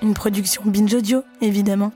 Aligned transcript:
Une 0.00 0.14
production 0.14 0.62
Binge 0.64 0.94
Audio, 0.94 1.22
évidemment. 1.40 1.92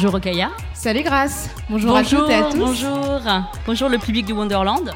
Bonjour 0.00 0.14
Okaya. 0.14 0.52
Salut 0.74 1.02
Grace. 1.02 1.50
Bonjour, 1.68 1.96
à 1.96 2.04
toutes 2.04 2.30
et 2.30 2.34
à 2.34 2.42
tous. 2.52 2.56
Bonjour. 2.56 3.20
Bonjour 3.66 3.88
le 3.88 3.98
public 3.98 4.26
du 4.26 4.32
Wonderland. 4.32 4.92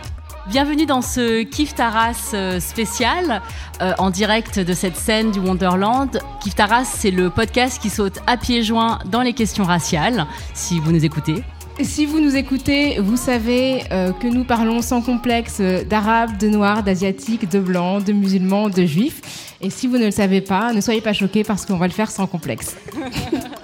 Bienvenue 0.46 0.86
dans 0.86 1.02
ce 1.02 1.42
Kif 1.42 1.74
Taras 1.74 2.30
euh, 2.34 2.60
spécial 2.60 3.42
euh, 3.80 3.94
en 3.98 4.10
direct 4.10 4.60
de 4.60 4.72
cette 4.72 4.94
scène 4.94 5.32
du 5.32 5.40
Wonderland. 5.40 6.20
Kif 6.40 6.54
Taras, 6.54 6.84
c'est 6.84 7.10
le 7.10 7.30
podcast 7.30 7.82
qui 7.82 7.90
saute 7.90 8.20
à 8.28 8.36
pieds 8.36 8.62
joints 8.62 9.00
dans 9.06 9.22
les 9.22 9.32
questions 9.32 9.64
raciales, 9.64 10.24
si 10.54 10.78
vous 10.78 10.92
nous 10.92 11.04
écoutez. 11.04 11.42
Si 11.80 12.06
vous 12.06 12.20
nous 12.20 12.36
écoutez, 12.36 13.00
vous 13.00 13.16
savez 13.16 13.82
euh, 13.90 14.12
que 14.12 14.28
nous 14.28 14.44
parlons 14.44 14.82
sans 14.82 15.02
complexe 15.02 15.60
d'arabes, 15.60 16.38
de 16.38 16.46
noirs, 16.46 16.84
d'asiatiques, 16.84 17.50
de 17.50 17.58
blancs, 17.58 18.04
de 18.04 18.12
musulmans, 18.12 18.68
de 18.68 18.84
juifs. 18.84 19.56
Et 19.60 19.68
si 19.68 19.88
vous 19.88 19.98
ne 19.98 20.04
le 20.04 20.10
savez 20.12 20.42
pas, 20.42 20.72
ne 20.72 20.80
soyez 20.80 21.00
pas 21.00 21.12
choqués 21.12 21.42
parce 21.42 21.66
qu'on 21.66 21.76
va 21.76 21.88
le 21.88 21.92
faire 21.92 22.08
sans 22.12 22.28
complexe. 22.28 22.76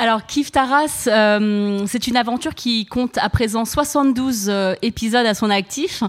Alors, 0.00 0.26
Kif 0.26 0.52
Taras, 0.52 1.08
euh, 1.08 1.82
c'est 1.88 2.06
une 2.06 2.16
aventure 2.16 2.54
qui 2.54 2.86
compte 2.86 3.18
à 3.18 3.28
présent 3.28 3.64
72 3.64 4.46
euh, 4.48 4.74
épisodes 4.80 5.26
à 5.26 5.34
son 5.34 5.50
actif 5.50 6.04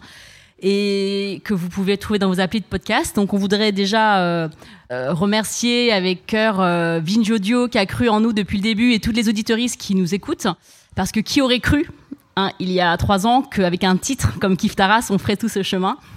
et 0.61 1.41
que 1.43 1.55
vous 1.55 1.69
pouvez 1.69 1.97
trouver 1.97 2.19
dans 2.19 2.27
vos 2.27 2.39
applis 2.39 2.59
de 2.59 2.67
podcast. 2.67 3.15
Donc, 3.15 3.33
on 3.33 3.37
voudrait 3.37 3.71
déjà 3.71 4.19
euh, 4.19 4.47
remercier 4.91 5.91
avec 5.91 6.27
cœur 6.27 6.57
Vinge 6.57 7.31
Audio 7.31 7.67
qui 7.67 7.79
a 7.79 7.87
cru 7.87 8.09
en 8.09 8.19
nous 8.19 8.31
depuis 8.31 8.57
le 8.57 8.63
début 8.63 8.93
et 8.93 8.99
toutes 8.99 9.15
les 9.15 9.27
auditoristes 9.27 9.81
qui 9.81 9.95
nous 9.95 10.13
écoutent. 10.13 10.45
Parce 10.95 11.11
que 11.11 11.19
qui 11.19 11.41
aurait 11.41 11.59
cru, 11.59 11.89
hein, 12.35 12.51
il 12.59 12.71
y 12.71 12.81
a 12.81 12.95
trois 12.95 13.25
ans, 13.25 13.41
qu'avec 13.41 13.83
un 13.83 13.97
titre 13.97 14.37
comme 14.39 14.55
Kif 14.55 14.75
Taras, 14.75 15.07
on 15.09 15.17
ferait 15.17 15.37
tout 15.37 15.49
ce 15.49 15.63
chemin? 15.63 15.97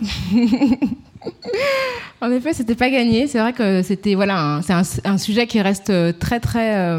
En 2.21 2.31
effet, 2.31 2.53
c'était 2.53 2.75
pas 2.75 2.91
gagné. 2.91 3.28
C'est 3.28 3.39
vrai 3.39 3.53
que 3.53 3.83
c'était 3.83 4.16
voilà, 4.16 4.60
c'est 4.62 4.72
un, 5.04 5.19
sujet 5.19 5.47
qui 5.47 5.60
reste 5.60 5.93
très 6.19 6.41
très 6.41 6.99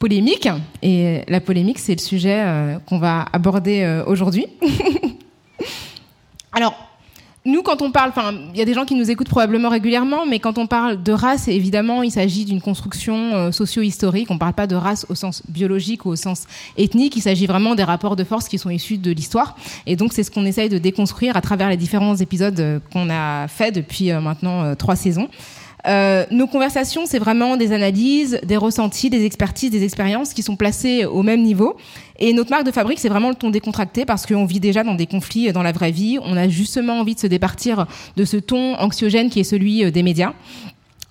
polémique. 0.00 0.48
Et 0.82 1.20
la 1.28 1.40
polémique, 1.40 1.78
c'est 1.78 1.94
le 1.94 2.00
sujet 2.00 2.40
euh, 2.40 2.78
qu'on 2.88 2.98
va 2.98 3.26
aborder 3.32 3.82
euh, 3.82 4.02
aujourd'hui. 4.06 4.46
Alors, 6.52 6.74
nous, 7.44 7.62
quand 7.62 7.82
on 7.82 7.92
parle, 7.92 8.12
il 8.52 8.58
y 8.58 8.62
a 8.62 8.64
des 8.64 8.74
gens 8.74 8.86
qui 8.86 8.94
nous 8.94 9.10
écoutent 9.10 9.28
probablement 9.28 9.68
régulièrement, 9.68 10.24
mais 10.26 10.40
quand 10.40 10.56
on 10.56 10.66
parle 10.66 11.02
de 11.02 11.12
race, 11.12 11.48
évidemment, 11.48 12.02
il 12.02 12.10
s'agit 12.10 12.46
d'une 12.46 12.62
construction 12.62 13.34
euh, 13.34 13.52
socio-historique. 13.52 14.30
On 14.30 14.34
ne 14.34 14.38
parle 14.38 14.54
pas 14.54 14.66
de 14.66 14.74
race 14.74 15.04
au 15.10 15.14
sens 15.14 15.42
biologique 15.48 16.06
ou 16.06 16.08
au 16.08 16.16
sens 16.16 16.46
ethnique. 16.78 17.14
Il 17.16 17.22
s'agit 17.22 17.46
vraiment 17.46 17.74
des 17.74 17.84
rapports 17.84 18.16
de 18.16 18.24
force 18.24 18.48
qui 18.48 18.58
sont 18.58 18.70
issus 18.70 18.96
de 18.96 19.10
l'histoire. 19.12 19.54
Et 19.86 19.96
donc, 19.96 20.14
c'est 20.14 20.22
ce 20.22 20.30
qu'on 20.30 20.46
essaye 20.46 20.70
de 20.70 20.78
déconstruire 20.78 21.36
à 21.36 21.42
travers 21.42 21.68
les 21.68 21.76
différents 21.76 22.16
épisodes 22.16 22.80
qu'on 22.90 23.10
a 23.10 23.48
fait 23.48 23.70
depuis 23.70 24.12
maintenant 24.12 24.74
trois 24.76 24.96
saisons. 24.96 25.28
Euh, 25.86 26.24
nos 26.30 26.46
conversations, 26.46 27.06
c'est 27.06 27.18
vraiment 27.18 27.56
des 27.56 27.72
analyses, 27.72 28.40
des 28.42 28.56
ressentis, 28.56 29.10
des 29.10 29.24
expertises, 29.24 29.70
des 29.70 29.84
expériences 29.84 30.34
qui 30.34 30.42
sont 30.42 30.56
placées 30.56 31.04
au 31.04 31.22
même 31.22 31.42
niveau. 31.42 31.76
Et 32.18 32.32
notre 32.32 32.50
marque 32.50 32.66
de 32.66 32.70
fabrique, 32.70 32.98
c'est 32.98 33.08
vraiment 33.08 33.30
le 33.30 33.34
ton 33.34 33.50
décontracté 33.50 34.04
parce 34.04 34.26
qu'on 34.26 34.44
vit 34.44 34.60
déjà 34.60 34.84
dans 34.84 34.94
des 34.94 35.06
conflits 35.06 35.52
dans 35.52 35.62
la 35.62 35.72
vraie 35.72 35.90
vie. 35.90 36.18
On 36.22 36.36
a 36.36 36.48
justement 36.48 37.00
envie 37.00 37.14
de 37.14 37.20
se 37.20 37.26
départir 37.26 37.86
de 38.16 38.24
ce 38.24 38.36
ton 38.36 38.74
anxiogène 38.76 39.30
qui 39.30 39.40
est 39.40 39.44
celui 39.44 39.84
euh, 39.84 39.90
des 39.90 40.02
médias. 40.02 40.34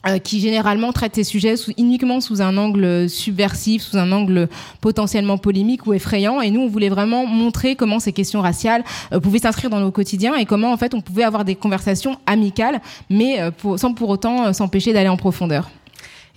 Euh, 0.08 0.18
qui 0.18 0.40
généralement 0.40 0.94
traite 0.94 1.16
ces 1.16 1.26
sujets 1.26 1.56
uniquement 1.78 2.22
sous 2.22 2.42
un 2.42 2.56
angle 2.56 3.10
subversif, 3.10 3.82
sous 3.82 3.98
un 3.98 4.14
angle 4.14 4.48
potentiellement 4.80 5.38
polémique 5.38 5.86
ou 5.88 5.94
effrayant. 5.94 6.40
Et 6.40 6.52
nous, 6.52 6.62
on 6.62 6.68
voulait 6.70 6.88
vraiment 6.88 7.26
montrer 7.26 7.76
comment 7.76 8.00
ces 8.00 8.14
questions 8.14 8.40
raciales 8.40 8.86
euh, 9.12 9.20
pouvaient 9.20 9.40
s'inscrire 9.40 9.70
dans 9.70 9.82
nos 9.82 9.92
quotidiens 9.92 10.36
et 10.36 10.46
comment 10.46 10.72
en 10.72 10.78
fait 10.78 10.94
on 10.94 11.02
pouvait 11.02 11.24
avoir 11.24 11.44
des 11.44 11.56
conversations 11.56 12.18
amicales, 12.28 12.80
mais 13.10 13.42
euh, 13.42 13.52
sans 13.76 13.94
pour 13.94 14.08
autant 14.08 14.54
s'empêcher 14.54 14.94
d'aller 14.94 15.10
en 15.10 15.18
profondeur. 15.18 15.70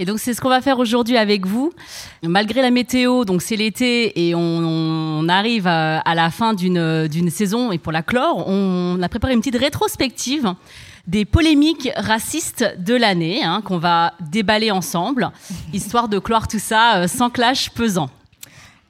Et 0.00 0.06
donc 0.06 0.18
c'est 0.18 0.34
ce 0.34 0.40
qu'on 0.40 0.48
va 0.48 0.60
faire 0.60 0.80
aujourd'hui 0.80 1.16
avec 1.16 1.46
vous. 1.46 1.72
Malgré 2.24 2.62
la 2.62 2.72
météo, 2.72 3.24
donc 3.24 3.42
c'est 3.42 3.54
l'été 3.54 4.26
et 4.26 4.34
on, 4.34 5.28
arrive 5.28 5.68
à, 5.68 6.00
à 6.00 6.16
la 6.16 6.30
fin 6.30 6.52
d'une 6.52 7.30
saison 7.30 7.70
et 7.70 7.78
pour 7.78 7.92
la 7.92 8.02
clore, 8.02 8.48
on 8.48 9.00
a 9.00 9.08
préparé 9.08 9.34
une 9.34 9.38
petite 9.38 9.58
rétrospective 9.58 10.52
des 11.06 11.24
polémiques 11.24 11.90
racistes 11.96 12.64
de 12.78 12.94
l'année 12.94 13.42
hein, 13.42 13.62
qu'on 13.64 13.78
va 13.78 14.14
déballer 14.20 14.70
ensemble, 14.70 15.30
histoire 15.72 16.08
de 16.08 16.18
clore 16.18 16.48
tout 16.48 16.58
ça 16.58 16.96
euh, 16.96 17.08
sans 17.08 17.30
clash 17.30 17.70
pesant. 17.70 18.10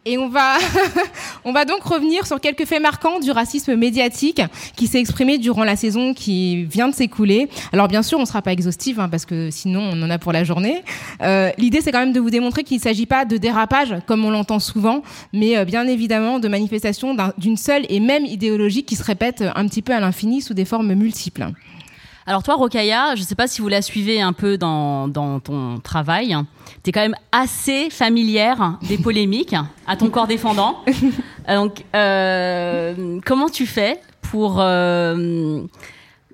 Et 0.05 0.19
on 0.19 0.28
va, 0.28 0.59
on 1.45 1.53
va 1.53 1.65
donc 1.65 1.83
revenir 1.83 2.27
sur 2.27 2.41
quelques 2.41 2.65
faits 2.65 2.83
marquants 2.83 3.21
du 3.21 3.31
racisme 3.31 3.77
médiatique 3.77 4.43
qui 4.75 4.89
s'est 4.89 4.99
exprimé 4.99 5.39
durant 5.39 5.62
la 5.62 5.77
saison 5.77 6.12
qui 6.12 6.65
vient 6.65 6.89
de 6.89 6.95
s'écouler. 6.95 7.49
Alors 7.73 7.87
bien 7.87 8.03
sûr, 8.03 8.19
on 8.19 8.23
ne 8.23 8.27
sera 8.27 8.43
pas 8.43 8.50
exhaustif 8.50 8.99
hein, 8.99 9.09
parce 9.09 9.25
que 9.25 9.50
sinon 9.53 9.81
on 9.93 10.03
en 10.03 10.11
a 10.11 10.19
pour 10.19 10.33
la 10.33 10.43
journée. 10.43 10.83
Euh, 11.23 11.50
L'idée, 11.56 11.81
c'est 11.81 11.93
quand 11.93 12.00
même 12.00 12.12
de 12.12 12.19
vous 12.19 12.31
démontrer 12.31 12.65
qu'il 12.65 12.79
ne 12.79 12.83
s'agit 12.83 13.06
pas 13.06 13.25
de 13.25 13.37
dérapage 13.37 13.94
comme 14.06 14.25
on 14.25 14.31
l'entend 14.31 14.59
souvent, 14.59 15.05
mais 15.33 15.56
euh, 15.56 15.65
bien 15.65 15.87
évidemment 15.87 16.41
de 16.41 16.49
manifestations 16.49 17.17
d'une 17.39 17.56
seule 17.56 17.87
et 17.89 18.00
même 18.00 18.25
idéologie 18.25 18.83
qui 18.83 18.97
se 18.97 19.05
répète 19.05 19.44
un 19.55 19.69
petit 19.69 19.83
peu 19.83 19.93
à 19.93 20.00
l'infini 20.00 20.43
sous 20.43 20.55
des 20.55 20.65
formes 20.65 20.94
multiples. 20.94 21.47
Alors 22.27 22.43
toi, 22.44 22.55
Rokaya, 22.55 23.16
je 23.16 23.22
ne 23.22 23.27
sais 23.27 23.34
pas 23.34 23.49
si 23.49 23.60
vous 23.60 23.69
la 23.69 23.83
suivez 23.83 24.21
un 24.21 24.33
peu 24.33 24.56
dans, 24.56 25.09
dans 25.09 25.41
ton 25.41 25.81
travail. 25.81 26.37
Tu 26.84 26.91
es 26.91 26.93
quand 26.93 27.00
même 27.00 27.16
assez 27.32 27.91
familière 27.91 28.79
des 28.82 28.99
polémiques 29.02 29.56
à 29.87 29.96
ton 29.96 30.08
corps 30.08 30.29
défendant. 30.29 30.79
Donc, 31.49 31.85
euh, 31.96 33.19
comment 33.26 33.49
tu 33.49 33.67
fais 33.67 34.00
pour 34.31 34.58
euh, 34.61 35.62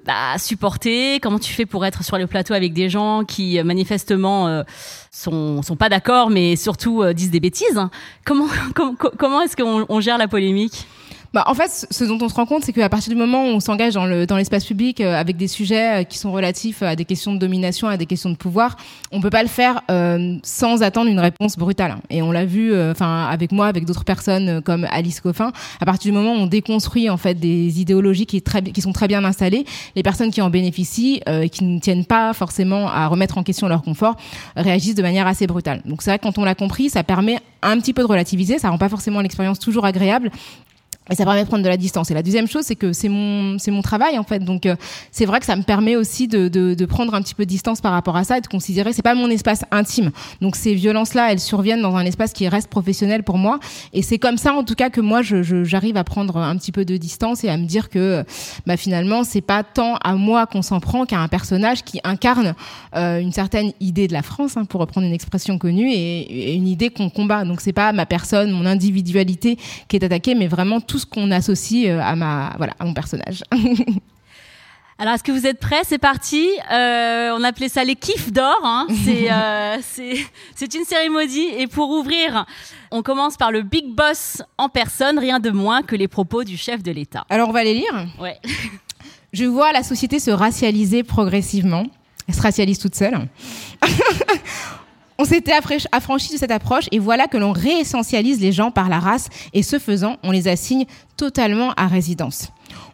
bah, 0.04 0.36
supporter? 0.36 1.20
Comment 1.20 1.38
tu 1.38 1.54
fais 1.54 1.64
pour 1.64 1.86
être 1.86 2.04
sur 2.04 2.18
le 2.18 2.26
plateau 2.26 2.52
avec 2.52 2.74
des 2.74 2.90
gens 2.90 3.24
qui 3.24 3.62
manifestement 3.62 4.46
euh, 4.46 4.62
sont, 5.10 5.62
sont 5.62 5.76
pas 5.76 5.88
d'accord, 5.88 6.28
mais 6.28 6.56
surtout 6.56 7.02
disent 7.14 7.30
des 7.30 7.40
bêtises? 7.40 7.80
Comment, 8.26 8.48
comment, 8.74 8.94
comment 8.94 9.40
est-ce 9.40 9.56
qu'on 9.56 10.00
gère 10.00 10.18
la 10.18 10.28
polémique? 10.28 10.86
Bah, 11.34 11.44
en 11.46 11.54
fait, 11.54 11.86
ce 11.90 12.04
dont 12.04 12.18
on 12.22 12.28
se 12.28 12.34
rend 12.34 12.46
compte, 12.46 12.64
c'est 12.64 12.72
qu'à 12.72 12.88
partir 12.88 13.12
du 13.12 13.18
moment 13.18 13.44
où 13.44 13.48
on 13.48 13.60
s'engage 13.60 13.94
dans 13.94 14.06
le 14.06 14.26
dans 14.26 14.36
l'espace 14.36 14.64
public 14.64 15.00
euh, 15.00 15.14
avec 15.14 15.36
des 15.36 15.48
sujets 15.48 16.00
euh, 16.00 16.04
qui 16.04 16.16
sont 16.16 16.32
relatifs 16.32 16.82
à 16.82 16.96
des 16.96 17.04
questions 17.04 17.34
de 17.34 17.38
domination, 17.38 17.86
à 17.86 17.98
des 17.98 18.06
questions 18.06 18.30
de 18.30 18.36
pouvoir, 18.36 18.76
on 19.12 19.20
peut 19.20 19.28
pas 19.28 19.42
le 19.42 19.48
faire 19.48 19.82
euh, 19.90 20.36
sans 20.42 20.82
attendre 20.82 21.10
une 21.10 21.20
réponse 21.20 21.58
brutale. 21.58 21.98
Et 22.08 22.22
on 22.22 22.32
l'a 22.32 22.46
vu, 22.46 22.78
enfin 22.90 23.26
avec 23.26 23.52
moi, 23.52 23.66
avec 23.66 23.84
d'autres 23.84 24.04
personnes 24.04 24.62
comme 24.62 24.86
Alice 24.90 25.20
Coffin. 25.20 25.52
À 25.80 25.84
partir 25.84 26.10
du 26.10 26.16
moment 26.16 26.32
où 26.32 26.38
on 26.38 26.46
déconstruit 26.46 27.10
en 27.10 27.16
fait 27.16 27.34
des 27.34 27.80
idéologies 27.80 28.26
qui, 28.26 28.42
sont 28.80 28.92
très 28.92 29.08
bien 29.08 29.24
installées, 29.24 29.64
les 29.96 30.02
personnes 30.02 30.30
qui 30.30 30.40
en 30.40 30.50
bénéficient, 30.50 31.20
qui 31.52 31.64
ne 31.64 31.78
tiennent 31.78 32.04
pas 32.04 32.32
forcément 32.32 32.88
à 32.88 33.06
remettre 33.06 33.38
en 33.38 33.42
question 33.42 33.68
leur 33.68 33.82
confort, 33.82 34.16
réagissent 34.56 34.94
de 34.94 35.02
manière 35.02 35.26
assez 35.26 35.46
brutale. 35.46 35.82
Donc 35.84 36.02
c'est 36.02 36.10
vrai 36.10 36.18
que 36.18 36.24
quand 36.24 36.38
on 36.38 36.44
l'a 36.44 36.54
compris, 36.54 36.88
ça 36.90 37.02
permet 37.02 37.38
un 37.62 37.78
petit 37.78 37.92
peu 37.92 38.02
de 38.02 38.08
relativiser. 38.08 38.58
Ça 38.58 38.70
rend 38.70 38.78
pas 38.78 38.88
forcément 38.88 39.20
l'expérience 39.20 39.58
toujours 39.58 39.84
agréable, 39.84 40.30
et 41.10 41.14
ça 41.14 41.24
permet 41.24 41.42
de 41.42 41.48
prendre 41.48 41.62
de 41.62 41.68
la 41.68 41.76
distance. 41.76 42.10
Et 42.10 42.14
la 42.14 42.22
deuxième 42.22 42.48
chose, 42.48 42.64
c'est 42.64 42.76
que 42.76 42.92
c'est 42.92 43.08
mon 43.08 43.58
c'est 43.58 43.70
mon 43.70 43.82
travail 43.82 44.18
en 44.18 44.24
fait. 44.24 44.40
Donc 44.40 44.66
euh, 44.66 44.76
c'est 45.10 45.26
vrai 45.26 45.40
que 45.40 45.46
ça 45.46 45.56
me 45.56 45.62
permet 45.62 45.96
aussi 45.96 46.28
de, 46.28 46.48
de, 46.48 46.74
de 46.74 46.86
prendre 46.86 47.14
un 47.14 47.22
petit 47.22 47.34
peu 47.34 47.44
de 47.44 47.50
distance 47.50 47.80
par 47.80 47.92
rapport 47.92 48.16
à 48.16 48.24
ça 48.24 48.38
et 48.38 48.40
de 48.40 48.46
considérer 48.46 48.92
c'est 48.92 49.02
pas 49.02 49.14
mon 49.14 49.30
espace 49.30 49.64
intime. 49.70 50.10
Donc 50.40 50.56
ces 50.56 50.74
violences 50.74 51.14
là, 51.14 51.32
elles 51.32 51.40
surviennent 51.40 51.82
dans 51.82 51.96
un 51.96 52.04
espace 52.04 52.32
qui 52.32 52.48
reste 52.48 52.68
professionnel 52.68 53.22
pour 53.22 53.38
moi. 53.38 53.58
Et 53.92 54.02
c'est 54.02 54.18
comme 54.18 54.38
ça 54.38 54.54
en 54.54 54.64
tout 54.64 54.74
cas 54.74 54.90
que 54.90 55.00
moi 55.00 55.22
je 55.22 55.64
j'arrive 55.64 55.96
à 55.96 56.04
prendre 56.04 56.36
un 56.36 56.56
petit 56.56 56.72
peu 56.72 56.84
de 56.84 56.96
distance 56.96 57.44
et 57.44 57.48
à 57.48 57.56
me 57.56 57.66
dire 57.66 57.88
que 57.88 58.24
bah 58.66 58.76
finalement 58.76 59.24
c'est 59.24 59.40
pas 59.40 59.62
tant 59.62 59.96
à 59.96 60.14
moi 60.14 60.46
qu'on 60.46 60.62
s'en 60.62 60.80
prend 60.80 61.06
qu'à 61.06 61.18
un 61.18 61.28
personnage 61.28 61.82
qui 61.84 62.00
incarne 62.04 62.54
euh, 62.94 63.20
une 63.20 63.32
certaine 63.32 63.72
idée 63.80 64.08
de 64.08 64.12
la 64.12 64.22
France, 64.22 64.56
hein, 64.56 64.64
pour 64.64 64.80
reprendre 64.80 65.06
une 65.06 65.12
expression 65.12 65.58
connue, 65.58 65.90
et, 65.90 66.50
et 66.50 66.54
une 66.54 66.68
idée 66.68 66.90
qu'on 66.90 67.10
combat. 67.10 67.44
Donc 67.44 67.60
c'est 67.60 67.72
pas 67.72 67.92
ma 67.92 68.06
personne, 68.06 68.50
mon 68.50 68.66
individualité 68.66 69.58
qui 69.88 69.96
est 69.96 70.04
attaquée, 70.04 70.34
mais 70.34 70.46
vraiment 70.48 70.80
tout 70.80 70.97
ce 70.98 71.06
qu'on 71.06 71.30
associe 71.30 71.88
euh, 71.88 72.00
à 72.00 72.16
ma 72.16 72.54
voilà 72.58 72.74
à 72.78 72.84
mon 72.84 72.94
personnage. 72.94 73.42
Alors, 75.00 75.14
est-ce 75.14 75.22
que 75.22 75.30
vous 75.30 75.46
êtes 75.46 75.60
prêts? 75.60 75.82
C'est 75.84 75.98
parti. 75.98 76.44
Euh, 76.72 77.30
on 77.38 77.44
appelait 77.44 77.68
ça 77.68 77.84
les 77.84 77.94
kiffs 77.94 78.32
d'or. 78.32 78.60
Hein. 78.64 78.86
Euh, 79.30 79.76
c'est 80.54 80.74
une 80.74 80.84
cérémonie. 80.84 81.48
Et 81.58 81.66
pour 81.66 81.90
ouvrir, 81.90 82.46
on 82.90 83.02
commence 83.02 83.36
par 83.36 83.52
le 83.52 83.62
big 83.62 83.94
boss 83.94 84.42
en 84.56 84.68
personne, 84.68 85.18
rien 85.18 85.38
de 85.38 85.50
moins 85.50 85.82
que 85.82 85.94
les 85.94 86.08
propos 86.08 86.44
du 86.44 86.56
chef 86.56 86.82
de 86.82 86.90
l'État. 86.90 87.24
Alors, 87.28 87.48
on 87.48 87.52
va 87.52 87.62
les 87.62 87.74
lire 87.74 88.06
Ouais. 88.18 88.38
Je 89.32 89.44
vois 89.44 89.72
la 89.72 89.82
société 89.82 90.18
se 90.18 90.30
racialiser 90.30 91.02
progressivement. 91.04 91.86
Elle 92.26 92.34
se 92.34 92.42
racialise 92.42 92.78
toute 92.78 92.94
seule. 92.94 93.28
On 95.20 95.24
s'était 95.24 95.52
affranchi 95.90 96.32
de 96.32 96.38
cette 96.38 96.52
approche 96.52 96.86
et 96.92 97.00
voilà 97.00 97.26
que 97.26 97.36
l'on 97.36 97.50
réessentialise 97.50 98.40
les 98.40 98.52
gens 98.52 98.70
par 98.70 98.88
la 98.88 99.00
race 99.00 99.28
et 99.52 99.64
ce 99.64 99.80
faisant, 99.80 100.16
on 100.22 100.30
les 100.30 100.46
assigne 100.46 100.86
totalement 101.16 101.72
à 101.72 101.88
résidence. 101.88 102.50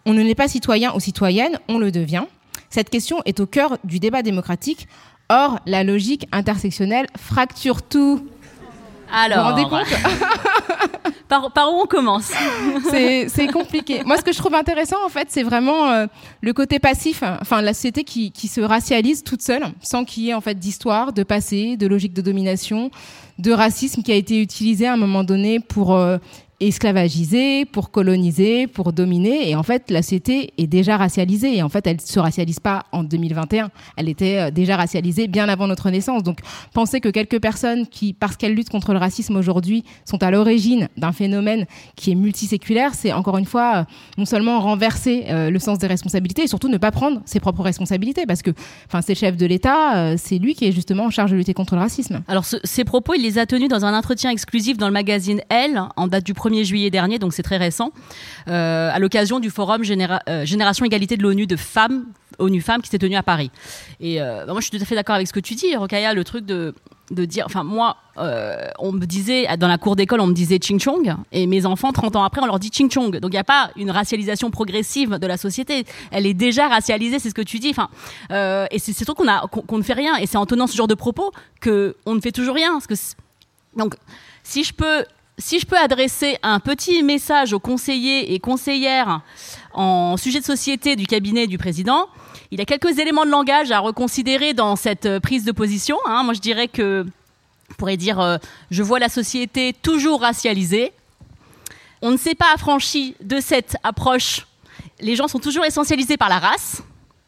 On 0.07 0.15
ne 0.15 0.23
n'est 0.23 0.35
pas 0.35 0.49
citoyen 0.49 0.95
ou 0.95 1.01
citoyenne, 1.01 1.59
on 1.69 1.77
le 1.77 1.93
devient. 1.93 2.25
Cette 2.71 2.89
question 2.89 3.21
est 3.27 3.41
au 3.41 3.47
cœur 3.47 3.77
du 3.85 4.01
débat 4.01 4.23
démocratique. 4.23 4.89
Or, 5.29 5.61
la 5.67 5.85
logique 5.85 6.27
intersectionnelle 6.33 7.09
fracture 7.19 7.83
tout. 7.83 8.27
Alors, 9.17 9.51
vous 9.57 9.63
vous 9.63 9.69
rendez 9.69 9.85
compte 9.85 9.99
par, 11.29 11.53
par, 11.53 11.73
où 11.73 11.83
on 11.83 11.87
commence? 11.87 12.33
C'est 12.91 13.47
compliqué. 13.53 14.03
Moi, 14.05 14.17
ce 14.17 14.23
que 14.23 14.33
je 14.33 14.39
trouve 14.39 14.55
intéressant, 14.55 14.97
en 15.05 15.09
fait, 15.09 15.29
c'est 15.31 15.43
vraiment 15.45 15.91
euh, 15.91 16.07
le 16.41 16.53
côté 16.53 16.79
passif, 16.79 17.23
enfin, 17.41 17.63
la 17.63 17.75
société 17.75 18.03
qui, 18.03 18.33
qui 18.33 18.49
se 18.49 18.61
racialise 18.61 19.23
toute 19.23 19.43
seule, 19.43 19.63
sans 19.81 20.05
qu'il 20.05 20.25
y 20.25 20.31
ait 20.31 20.35
en 20.35 20.41
fait 20.41 20.59
d'histoire, 20.59 21.13
de 21.13 21.23
passé, 21.23 21.77
de 21.77 21.87
logique 21.87 22.13
de 22.13 22.23
domination, 22.23 22.91
de 23.39 23.53
racisme 23.53 24.03
qui 24.03 24.13
a 24.13 24.17
été 24.17 24.41
utilisé 24.41 24.87
à 24.87 24.93
un 24.93 24.97
moment 24.97 25.25
donné 25.25 25.61
pour 25.61 25.95
euh, 25.95 26.19
esclavagisée, 26.67 27.65
pour 27.65 27.91
coloniser, 27.91 28.67
pour 28.67 28.93
dominer. 28.93 29.49
Et 29.49 29.55
en 29.55 29.63
fait, 29.63 29.91
la 29.91 30.03
société 30.03 30.53
est 30.59 30.67
déjà 30.67 30.97
racialisée. 30.97 31.57
Et 31.57 31.63
en 31.63 31.69
fait, 31.69 31.87
elle 31.87 32.01
se 32.01 32.19
racialise 32.19 32.61
pas 32.61 32.85
en 32.93 33.03
2021. 33.05 33.71
Elle 33.97 34.09
était 34.09 34.39
euh, 34.39 34.51
déjà 34.51 34.77
racialisée 34.77 35.29
bien 35.29 35.49
avant 35.49 35.67
notre 35.67 35.91
naissance. 35.91 36.23
Donc, 36.23 36.39
penser 36.73 37.01
que 37.01 37.09
quelques 37.09 37.41
personnes 37.41 37.87
qui, 37.87 38.13
parce 38.13 38.37
qu'elles 38.37 38.55
luttent 38.55 38.71
contre 38.71 38.93
le 38.93 38.99
racisme 38.99 39.37
aujourd'hui, 39.37 39.85
sont 40.05 40.23
à 40.23 40.31
l'origine 40.31 40.89
d'un 40.97 41.13
phénomène 41.13 41.67
qui 41.97 42.13
est 42.13 42.15
multiséculaire, 42.15 42.95
c'est 42.95 43.13
encore 43.13 43.39
une 43.39 43.47
fois 43.47 43.77
euh, 43.77 43.85
non 44.19 44.25
seulement 44.25 44.61
renverser 44.61 45.25
euh, 45.29 45.51
le 45.51 45.59
sens 45.59 45.79
des 45.79 45.87
responsabilités 45.87 46.43
et 46.43 46.49
surtout 46.49 46.69
ne 46.69 46.79
pas 46.79 46.91
prendre 46.91 47.21
ses 47.25 47.41
propres 47.41 47.63
responsabilités. 47.63 48.27
Parce 48.27 48.43
que, 48.43 48.51
enfin, 48.87 49.03
c'est 49.03 49.15
chef 49.15 49.37
de 49.37 49.47
l'État, 49.47 50.17
c'est 50.17 50.39
lui 50.39 50.55
qui 50.55 50.67
est 50.67 50.73
justement 50.73 51.05
en 51.05 51.11
charge 51.11 51.31
de 51.31 51.37
lutter 51.37 51.55
contre 51.55 51.75
le 51.75 51.81
racisme. 51.81 52.23
Alors, 52.29 52.45
ces 52.45 52.85
propos, 52.85 53.15
il 53.15 53.23
les 53.23 53.39
a 53.39 53.47
tenus 53.47 53.69
dans 53.69 53.85
un 53.85 53.97
entretien 53.97 54.31
exclusif 54.31 54.77
dans 54.77 54.87
le 54.87 54.93
magazine 54.93 55.41
Elle, 55.49 55.83
en 55.97 56.07
date 56.07 56.25
du 56.25 56.33
1er 56.33 56.54
juillet 56.63 56.91
dernier, 56.91 57.19
donc 57.19 57.33
c'est 57.33 57.43
très 57.43 57.57
récent, 57.57 57.91
euh, 58.49 58.91
à 58.93 58.99
l'occasion 59.01 59.41
du 59.41 59.51
forum 59.51 59.83
euh, 59.83 60.45
Génération 60.45 60.85
Égalité 60.85 61.17
de 61.17 61.23
l'ONU 61.23 61.47
de 61.47 61.57
femmes, 61.57 62.05
ONU 62.39 62.61
Femmes, 62.61 62.83
qui 62.83 62.91
s'est 62.91 62.99
tenu 62.99 63.17
à 63.17 63.23
Paris. 63.23 63.51
Et 63.99 64.21
euh, 64.21 64.45
bah, 64.47 64.53
moi, 64.53 64.61
je 64.61 64.67
suis 64.67 64.77
tout 64.77 64.83
à 64.83 64.87
fait 64.87 64.95
d'accord 64.95 65.17
avec 65.17 65.27
ce 65.27 65.33
que 65.33 65.41
tu 65.41 65.55
dis, 65.55 65.75
Rokaya, 65.75 66.15
le 66.15 66.25
truc 66.25 66.45
de 66.47 66.75
de 67.11 67.27
dire, 67.27 67.45
enfin 67.45 67.65
moi, 67.65 67.99
on 68.79 68.91
me 68.91 69.05
disait 69.05 69.47
dans 69.59 69.69
la 69.69 69.77
cour 69.77 69.95
d'école, 69.95 70.21
on 70.21 70.27
me 70.27 70.33
disait 70.33 70.59
Ching 70.59 70.81
Chong, 70.81 71.15
et 71.33 71.47
mes 71.47 71.67
enfants, 71.67 71.93
30 71.93 72.17
ans 72.17 72.25
après, 72.25 72.41
on 72.41 72.47
leur 72.47 72.59
dit 72.59 72.71
Ching 72.73 72.91
Chong. 72.91 73.19
Donc 73.19 73.31
il 73.31 73.35
n'y 73.35 73.39
a 73.39 73.45
pas 73.45 73.71
une 73.77 73.91
racialisation 73.91 74.51
progressive 74.51 75.19
de 75.19 75.27
la 75.27 75.37
société, 75.37 75.85
elle 76.11 76.25
est 76.25 76.33
déjà 76.33 76.67
racialisée, 76.67 77.19
c'est 77.19 77.29
ce 77.29 77.35
que 77.35 77.43
tu 77.43 77.59
dis. 77.59 77.69
Enfin, 77.69 77.91
et 78.71 78.79
c'est 78.79 79.05
qu'on 79.05 79.29
a 79.29 79.47
qu'on 79.49 79.77
ne 79.77 79.83
fait 79.83 79.93
rien, 79.93 80.17
et 80.17 80.25
c'est 80.25 80.39
en 80.39 80.47
tenant 80.47 80.67
ce 80.67 80.75
genre 80.75 80.89
de 80.89 80.95
propos 80.95 81.31
que 81.61 81.95
on 82.07 82.15
ne 82.15 82.21
fait 82.23 82.33
toujours 82.33 82.55
rien. 82.55 82.79
Donc 83.77 83.97
si 84.43 84.65
je 84.65 84.73
peux 84.73 85.05
si 85.39 85.59
je 85.59 85.67
peux 85.67 85.79
adresser 85.79 86.39
un 86.43 86.61
petit 86.61 87.03
message 87.03 87.53
aux 87.53 87.59
conseillers 87.59 88.35
et 88.35 88.41
conseillères 88.41 89.21
en 89.73 90.17
sujet 90.17 90.41
de 90.41 90.45
société 90.45 90.95
du 90.97 91.07
cabinet 91.07 91.47
du 91.47 91.59
président, 91.59 92.09
il 92.51 92.59
y 92.59 92.63
a 92.63 92.65
quelques 92.65 92.99
éléments 92.99 93.25
de 93.25 93.31
langage 93.31 93.73
à 93.73 93.81
reconsidérer 93.81 94.55
dans 94.55 94.77
cette 94.77 95.07
euh, 95.07 95.19
prise 95.19 95.45
de 95.45 95.51
position. 95.51 95.97
Hein. 96.07 96.23
Moi, 96.23 96.35
je 96.35 96.41
dirais 96.41 96.69
que, 96.69 97.05
on 97.71 97.75
pourrait 97.75 97.97
dire, 97.97 98.21
euh, 98.21 98.37
je 98.71 98.83
vois 98.83 99.01
la 99.01 99.09
société 99.09 99.75
toujours 99.83 100.21
racialisée. 100.21 100.93
On 102.01 102.13
ne 102.13 102.17
s'est 102.17 102.37
pas 102.37 102.53
affranchi 102.55 103.17
de 103.21 103.41
cette 103.41 103.77
approche. 103.83 104.47
Les 105.01 105.17
gens 105.17 105.27
sont 105.27 105.41
toujours 105.41 105.65
essentialisés 105.65 106.17
par 106.17 106.29
la 106.29 106.39
race. 106.39 106.83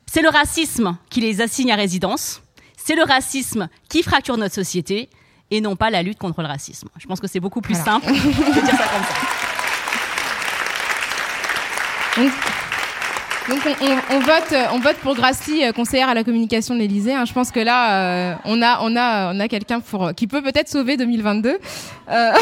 C'est 0.06 0.22
le 0.22 0.28
racisme 0.28 0.96
qui 1.10 1.20
les 1.20 1.40
assigne 1.40 1.72
à 1.72 1.76
résidence. 1.76 2.40
C'est 2.76 2.94
le 2.94 3.02
racisme 3.02 3.68
qui 3.88 4.04
fracture 4.04 4.36
notre 4.36 4.54
société 4.54 5.08
et 5.50 5.60
non 5.60 5.76
pas 5.76 5.90
la 5.90 6.02
lutte 6.02 6.18
contre 6.18 6.42
le 6.42 6.48
racisme. 6.48 6.88
Je 6.98 7.06
pense 7.06 7.20
que 7.20 7.26
c'est 7.26 7.40
beaucoup 7.40 7.60
plus 7.60 7.76
simple 7.76 8.06
de 8.12 8.12
dire 8.12 8.76
ça 8.76 8.86
comme 8.88 9.04
ça. 9.04 9.16
Donc, 13.48 13.60
on, 14.10 14.18
vote, 14.20 14.54
on 14.72 14.78
vote 14.80 14.96
pour 14.96 15.14
Grassley, 15.14 15.68
euh, 15.68 15.72
conseillère 15.72 16.08
à 16.08 16.14
la 16.14 16.24
communication 16.24 16.74
de 16.74 16.80
l'Élysée. 16.80 17.14
Hein. 17.14 17.24
Je 17.26 17.32
pense 17.32 17.52
que 17.52 17.60
là, 17.60 18.32
euh, 18.32 18.34
on 18.44 18.60
a, 18.60 18.80
on 18.82 18.96
a, 18.96 19.32
on 19.32 19.38
a 19.38 19.46
quelqu'un 19.46 19.78
pour 19.78 20.12
qui 20.14 20.26
peut 20.26 20.42
peut-être 20.42 20.68
sauver 20.68 20.96
2022. 20.96 21.58
Euh, 22.08 22.32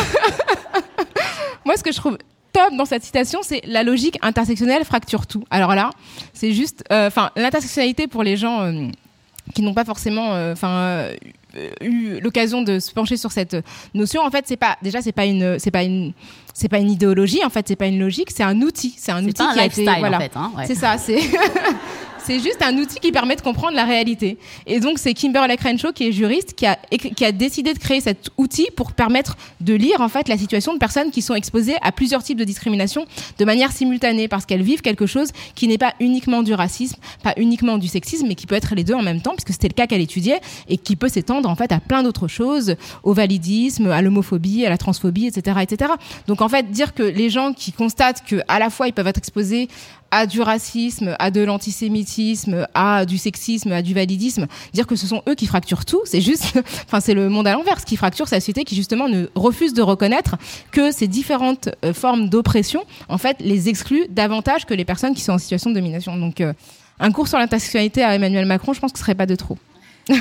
moi, 1.67 1.77
ce 1.77 1.83
que 1.83 1.93
je 1.93 1.99
trouve 1.99 2.17
top 2.55 2.75
dans 2.79 2.87
cette 2.87 3.03
citation, 3.03 3.41
c'est 3.43 3.61
la 3.67 3.83
logique 3.83 4.19
intersectionnelle 4.23 4.85
fracture 4.85 5.27
tout. 5.27 5.45
Alors 5.51 5.75
là, 5.75 5.91
c'est 6.33 6.53
juste, 6.53 6.85
enfin, 6.91 7.31
l'intersectionnalité 7.37 8.07
pour 8.07 8.23
les 8.23 8.39
gens 8.39 8.73
qui 9.55 9.61
n'ont 9.61 9.75
pas 9.75 9.85
forcément, 9.85 10.31
enfin 10.53 10.71
euh, 10.71 11.17
eu 11.81 12.21
l'occasion 12.21 12.63
de 12.63 12.79
se 12.79 12.93
pencher 12.93 13.17
sur 13.17 13.33
cette 13.33 13.57
notion, 13.95 14.23
en 14.23 14.31
fait, 14.31 14.45
c'est 14.47 14.57
pas 14.57 14.77
déjà 14.83 15.03
c'est 15.03 15.13
pas 15.13 15.27
une 15.27 15.59
c'est 15.59 15.71
pas 15.71 15.83
une 15.83 16.13
c'est 16.53 16.69
pas 16.69 16.79
une 16.79 16.91
idéologie, 16.91 17.45
en 17.45 17.51
fait, 17.51 17.67
c'est 17.69 17.77
pas 17.77 17.87
une 17.87 17.99
logique, 17.99 18.31
c'est 18.31 18.43
un 18.45 18.61
outil, 18.63 18.95
c'est 18.97 19.13
un 19.13 19.25
outil 19.25 19.43
qui 19.53 19.61
a 19.61 19.65
été 19.67 19.85
voilà, 19.85 20.19
en 20.19 20.21
fait, 20.21 20.37
hein, 20.37 20.53
c'est 20.67 20.75
ça, 20.75 20.99
c'est 20.99 21.19
C'est 22.27 22.41
juste 22.41 22.63
un 22.63 22.75
outil 22.79 23.01
qui 23.01 23.13
permet 23.13 23.37
de 23.37 23.43
comprendre 23.43 23.77
la 23.77 23.85
réalité. 23.85 24.39
Et 24.67 24.81
donc, 24.81 24.99
c'est 24.99 25.13
Kimberly 25.13 25.59
Crenshaw, 25.59 25.93
qui 25.93 26.09
est 26.09 26.13
juriste, 26.13 26.55
qui 26.55 26.65
a, 26.65 26.77
qui 26.77 27.23
a 27.23 27.33
décidé 27.33 27.75
de 27.75 27.79
créer 27.79 28.01
cet 28.01 28.31
outil 28.39 28.67
pour 28.75 28.93
permettre 28.93 29.37
de 29.61 29.75
lire, 29.75 30.01
en 30.01 30.09
fait, 30.09 30.27
la 30.29 30.39
situation 30.39 30.73
de 30.73 30.79
personnes 30.79 31.11
qui 31.11 31.21
sont 31.21 31.35
exposées 31.35 31.77
à 31.83 31.93
plusieurs 31.93 32.23
types 32.23 32.39
de 32.39 32.45
discrimination 32.45 33.05
de 33.39 33.45
manière 33.45 33.73
simultanée, 33.73 34.27
parce 34.27 34.47
qu'elles 34.47 34.63
vivent 34.63 34.81
quelque 34.81 35.05
chose 35.05 35.33
qui 35.55 35.69
n'est 35.69 35.77
pas 35.77 35.93
uniquement 36.01 36.43
du 36.43 36.55
racisme, 36.55 36.97
pas 37.23 37.35
uniquement 37.37 37.77
du 37.77 37.89
sexisme, 37.89 38.27
mais 38.27 38.37
qui 38.37 38.47
peut 38.47 38.55
être 38.55 38.75
les 38.75 38.85
deux 38.85 38.95
en 38.95 39.03
même 39.03 39.21
temps, 39.21 39.33
puisque 39.33 39.53
c'était 39.53 39.69
le 39.69 39.75
cas 39.75 39.87
qu'elle 39.87 40.01
étudiait, 40.01 40.41
et 40.67 40.79
qui 40.79 40.97
peut 40.97 41.11
s'étendre, 41.11 41.51
en 41.51 41.57
fait, 41.57 41.73
à 41.73 41.81
plein 41.81 42.03
d'autres 42.03 42.29
choses, 42.29 42.77
au 43.03 43.13
validisme, 43.13 43.91
à 43.91 44.01
l'homophobie, 44.01 44.65
à 44.65 44.71
la 44.71 44.79
transphobie, 44.79 45.27
etc., 45.27 45.59
etc. 45.61 45.93
Donc, 46.27 46.41
en 46.41 46.49
fait, 46.49 46.71
dire 46.71 46.95
que 46.95 47.03
les 47.03 47.29
gens 47.29 47.53
qui 47.53 47.73
constatent 47.73 48.25
que, 48.27 48.37
à 48.49 48.59
la 48.59 48.71
fois, 48.71 48.89
ils 48.89 48.95
peuvent 48.95 49.09
être 49.09 49.19
exposés 49.19 49.69
à 50.15 50.27
du 50.27 50.41
racisme, 50.41 51.17
à 51.19 51.33
de 51.33 51.41
l'antisémitisme, 51.41 52.69
à 52.73 53.05
du 53.05 53.19
sexisme, 53.19 53.73
à 53.73 53.83
du 53.83 53.95
validisme, 53.95 54.47
dire 54.73 54.87
que 54.87 54.95
ce 54.95 55.09
sont 55.09 55.23
eux 55.29 55.35
qui 55.35 55.47
fracturent 55.47 55.85
tout, 55.85 56.03
c'est 56.05 56.21
juste, 56.21 56.57
enfin 56.87 57.01
c'est 57.01 57.15
le 57.15 57.29
monde 57.29 57.49
à 57.49 57.53
l'envers, 57.53 57.85
qui 57.85 57.97
fracture, 57.97 58.29
c'est 58.29 58.39
société 58.39 58.63
qui 58.63 58.77
justement 58.77 59.09
ne 59.09 59.27
refuse 59.35 59.75
de 59.75 59.83
reconnaître 59.83 60.37
que 60.71 60.93
ces 60.93 61.09
différentes 61.09 61.69
euh, 61.85 61.93
formes 61.93 62.29
d'oppression, 62.29 62.85
en 63.09 63.19
fait, 63.19 63.39
les 63.41 63.69
excluent 63.69 64.07
davantage 64.09 64.67
que 64.67 64.75
les 64.75 64.85
personnes 64.85 65.15
qui 65.15 65.23
sont 65.23 65.33
en 65.33 65.39
situation 65.39 65.71
de 65.71 65.75
domination. 65.75 66.17
Donc, 66.17 66.41
euh, 66.41 66.53
un 67.01 67.11
cours 67.11 67.27
sur 67.27 67.39
l'intersectionnalité 67.39 68.05
à 68.05 68.15
Emmanuel 68.15 68.47
Macron, 68.47 68.73
je 68.73 68.79
pense 68.79 68.93
que 68.93 68.99
ce 68.99 69.05
serait 69.05 69.17
pas 69.17 69.27
de 69.27 69.35
trop. 69.35 69.59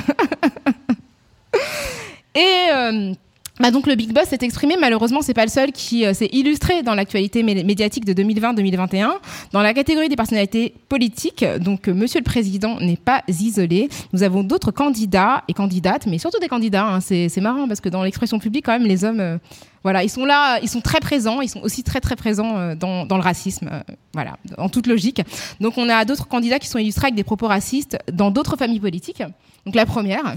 Et 2.34 2.66
euh, 2.72 3.14
Bah 3.60 3.70
donc 3.70 3.86
le 3.86 3.94
Big 3.94 4.12
Boss 4.12 4.24
s'est 4.24 4.38
exprimé, 4.40 4.74
malheureusement 4.80 5.22
c'est 5.22 5.32
pas 5.32 5.44
le 5.44 5.50
seul 5.50 5.70
qui 5.70 6.04
euh, 6.04 6.12
s'est 6.12 6.28
illustré 6.32 6.82
dans 6.82 6.96
l'actualité 6.96 7.44
médiatique 7.44 8.04
de 8.04 8.12
2020-2021 8.12 9.12
dans 9.52 9.62
la 9.62 9.72
catégorie 9.72 10.08
des 10.08 10.16
personnalités 10.16 10.74
politiques. 10.88 11.44
Donc 11.60 11.86
euh, 11.86 11.94
Monsieur 11.94 12.18
le 12.18 12.24
Président 12.24 12.80
n'est 12.80 12.96
pas 12.96 13.22
isolé. 13.28 13.88
Nous 14.12 14.24
avons 14.24 14.42
d'autres 14.42 14.72
candidats 14.72 15.44
et 15.46 15.52
candidates, 15.52 16.06
mais 16.06 16.18
surtout 16.18 16.40
des 16.40 16.48
candidats. 16.48 16.84
Hein. 16.84 17.00
C'est 17.00 17.40
marrant 17.40 17.68
parce 17.68 17.80
que 17.80 17.88
dans 17.88 18.02
l'expression 18.02 18.40
publique 18.40 18.66
quand 18.66 18.72
même 18.72 18.88
les 18.88 19.04
hommes, 19.04 19.20
euh, 19.20 19.38
voilà, 19.84 20.02
ils 20.02 20.10
sont 20.10 20.24
là, 20.24 20.58
ils 20.60 20.68
sont 20.68 20.80
très 20.80 20.98
présents, 20.98 21.40
ils 21.40 21.48
sont 21.48 21.60
aussi 21.60 21.84
très 21.84 22.00
très 22.00 22.16
présents 22.16 22.74
dans, 22.74 23.06
dans 23.06 23.16
le 23.16 23.22
racisme, 23.22 23.70
voilà, 24.14 24.36
en 24.58 24.68
toute 24.68 24.88
logique. 24.88 25.20
Donc 25.60 25.74
on 25.76 25.88
a 25.90 26.04
d'autres 26.04 26.26
candidats 26.26 26.58
qui 26.58 26.68
sont 26.68 26.78
illustrés 26.78 27.06
avec 27.06 27.14
des 27.14 27.22
propos 27.22 27.46
racistes 27.46 27.98
dans 28.10 28.32
d'autres 28.32 28.56
familles 28.56 28.80
politiques. 28.80 29.22
Donc 29.64 29.76
la 29.76 29.86
première. 29.86 30.34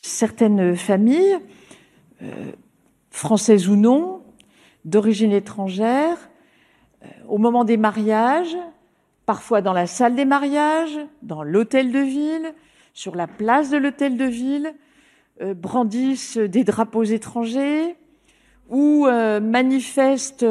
Certaines 0.00 0.76
familles 0.76 1.38
française 3.10 3.68
ou 3.68 3.76
non, 3.76 4.22
d'origine 4.84 5.32
étrangère, 5.32 6.18
euh, 7.02 7.06
au 7.28 7.38
moment 7.38 7.64
des 7.64 7.76
mariages, 7.76 8.56
parfois 9.26 9.62
dans 9.62 9.72
la 9.72 9.86
salle 9.86 10.14
des 10.14 10.24
mariages, 10.24 10.98
dans 11.22 11.42
l'hôtel 11.42 11.92
de 11.92 12.00
ville, 12.00 12.54
sur 12.92 13.14
la 13.14 13.26
place 13.26 13.70
de 13.70 13.76
l'hôtel 13.76 14.16
de 14.16 14.24
ville, 14.24 14.74
euh, 15.40 15.54
brandissent 15.54 16.38
des 16.38 16.64
drapeaux 16.64 17.04
étrangers 17.04 17.96
ou 18.70 19.06
manifestent 19.06 20.46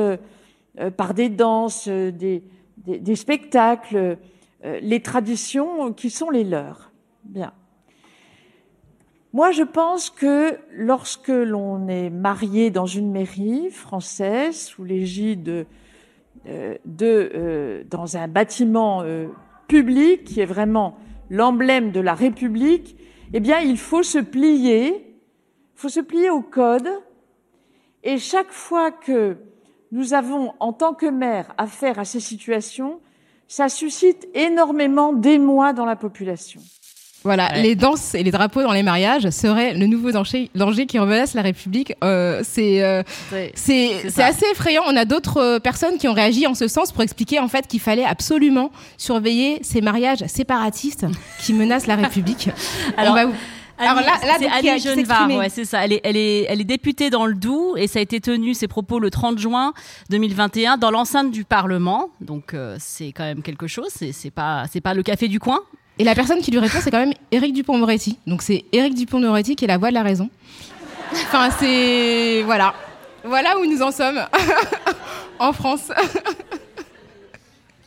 par 0.98 1.16
des 1.16 1.30
danses, 1.30 1.88
des, 1.88 2.44
des 2.78 3.16
spectacles, 3.16 4.20
les 4.64 5.02
traditions 5.02 5.92
qui 5.94 6.12
sont 6.12 6.30
les 6.30 6.44
leurs. 6.44 6.92
Bien. 7.24 7.54
Moi, 9.34 9.50
je 9.50 9.64
pense 9.64 10.12
que 10.12 10.60
lorsque 10.72 11.30
l'on 11.30 11.88
est 11.88 12.12
marié 12.12 12.70
dans 12.70 12.86
une 12.86 13.12
mairie 13.12 13.72
française 13.72 14.56
sous 14.56 14.84
l'égide 14.84 15.66
euh, 16.46 16.78
de, 16.86 17.32
euh, 17.34 17.84
dans 17.90 18.16
un 18.16 18.28
bâtiment 18.28 19.02
euh, 19.02 19.30
public 19.68 20.24
qui 20.24 20.40
est 20.40 20.46
vraiment 20.46 21.00
l'emblème 21.32 21.92
de 21.92 22.00
la 22.00 22.14
République, 22.14 22.96
eh 23.34 23.40
bien, 23.40 23.60
il 23.60 23.80
faut 23.80 24.04
se 24.04 24.20
plier, 24.20 25.18
faut 25.74 25.90
se 25.90 26.00
plier 26.00 26.30
au 26.30 26.42
code. 26.42 26.90
Et 28.04 28.20
chaque 28.20 28.52
fois 28.52 28.92
que 28.92 29.38
nous 29.92 30.14
avons, 30.14 30.54
en 30.60 30.74
tant 30.74 30.94
que 30.94 31.08
maire, 31.08 31.56
affaire 31.58 31.98
à 31.98 32.06
ces 32.06 32.20
situations, 32.20 33.00
ça 33.48 33.68
suscite 33.68 34.28
énormément 34.36 35.12
d'émoi 35.12 35.74
dans 35.74 35.86
la 35.86 35.96
population. 35.96 36.62
Voilà, 37.24 37.62
les 37.62 37.76
danses 37.76 38.16
et 38.16 38.24
les 38.24 38.32
drapeaux 38.32 38.62
dans 38.62 38.74
les 38.74 38.84
mariages 38.84 39.30
seraient 39.30 39.74
le 39.74 39.88
nouveau 39.88 40.12
danger, 40.12 40.50
danger 40.56 40.86
qui 40.86 41.00
menace 41.00 41.34
la 41.34 41.42
République. 41.42 41.94
Euh, 42.04 42.42
c'est 42.44 42.84
euh, 42.84 43.02
c'est 43.56 44.22
assez 44.22 44.46
effrayant. 44.52 44.84
On 44.88 44.96
a 44.96 45.06
d'autres 45.06 45.38
euh, 45.38 45.60
personnes 45.60 45.98
qui 45.98 46.08
ont 46.08 46.14
réagi 46.14 46.48
en 46.48 46.54
ce 46.54 46.68
sens 46.68 46.92
pour 46.92 47.02
expliquer 47.02 47.40
en 47.40 47.48
fait 47.48 47.68
qu'il 47.68 47.80
fallait 47.80 48.06
absolument 48.06 48.72
surveiller 48.98 49.60
ces 49.62 49.82
mariages 49.82 50.26
séparatistes 50.28 51.06
qui 51.40 51.54
menacent 51.54 51.88
la 51.88 51.96
République. 51.96 52.50
Alors, 52.98 53.18
Alors 53.78 53.96
là, 53.96 54.20
là 54.24 54.36
c'est 54.40 54.48
Annie 54.48 54.80
Genevard, 54.80 55.30
ouais, 55.30 55.50
c'est 55.50 55.66
ça. 55.66 55.84
Elle 55.84 55.94
est, 55.94 56.02
elle 56.04 56.18
est, 56.18 56.46
elle 56.50 56.62
est 56.62 56.66
députée 56.66 57.10
dans 57.10 57.26
le 57.26 57.34
Doubs 57.34 57.76
et 57.78 57.88
ça 57.88 58.00
a 58.00 58.02
été 58.02 58.20
tenu 58.22 58.54
ses 58.54 58.68
propos 58.68 59.00
le 59.00 59.10
30 59.10 59.40
juin 59.40 59.74
2021 60.10 60.78
dans 60.78 60.92
l'enceinte 60.92 61.32
du 61.32 61.44
Parlement. 61.44 62.10
Donc 62.22 62.54
euh, 62.54 62.78
c'est 62.80 63.08
quand 63.08 63.24
même 63.24 63.42
quelque 63.42 63.68
chose. 63.68 63.90
C'est 63.90 64.32
pas, 64.32 64.66
c'est 64.72 64.82
pas 64.82 64.94
le 64.94 65.04
café 65.04 65.28
du 65.28 65.40
coin, 65.40 65.60
et 66.00 66.04
la 66.04 66.16
personne 66.16 66.40
qui 66.42 66.52
lui 66.52 66.60
répond, 66.60 66.80
c'est 66.82 66.92
quand 66.92 67.00
même 67.00 67.14
Éric 67.32 67.54
Dupont-Moretti. 67.54 68.18
Donc 68.26 68.42
c'est 68.42 68.66
Éric 68.72 68.96
Dupont-Moretti 68.96 69.56
qui 69.56 69.66
est 69.66 69.68
la 69.68 69.78
voix 69.78 69.90
de 69.90 69.94
la 69.94 70.04
raison. 70.04 70.30
Enfin, 71.12 71.50
c'est. 71.60 72.42
Voilà. 72.44 72.74
Voilà 73.24 73.58
où 73.60 73.66
nous 73.66 73.82
en 73.82 73.92
sommes. 73.92 74.20
en 75.40 75.54
France. 75.54 75.92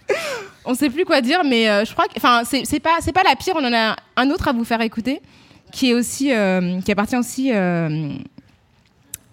on 0.64 0.72
ne 0.72 0.76
sait 0.76 0.90
plus 0.90 1.04
quoi 1.04 1.20
dire, 1.20 1.42
mais 1.44 1.68
euh, 1.68 1.84
je 1.84 1.92
crois 1.92 2.06
que. 2.06 2.12
Enfin, 2.16 2.42
c'est 2.44 2.80
pas, 2.80 2.98
pas 3.12 3.22
la 3.24 3.34
pire. 3.34 3.54
On 3.56 3.64
en 3.64 3.74
a 3.74 3.96
un 4.16 4.30
autre 4.30 4.48
à 4.48 4.52
vous 4.52 4.64
faire 4.64 4.80
écouter, 4.80 5.20
qui, 5.72 5.90
est 5.90 5.94
aussi, 5.94 6.32
euh, 6.32 6.80
qui 6.82 6.92
appartient 6.92 7.16
aussi 7.16 7.52
euh, 7.52 8.12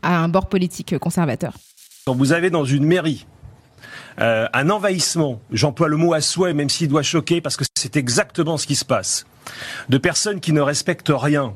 à 0.01 0.17
un 0.17 0.29
bord 0.29 0.49
politique 0.49 0.97
conservateur. 0.97 1.53
Quand 2.05 2.15
vous 2.15 2.33
avez 2.33 2.49
dans 2.49 2.65
une 2.65 2.85
mairie 2.85 3.25
euh, 4.19 4.47
un 4.53 4.69
envahissement, 4.69 5.41
j'emploie 5.51 5.87
le 5.87 5.97
mot 5.97 6.13
à 6.13 6.21
souhait, 6.21 6.53
même 6.53 6.69
s'il 6.69 6.87
doit 6.87 7.03
choquer, 7.03 7.41
parce 7.41 7.57
que 7.57 7.63
c'est 7.75 7.95
exactement 7.95 8.57
ce 8.57 8.67
qui 8.67 8.75
se 8.75 8.85
passe, 8.85 9.25
de 9.89 9.97
personnes 9.97 10.39
qui 10.39 10.53
ne 10.53 10.61
respectent 10.61 11.11
rien, 11.13 11.53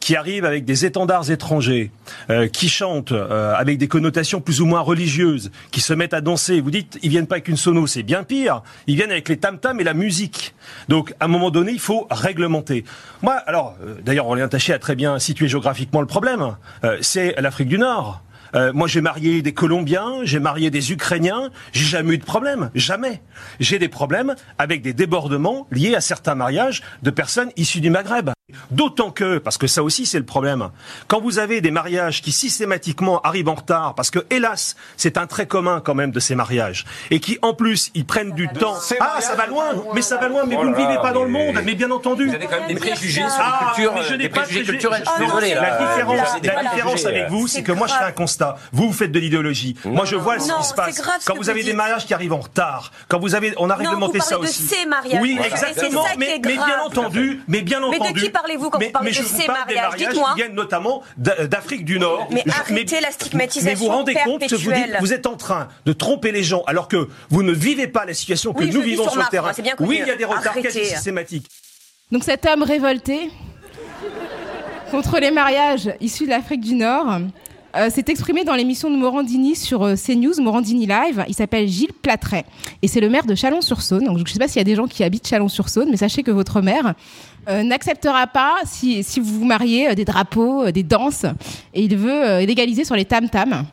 qui 0.00 0.16
arrivent 0.16 0.44
avec 0.44 0.64
des 0.64 0.84
étendards 0.84 1.30
étrangers, 1.30 1.90
euh, 2.28 2.48
qui 2.48 2.68
chantent 2.68 3.12
euh, 3.12 3.54
avec 3.54 3.78
des 3.78 3.88
connotations 3.88 4.40
plus 4.40 4.60
ou 4.60 4.66
moins 4.66 4.80
religieuses, 4.80 5.50
qui 5.70 5.80
se 5.80 5.92
mettent 5.92 6.14
à 6.14 6.20
danser. 6.20 6.60
Vous 6.60 6.70
dites, 6.70 6.98
ils 7.02 7.10
viennent 7.10 7.26
pas 7.26 7.36
avec 7.36 7.48
une 7.48 7.56
sono, 7.56 7.86
c'est 7.86 8.02
bien 8.02 8.24
pire. 8.24 8.62
Ils 8.86 8.96
viennent 8.96 9.12
avec 9.12 9.28
les 9.28 9.36
tam-tams 9.36 9.80
et 9.80 9.84
la 9.84 9.94
musique. 9.94 10.54
Donc, 10.88 11.14
à 11.20 11.26
un 11.26 11.28
moment 11.28 11.50
donné, 11.50 11.72
il 11.72 11.80
faut 11.80 12.06
réglementer. 12.10 12.84
Moi, 13.22 13.34
alors, 13.34 13.76
d'ailleurs, 14.02 14.26
on 14.26 14.48
Taché 14.48 14.72
a 14.72 14.78
très 14.78 14.96
bien 14.96 15.18
situé 15.18 15.48
géographiquement 15.48 16.00
le 16.00 16.06
problème. 16.06 16.56
c'est 17.02 17.34
l'Afrique 17.40 17.68
du 17.68 17.78
Nord. 17.78 18.22
Euh, 18.54 18.72
moi, 18.72 18.88
j'ai 18.88 19.00
marié 19.00 19.42
des 19.42 19.52
Colombiens, 19.52 20.20
j'ai 20.22 20.40
marié 20.40 20.70
des 20.70 20.92
Ukrainiens, 20.92 21.50
j'ai 21.72 21.84
jamais 21.84 22.14
eu 22.14 22.18
de 22.18 22.24
problème, 22.24 22.70
jamais. 22.74 23.22
J'ai 23.60 23.78
des 23.78 23.88
problèmes 23.88 24.34
avec 24.58 24.82
des 24.82 24.92
débordements 24.92 25.66
liés 25.70 25.94
à 25.94 26.00
certains 26.00 26.34
mariages 26.34 26.82
de 27.02 27.10
personnes 27.10 27.50
issues 27.56 27.80
du 27.80 27.90
Maghreb. 27.90 28.30
D'autant 28.70 29.10
que, 29.10 29.38
parce 29.38 29.58
que 29.58 29.66
ça 29.66 29.82
aussi 29.82 30.06
c'est 30.06 30.18
le 30.18 30.24
problème, 30.24 30.70
quand 31.08 31.20
vous 31.20 31.38
avez 31.38 31.60
des 31.60 31.70
mariages 31.70 32.22
qui 32.22 32.32
systématiquement 32.32 33.20
arrivent 33.22 33.48
en 33.48 33.54
retard, 33.54 33.94
parce 33.94 34.10
que 34.10 34.20
hélas, 34.30 34.76
c'est 34.96 35.18
un 35.18 35.26
trait 35.26 35.46
commun 35.46 35.80
quand 35.84 35.94
même 35.94 36.10
de 36.10 36.20
ces 36.20 36.34
mariages, 36.34 36.84
et 37.10 37.20
qui 37.20 37.38
en 37.42 37.54
plus 37.54 37.90
ils 37.94 38.06
prennent 38.06 38.32
du 38.32 38.48
temps. 38.48 38.76
Ah, 39.00 39.20
ça 39.20 39.34
va 39.34 39.46
loin, 39.46 39.64
mais 39.94 40.02
ça 40.02 40.16
va 40.16 40.28
loin, 40.28 40.44
mais 40.46 40.56
vous 40.56 40.68
ne 40.68 40.76
vivez 40.76 40.96
pas 40.96 41.12
dans 41.12 41.24
le 41.24 41.30
monde, 41.30 41.56
mais 41.64 41.74
bien 41.74 41.90
entendu. 41.90 42.28
Vous 42.28 42.34
avez 42.34 42.46
quand 42.46 42.60
même 42.60 42.68
des 42.68 42.74
préjugés 42.74 43.22
sur 43.28 43.42
la 43.42 43.58
culture, 43.66 43.94
mais 43.94 44.02
je 44.02 44.14
n'ai 44.14 44.28
pas 44.28 44.40
de 44.40 44.46
préjugés 44.46 44.64
culturels. 44.64 45.04
La 45.04 45.78
différence, 45.78 46.28
la 46.42 46.70
différence 46.70 47.06
avec 47.06 47.28
vous, 47.28 47.46
c'est 47.48 47.62
que 47.62 47.72
moi 47.72 47.86
je 47.86 47.94
fais 47.94 48.04
un 48.04 48.12
constat. 48.12 48.56
Vous, 48.72 48.88
vous 48.88 48.92
faites 48.92 49.12
de 49.12 49.18
l'idéologie. 49.18 49.76
Moi, 49.84 50.04
je 50.04 50.16
vois 50.16 50.38
ce 50.38 50.52
qui 50.52 50.64
se 50.64 50.74
passe. 50.74 51.02
Quand 51.26 51.36
vous 51.36 51.50
avez 51.50 51.62
des 51.62 51.72
mariages 51.72 52.06
qui 52.06 52.14
arrivent 52.14 52.32
en 52.32 52.40
retard, 52.40 52.92
quand 53.08 53.18
vous 53.18 53.34
avez, 53.34 53.52
on 53.58 53.70
a 53.70 53.74
réglementé 53.74 54.20
ça 54.20 54.38
aussi. 54.38 54.68
Oui, 55.20 55.38
exactement. 55.44 56.04
Mais, 56.18 56.38
bien 56.38 56.82
entendu, 56.84 57.42
mais 57.48 57.62
bien 57.62 57.82
entendu. 57.82 58.30
Mais 58.40 58.56
parlez-vous 58.56 58.70
quand 58.70 58.82
vous 58.82 58.90
parlez 58.90 59.10
de 59.10 59.16
ces 59.16 59.46
mariages 59.46 59.96
Dites-moi. 59.96 60.30
Qui 60.30 60.36
viennent 60.36 60.54
notamment 60.54 61.02
d'Afrique 61.16 61.84
du 61.84 61.98
Nord. 61.98 62.28
Mais 62.30 62.44
arrêtez 62.48 63.00
la 63.00 63.10
stigmatisation 63.10 63.70
Mais 63.70 63.74
vous 63.74 63.84
vous 63.86 63.90
rendez 63.90 64.14
compte 64.14 64.46
que 64.46 64.54
vous 64.54 64.72
dites, 64.72 64.96
vous 65.00 65.12
êtes 65.12 65.26
en 65.26 65.36
train 65.36 65.68
de 65.84 65.92
tromper 65.92 66.32
les 66.32 66.42
gens 66.42 66.62
alors 66.66 66.88
que 66.88 67.08
vous 67.28 67.42
ne 67.42 67.52
vivez 67.52 67.86
pas 67.86 68.04
la 68.04 68.14
situation 68.14 68.52
que 68.52 68.64
nous 68.64 68.80
vivons 68.80 69.08
sur 69.08 69.20
le 69.20 69.28
terrain. 69.30 69.52
Oui, 69.80 69.98
il 70.02 70.08
y 70.08 70.10
a 70.10 70.16
des 70.16 70.24
retards 70.24 70.54
quasi 70.54 70.84
systématiques. 70.84 71.46
Donc 72.10 72.24
cet 72.24 72.46
homme 72.46 72.64
révolté 72.64 73.30
contre 74.90 75.20
les 75.20 75.30
mariages 75.30 75.92
issus 76.00 76.24
de 76.24 76.30
l'Afrique 76.30 76.62
du 76.62 76.74
Nord 76.74 77.20
euh, 77.76 77.90
s'est 77.90 78.04
exprimé 78.08 78.44
dans 78.44 78.54
l'émission 78.54 78.90
de 78.90 78.96
Morandini 78.96 79.54
sur 79.54 79.82
euh, 79.82 79.94
CNews, 79.94 80.40
Morandini 80.40 80.86
Live. 80.86 81.24
Il 81.28 81.34
s'appelle 81.34 81.68
Gilles 81.68 81.92
Platret 81.92 82.44
et 82.82 82.88
c'est 82.88 83.00
le 83.00 83.08
maire 83.08 83.26
de 83.26 83.34
Chalon-sur-Saône. 83.34 84.04
Donc 84.04 84.18
je 84.18 84.22
ne 84.22 84.28
sais 84.28 84.38
pas 84.38 84.48
s'il 84.48 84.58
y 84.58 84.60
a 84.60 84.64
des 84.64 84.74
gens 84.74 84.86
qui 84.86 85.04
habitent 85.04 85.26
Chalon-sur-Saône, 85.26 85.88
mais 85.90 85.96
sachez 85.96 86.22
que 86.22 86.30
votre 86.30 86.60
maire 86.60 86.94
euh, 87.48 87.62
n'acceptera 87.62 88.26
pas, 88.26 88.56
si, 88.64 89.02
si 89.04 89.20
vous 89.20 89.40
vous 89.40 89.44
mariez, 89.44 89.94
des 89.94 90.04
drapeaux, 90.04 90.70
des 90.70 90.82
danses, 90.82 91.24
et 91.74 91.82
il 91.82 91.96
veut 91.96 92.40
légaliser 92.40 92.84
sur 92.84 92.96
les 92.96 93.04
tam-tams 93.04 93.64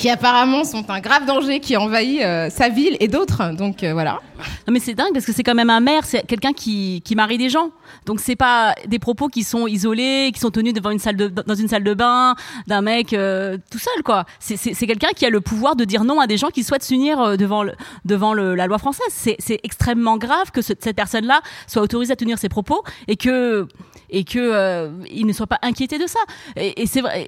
qui 0.00 0.08
apparemment 0.08 0.64
sont 0.64 0.88
un 0.88 1.00
grave 1.00 1.26
danger 1.26 1.60
qui 1.60 1.76
envahit 1.76 2.22
euh, 2.22 2.48
sa 2.48 2.70
ville 2.70 2.96
et 3.00 3.08
d'autres. 3.08 3.54
Donc 3.54 3.84
euh, 3.84 3.92
voilà. 3.92 4.20
Non 4.66 4.72
mais 4.72 4.80
c'est 4.80 4.94
dingue 4.94 5.12
parce 5.12 5.26
que 5.26 5.32
c'est 5.32 5.42
quand 5.42 5.54
même 5.54 5.68
un 5.68 5.80
maire, 5.80 6.06
c'est 6.06 6.26
quelqu'un 6.26 6.54
qui, 6.54 7.02
qui 7.04 7.14
marie 7.14 7.36
des 7.36 7.50
gens. 7.50 7.70
Donc 8.06 8.18
c'est 8.18 8.34
pas 8.34 8.74
des 8.86 8.98
propos 8.98 9.28
qui 9.28 9.44
sont 9.44 9.66
isolés, 9.66 10.30
qui 10.32 10.40
sont 10.40 10.48
tenus 10.50 10.72
devant 10.72 10.88
une 10.88 10.98
salle 10.98 11.16
de, 11.16 11.28
dans 11.28 11.54
une 11.54 11.68
salle 11.68 11.84
de 11.84 11.92
bain 11.92 12.34
d'un 12.66 12.80
mec 12.80 13.12
euh, 13.12 13.58
tout 13.70 13.78
seul 13.78 14.02
quoi. 14.02 14.24
C'est 14.38 14.56
quelqu'un 14.86 15.10
qui 15.14 15.26
a 15.26 15.30
le 15.30 15.42
pouvoir 15.42 15.76
de 15.76 15.84
dire 15.84 16.02
non 16.04 16.18
à 16.18 16.26
des 16.26 16.38
gens 16.38 16.48
qui 16.48 16.64
souhaitent 16.64 16.82
s'unir 16.82 17.36
devant 17.36 17.62
le, 17.62 17.74
devant 18.06 18.32
le, 18.32 18.54
la 18.54 18.66
loi 18.66 18.78
française. 18.78 19.04
C'est 19.10 19.60
extrêmement 19.62 20.16
grave 20.16 20.50
que 20.50 20.62
cette 20.62 20.96
personne-là 20.96 21.42
soit 21.66 21.82
autorisée 21.82 22.14
à 22.14 22.16
tenir 22.16 22.38
ses 22.38 22.48
propos 22.48 22.82
et 23.06 23.16
que 23.16 23.68
et 24.10 24.24
que 24.24 24.38
euh, 24.38 24.90
il 25.10 25.26
ne 25.26 25.32
soit 25.32 25.46
pas 25.46 25.58
inquiété 25.62 25.98
de 25.98 26.06
ça. 26.06 26.20
Et, 26.56 26.86
c'est 26.86 27.00
vrai. 27.00 27.26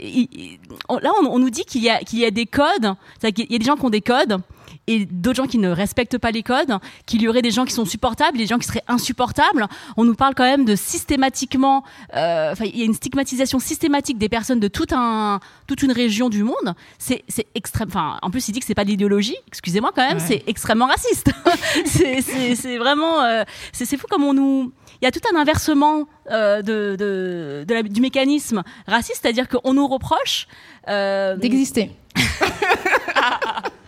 là, 0.89 1.11
on, 1.23 1.39
nous 1.39 1.51
dit 1.51 1.65
qu'il 1.65 1.83
y 1.83 1.91
a 1.91 1.99
qu'il 2.01 2.19
y 2.19 2.25
a 2.25 2.31
des 2.31 2.47
codes, 2.47 2.95
il 3.23 3.53
y 3.53 3.55
a 3.55 3.59
des 3.59 3.65
gens 3.65 3.77
qui 3.77 3.85
ont 3.85 3.91
des 3.91 4.01
codes 4.01 4.41
et 4.87 5.07
d'autres 5.07 5.37
gens 5.37 5.47
qui 5.47 5.59
ne 5.59 5.71
respectent 5.71 6.19
pas 6.19 6.31
les 6.31 6.43
codes, 6.43 6.79
qu'il 7.07 7.23
y 7.23 7.29
aurait 7.29 7.43
des 7.43 7.51
gens 7.51 7.65
qui 7.65 7.73
sont 7.73 7.85
supportables, 7.85 8.37
des 8.37 8.47
gens 8.47 8.59
qui 8.59 8.67
seraient 8.67 8.85
insupportables. 8.89 9.67
On 9.97 10.05
nous 10.05 10.15
parle 10.15 10.35
quand 10.35 10.45
même 10.45 10.65
de 10.65 10.75
systématiquement, 10.75 11.85
euh, 12.17 12.55
il 12.65 12.77
y 12.77 12.83
a 12.83 12.85
une 12.85 12.95
stigmatisation 12.95 13.59
systématique 13.59 14.19
des 14.19 14.29
personnes 14.29 14.61
de 14.61 14.69
tout 14.69 14.87
un, 14.93 15.41
toute 15.67 15.83
une 15.83 15.93
région 15.93 16.29
du 16.29 16.43
monde. 16.43 16.75
C'est, 16.99 17.23
extrême. 17.55 17.89
Enfin, 17.89 18.19
en 18.23 18.31
plus, 18.31 18.49
il 18.49 18.53
dit 18.53 18.61
que 18.61 18.67
c'est 18.67 18.75
pas 18.75 18.85
l'idéologie. 18.85 19.37
Excusez-moi 19.49 19.93
quand 19.95 20.07
même, 20.07 20.21
c'est 20.21 20.43
extrêmement 20.47 20.87
raciste. 20.87 21.31
c'est, 21.85 22.79
vraiment, 22.79 23.23
euh, 23.23 23.45
c'est 23.73 23.97
fou 23.97 24.07
comme 24.11 24.25
on 24.25 24.35
nous, 24.35 24.73
il 25.03 25.05
y 25.05 25.09
a 25.09 25.11
tout 25.11 25.21
un 25.35 25.37
inversement 25.37 26.07
euh, 26.31 26.63
de, 26.63 26.95
de, 26.97 27.65
de 27.67 27.75
la, 27.75 27.83
du 27.83 28.01
mécanisme 28.01 28.63
raciste, 28.87 29.19
c'est-à-dire 29.23 29.49
qu'on 29.49 29.75
nous 29.75 29.89
reproche 29.89 30.47
euh, 30.89 31.37
d'exister. 31.37 31.91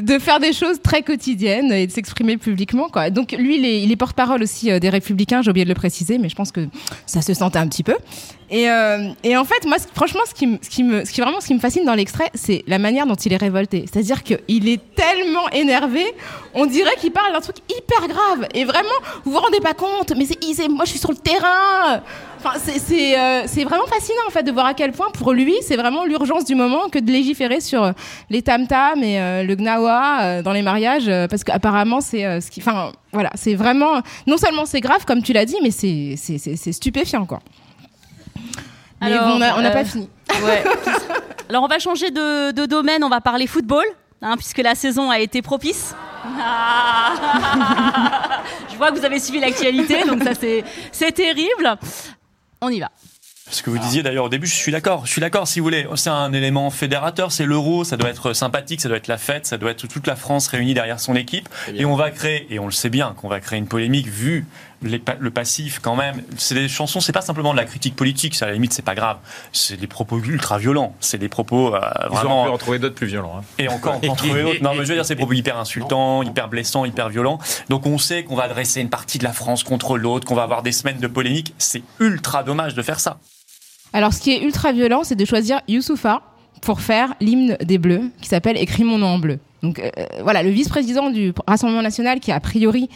de 0.00 0.18
faire 0.18 0.40
des 0.40 0.52
choses 0.52 0.80
très 0.82 1.02
quotidiennes 1.02 1.72
et 1.72 1.86
de 1.86 1.92
s'exprimer 1.92 2.36
publiquement. 2.36 2.88
Quoi. 2.88 3.10
Donc 3.10 3.32
lui, 3.32 3.58
il 3.58 3.64
est, 3.64 3.82
il 3.82 3.92
est 3.92 3.96
porte-parole 3.96 4.42
aussi 4.42 4.70
euh, 4.70 4.78
des 4.78 4.88
Républicains, 4.88 5.42
j'ai 5.42 5.50
oublié 5.50 5.64
de 5.64 5.70
le 5.70 5.74
préciser, 5.74 6.18
mais 6.18 6.28
je 6.28 6.34
pense 6.34 6.52
que 6.52 6.66
ça 7.06 7.22
se 7.22 7.34
sentait 7.34 7.58
un 7.58 7.68
petit 7.68 7.82
peu. 7.82 7.96
Et, 8.50 8.68
euh, 8.68 9.10
et 9.22 9.36
en 9.36 9.44
fait, 9.44 9.64
moi, 9.66 9.76
franchement, 9.94 10.22
ce 10.28 10.34
qui, 10.34 10.58
ce 10.60 10.68
qui 10.68 10.82
me, 10.82 11.04
ce 11.04 11.12
qui 11.12 11.20
vraiment, 11.20 11.40
ce 11.40 11.46
qui 11.46 11.54
me 11.54 11.60
fascine 11.60 11.84
dans 11.84 11.94
l'extrait, 11.94 12.30
c'est 12.34 12.64
la 12.66 12.78
manière 12.78 13.06
dont 13.06 13.14
il 13.14 13.32
est 13.32 13.36
révolté. 13.36 13.84
C'est-à-dire 13.90 14.24
qu'il 14.24 14.68
est 14.68 14.80
tellement 14.94 15.48
énervé, 15.50 16.04
on 16.54 16.66
dirait 16.66 16.96
qu'il 16.98 17.12
parle 17.12 17.32
d'un 17.32 17.40
truc 17.40 17.56
hyper 17.70 18.08
grave. 18.08 18.48
Et 18.54 18.64
vraiment, 18.64 18.88
vous 19.24 19.32
vous 19.32 19.38
rendez 19.38 19.60
pas 19.60 19.74
compte, 19.74 20.12
mais 20.16 20.26
c'est, 20.26 20.68
moi, 20.68 20.84
je 20.84 20.90
suis 20.90 20.98
sur 20.98 21.12
le 21.12 21.16
terrain. 21.16 22.02
Enfin, 22.42 22.58
c'est 22.58 23.18
euh, 23.18 23.42
vraiment 23.66 23.86
fascinant 23.86 24.22
en 24.26 24.30
fait 24.30 24.42
de 24.42 24.50
voir 24.50 24.64
à 24.64 24.72
quel 24.72 24.92
point 24.92 25.10
pour 25.10 25.34
lui 25.34 25.54
c'est 25.60 25.76
vraiment 25.76 26.06
l'urgence 26.06 26.46
du 26.46 26.54
moment 26.54 26.88
que 26.88 26.98
de 26.98 27.12
légiférer 27.12 27.60
sur 27.60 27.82
euh, 27.84 27.92
les 28.30 28.40
tam 28.40 28.66
tam 28.66 29.02
et 29.02 29.20
euh, 29.20 29.42
le 29.42 29.54
gnawa 29.56 30.20
euh, 30.22 30.42
dans 30.42 30.54
les 30.54 30.62
mariages 30.62 31.10
parce 31.28 31.44
qu'apparemment 31.44 32.00
c'est 32.00 32.40
ce 32.40 32.50
qui, 32.50 32.60
enfin 32.60 32.92
voilà, 33.12 33.28
c'est 33.34 33.54
vraiment 33.54 34.00
non 34.26 34.38
seulement 34.38 34.64
c'est 34.64 34.80
grave 34.80 35.04
comme 35.04 35.22
tu 35.22 35.34
l'as 35.34 35.44
dit, 35.44 35.56
mais 35.62 35.70
c'est 35.70 36.14
c'est 36.16 36.72
stupéfiant 36.72 37.26
quoi. 37.26 37.40
Alors, 39.02 39.36
on 39.36 39.38
n'a 39.38 39.70
pas 39.70 39.84
fini. 39.84 40.08
Ouais. 40.44 40.62
Alors 41.48 41.64
on 41.64 41.66
va 41.66 41.80
changer 41.80 42.10
de, 42.10 42.52
de, 42.52 42.64
domaine, 42.64 43.02
on 43.02 43.08
va 43.08 43.20
parler 43.20 43.48
football, 43.48 43.84
hein, 44.22 44.36
puisque 44.36 44.58
la 44.58 44.76
saison 44.76 45.10
a 45.10 45.18
été 45.18 45.42
propice. 45.42 45.94
Je 48.70 48.76
vois 48.76 48.92
que 48.92 48.98
vous 48.98 49.04
avez 49.04 49.18
suivi 49.18 49.40
l'actualité, 49.40 50.04
donc 50.04 50.22
ça 50.22 50.30
c'est 50.92 51.12
terrible. 51.12 51.76
On 52.60 52.68
y 52.68 52.80
va. 52.80 52.90
Ce 53.50 53.62
que 53.62 53.70
vous 53.70 53.78
disiez 53.78 54.04
d'ailleurs 54.04 54.26
au 54.26 54.28
début, 54.28 54.46
je 54.46 54.54
suis 54.54 54.70
d'accord. 54.70 55.06
Je 55.06 55.10
suis 55.10 55.20
d'accord 55.20 55.48
si 55.48 55.58
vous 55.58 55.64
voulez. 55.64 55.86
C'est 55.96 56.10
un 56.10 56.32
élément 56.32 56.70
fédérateur, 56.70 57.32
c'est 57.32 57.46
l'euro, 57.46 57.82
ça 57.82 57.96
doit 57.96 58.10
être 58.10 58.32
sympathique, 58.32 58.80
ça 58.80 58.88
doit 58.88 58.98
être 58.98 59.08
la 59.08 59.18
fête, 59.18 59.46
ça 59.46 59.58
doit 59.58 59.72
être 59.72 59.88
toute 59.88 60.06
la 60.06 60.14
France 60.14 60.46
réunie 60.46 60.74
derrière 60.74 61.00
son 61.00 61.16
équipe. 61.16 61.48
Et 61.74 61.84
on 61.84 61.96
va 61.96 62.10
créer, 62.10 62.46
et 62.50 62.60
on 62.60 62.66
le 62.66 62.72
sait 62.72 62.90
bien, 62.90 63.14
qu'on 63.16 63.28
va 63.28 63.40
créer 63.40 63.58
une 63.58 63.66
polémique 63.66 64.06
vu 64.06 64.46
le 64.82 65.30
passif 65.30 65.78
quand 65.80 65.96
même. 65.96 66.22
C'est 66.36 66.54
des 66.54 66.68
chansons, 66.68 67.00
c'est 67.00 67.12
pas 67.12 67.20
simplement 67.20 67.52
de 67.52 67.58
la 67.58 67.64
critique 67.64 67.96
politique, 67.96 68.34
ça 68.34 68.46
à 68.46 68.48
la 68.48 68.54
limite 68.54 68.72
c'est 68.72 68.84
pas 68.84 68.94
grave. 68.94 69.18
C'est 69.52 69.78
des 69.78 69.86
propos 69.86 70.18
ultra 70.18 70.58
violents. 70.58 70.94
C'est 71.00 71.18
des 71.18 71.28
propos 71.28 71.74
euh, 71.74 71.80
vraiment. 72.08 72.42
On 72.42 72.46
peut 72.46 72.52
en 72.52 72.58
trouver 72.58 72.78
d'autres 72.78 72.94
plus 72.94 73.06
violents. 73.06 73.38
Hein. 73.38 73.44
Et 73.58 73.68
encore 73.68 73.96
on 73.96 74.00
peut 74.00 74.08
en 74.08 74.16
trouver 74.16 74.42
d'autres. 74.42 74.62
Non 74.62 74.70
mais 74.74 74.84
je 74.84 74.88
veux 74.88 74.94
dire 74.94 75.04
c'est 75.04 75.14
des 75.14 75.20
propos 75.20 75.34
hyper 75.34 75.58
insultants, 75.58 76.22
hyper 76.22 76.48
blessants, 76.48 76.84
hyper 76.84 77.08
violents. 77.08 77.38
Donc 77.68 77.86
on 77.86 77.98
sait 77.98 78.24
qu'on 78.24 78.36
va 78.36 78.44
adresser 78.44 78.80
une 78.80 78.90
partie 78.90 79.18
de 79.18 79.24
la 79.24 79.32
France 79.32 79.64
contre 79.64 79.98
l'autre, 79.98 80.26
qu'on 80.26 80.34
va 80.34 80.44
avoir 80.44 80.62
des 80.62 80.72
semaines 80.72 80.98
de 80.98 81.06
polémique. 81.06 81.54
C'est 81.58 81.82
ultra 81.98 82.42
dommage 82.42 82.74
de 82.74 82.82
faire 82.82 83.00
ça. 83.00 83.18
Alors, 83.92 84.12
ce 84.12 84.20
qui 84.20 84.32
est 84.32 84.42
ultra 84.42 84.72
violent, 84.72 85.02
c'est 85.02 85.16
de 85.16 85.24
choisir 85.24 85.60
Youssoufa 85.66 86.22
pour 86.62 86.80
faire 86.80 87.14
l'hymne 87.20 87.56
des 87.62 87.78
Bleus, 87.78 88.10
qui 88.20 88.28
s'appelle 88.28 88.56
Écris 88.56 88.84
mon 88.84 88.98
nom 88.98 89.08
en 89.08 89.18
bleu. 89.18 89.38
Donc 89.62 89.78
euh, 89.78 89.90
voilà, 90.22 90.42
le 90.42 90.50
vice-président 90.50 91.10
du 91.10 91.32
Rassemblement 91.46 91.82
national, 91.82 92.20
qui 92.20 92.32
a 92.32 92.40
priori 92.40 92.88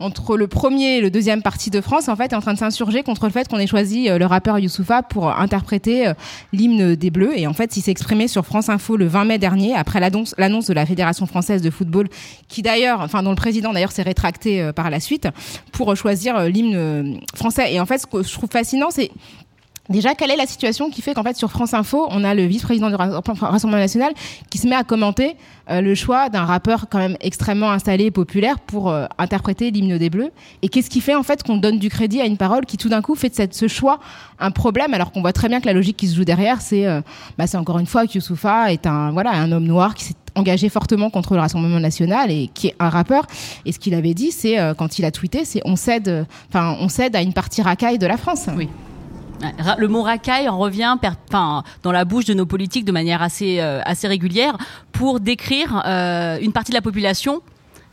entre 0.00 0.36
le 0.36 0.46
premier 0.46 0.98
et 0.98 1.00
le 1.00 1.10
deuxième 1.10 1.42
parti 1.42 1.70
de 1.70 1.80
France, 1.80 2.08
en 2.08 2.14
fait, 2.14 2.32
est 2.32 2.36
en 2.36 2.40
train 2.40 2.54
de 2.54 2.58
s'insurger 2.58 3.02
contre 3.02 3.26
le 3.26 3.32
fait 3.32 3.48
qu'on 3.48 3.58
ait 3.58 3.66
choisi 3.66 4.08
euh, 4.08 4.18
le 4.18 4.26
rappeur 4.26 4.58
Youssoufa 4.58 5.02
pour 5.02 5.28
interpréter 5.28 6.08
euh, 6.08 6.14
l'hymne 6.52 6.94
des 6.94 7.10
Bleus. 7.10 7.36
Et 7.36 7.46
en 7.46 7.52
fait, 7.52 7.76
il 7.76 7.82
s'est 7.82 7.90
exprimé 7.90 8.28
sur 8.28 8.46
France 8.46 8.68
Info 8.68 8.96
le 8.96 9.06
20 9.06 9.24
mai 9.24 9.38
dernier, 9.38 9.74
après 9.74 10.00
l'annonce 10.00 10.34
de 10.66 10.72
la 10.72 10.86
Fédération 10.86 11.26
française 11.26 11.62
de 11.62 11.70
football, 11.70 12.08
qui 12.48 12.62
d'ailleurs, 12.62 13.00
enfin 13.00 13.22
dont 13.22 13.30
le 13.30 13.36
président 13.36 13.72
d'ailleurs 13.72 13.92
s'est 13.92 14.02
rétracté 14.02 14.70
par 14.74 14.90
la 14.90 15.00
suite, 15.00 15.28
pour 15.72 15.94
choisir 15.96 16.42
l'hymne 16.44 17.20
français. 17.34 17.72
Et 17.72 17.80
en 17.80 17.86
fait, 17.86 17.98
ce 17.98 18.06
que 18.06 18.22
je 18.22 18.32
trouve 18.32 18.50
fascinant, 18.50 18.90
c'est 18.90 19.10
Déjà, 19.88 20.14
quelle 20.14 20.30
est 20.30 20.36
la 20.36 20.46
situation 20.46 20.90
qui 20.90 21.00
fait 21.00 21.14
qu'en 21.14 21.22
fait 21.22 21.36
sur 21.36 21.50
France 21.50 21.72
Info, 21.72 22.06
on 22.10 22.22
a 22.22 22.34
le 22.34 22.44
vice-président 22.44 22.90
du 22.90 22.94
Rassemblement 22.94 23.80
national 23.80 24.12
qui 24.50 24.58
se 24.58 24.68
met 24.68 24.76
à 24.76 24.84
commenter 24.84 25.34
euh, 25.70 25.80
le 25.80 25.94
choix 25.94 26.28
d'un 26.28 26.44
rappeur 26.44 26.86
quand 26.90 26.98
même 26.98 27.16
extrêmement 27.20 27.70
installé 27.70 28.04
et 28.04 28.10
populaire 28.10 28.58
pour 28.58 28.90
euh, 28.90 29.06
interpréter 29.16 29.70
l'hymne 29.70 29.96
des 29.96 30.10
Bleus? 30.10 30.30
Et 30.60 30.68
qu'est-ce 30.68 30.90
qui 30.90 31.00
fait 31.00 31.14
en 31.14 31.22
fait 31.22 31.42
qu'on 31.42 31.56
donne 31.56 31.78
du 31.78 31.88
crédit 31.88 32.20
à 32.20 32.26
une 32.26 32.36
parole 32.36 32.66
qui 32.66 32.76
tout 32.76 32.90
d'un 32.90 33.00
coup 33.00 33.14
fait 33.14 33.30
de 33.30 33.54
ce 33.54 33.66
choix 33.66 33.98
un 34.40 34.50
problème 34.50 34.92
alors 34.92 35.10
qu'on 35.10 35.22
voit 35.22 35.32
très 35.32 35.48
bien 35.48 35.58
que 35.60 35.66
la 35.66 35.72
logique 35.72 35.96
qui 35.96 36.06
se 36.06 36.14
joue 36.14 36.24
derrière, 36.24 36.60
c'est 36.60 36.86
euh, 36.86 37.00
bah, 37.38 37.46
c'est 37.46 37.56
encore 37.56 37.78
une 37.78 37.86
fois 37.86 38.06
que 38.06 38.12
Youssoufa 38.12 38.70
est 38.72 38.86
un 38.86 39.10
voilà 39.12 39.30
un 39.30 39.50
homme 39.52 39.64
noir 39.64 39.94
qui 39.94 40.04
s'est 40.04 40.14
engagé 40.34 40.68
fortement 40.68 41.08
contre 41.08 41.32
le 41.32 41.40
Rassemblement 41.40 41.80
national 41.80 42.30
et 42.30 42.50
qui 42.52 42.68
est 42.68 42.76
un 42.78 42.90
rappeur. 42.90 43.26
Et 43.64 43.72
ce 43.72 43.78
qu'il 43.78 43.94
avait 43.94 44.14
dit, 44.14 44.30
c'est 44.30 44.56
quand 44.76 44.98
il 44.98 45.04
a 45.04 45.10
tweeté, 45.10 45.44
c'est 45.44 45.62
on 45.64 45.74
cède, 45.74 46.26
enfin 46.48 46.76
on 46.78 46.88
cède 46.88 47.16
à 47.16 47.22
une 47.22 47.32
partie 47.32 47.62
racaille 47.62 47.98
de 47.98 48.06
la 48.06 48.16
France. 48.18 48.46
Oui. 48.54 48.68
Le 49.78 49.88
mot 49.88 50.02
racaille 50.02 50.48
en 50.48 50.58
revient 50.58 50.96
dans 51.30 51.92
la 51.92 52.04
bouche 52.04 52.24
de 52.24 52.34
nos 52.34 52.46
politiques 52.46 52.84
de 52.84 52.92
manière 52.92 53.22
assez, 53.22 53.60
euh, 53.60 53.80
assez 53.84 54.08
régulière 54.08 54.56
pour 54.92 55.20
décrire 55.20 55.82
euh, 55.86 56.38
une 56.40 56.52
partie 56.52 56.72
de 56.72 56.76
la 56.76 56.82
population 56.82 57.42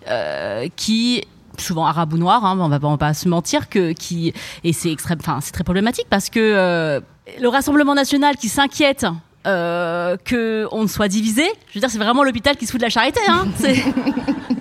euh, 0.10 0.67
qui 0.75 1.23
souvent 1.58 1.86
arabe 1.86 2.13
ou 2.13 2.17
noir, 2.17 2.43
hein, 2.43 2.58
on 2.60 2.67
va 2.67 2.79
pas, 2.79 2.97
pas 2.97 3.13
se 3.13 3.29
mentir 3.29 3.69
que 3.69 3.93
qui 3.93 4.34
et 4.65 4.73
c'est 4.73 4.91
extrême, 4.91 5.19
enfin 5.21 5.39
c'est 5.41 5.53
très 5.53 5.63
problématique 5.63 6.08
parce 6.10 6.29
que 6.29 7.01
le 7.39 7.47
Rassemblement 7.47 7.95
national 7.95 8.36
qui 8.36 8.49
s'inquiète 8.49 9.05
euh, 9.47 10.17
que 10.25 10.67
on 10.71 10.88
soit 10.88 11.08
divisé, 11.08 11.43
je 11.69 11.75
veux 11.75 11.79
dire 11.79 11.89
c'est 11.91 11.99
vraiment 11.99 12.23
l'hôpital 12.23 12.58
qui 12.58 12.65
se 12.65 12.71
fout 12.71 12.79
de 12.79 12.86
la 12.86 12.89
charité, 12.89 13.19
hein. 13.27 13.45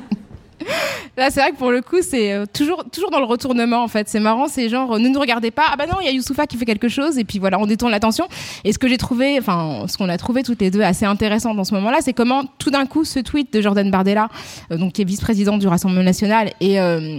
Là, 1.16 1.30
c'est 1.30 1.40
vrai 1.40 1.52
que 1.52 1.56
pour 1.56 1.70
le 1.70 1.80
coup, 1.80 2.02
c'est 2.02 2.32
euh, 2.32 2.44
toujours, 2.52 2.84
toujours 2.90 3.10
dans 3.10 3.20
le 3.20 3.24
retournement, 3.24 3.82
en 3.82 3.88
fait. 3.88 4.08
C'est 4.08 4.20
marrant, 4.20 4.48
c'est 4.48 4.68
genre, 4.68 4.98
ne 4.98 5.08
nous 5.08 5.20
regardez 5.20 5.50
pas. 5.50 5.64
Ah 5.72 5.76
bah 5.76 5.86
non, 5.86 5.98
il 6.00 6.06
y 6.06 6.08
a 6.08 6.12
Youssoufa 6.12 6.46
qui 6.46 6.56
fait 6.56 6.64
quelque 6.64 6.88
chose, 6.88 7.18
et 7.18 7.24
puis 7.24 7.38
voilà, 7.38 7.58
on 7.58 7.66
détourne 7.66 7.92
l'attention. 7.92 8.26
Et 8.64 8.72
ce 8.72 8.78
que 8.78 8.88
j'ai 8.88 8.98
trouvé, 8.98 9.38
enfin, 9.38 9.86
ce 9.86 9.96
qu'on 9.96 10.08
a 10.08 10.18
trouvé 10.18 10.42
toutes 10.42 10.60
les 10.60 10.70
deux 10.70 10.82
assez 10.82 11.04
intéressant 11.04 11.54
dans 11.54 11.64
ce 11.64 11.74
moment-là, 11.74 11.98
c'est 12.00 12.12
comment 12.12 12.44
tout 12.58 12.70
d'un 12.70 12.86
coup, 12.86 13.04
ce 13.04 13.20
tweet 13.20 13.52
de 13.52 13.60
Jordan 13.60 13.90
Bardella, 13.90 14.28
euh, 14.70 14.76
donc 14.76 14.94
qui 14.94 15.02
est 15.02 15.04
vice-président 15.04 15.58
du 15.58 15.66
Rassemblement 15.66 16.02
national, 16.02 16.52
et 16.60 16.80
euh, 16.80 17.18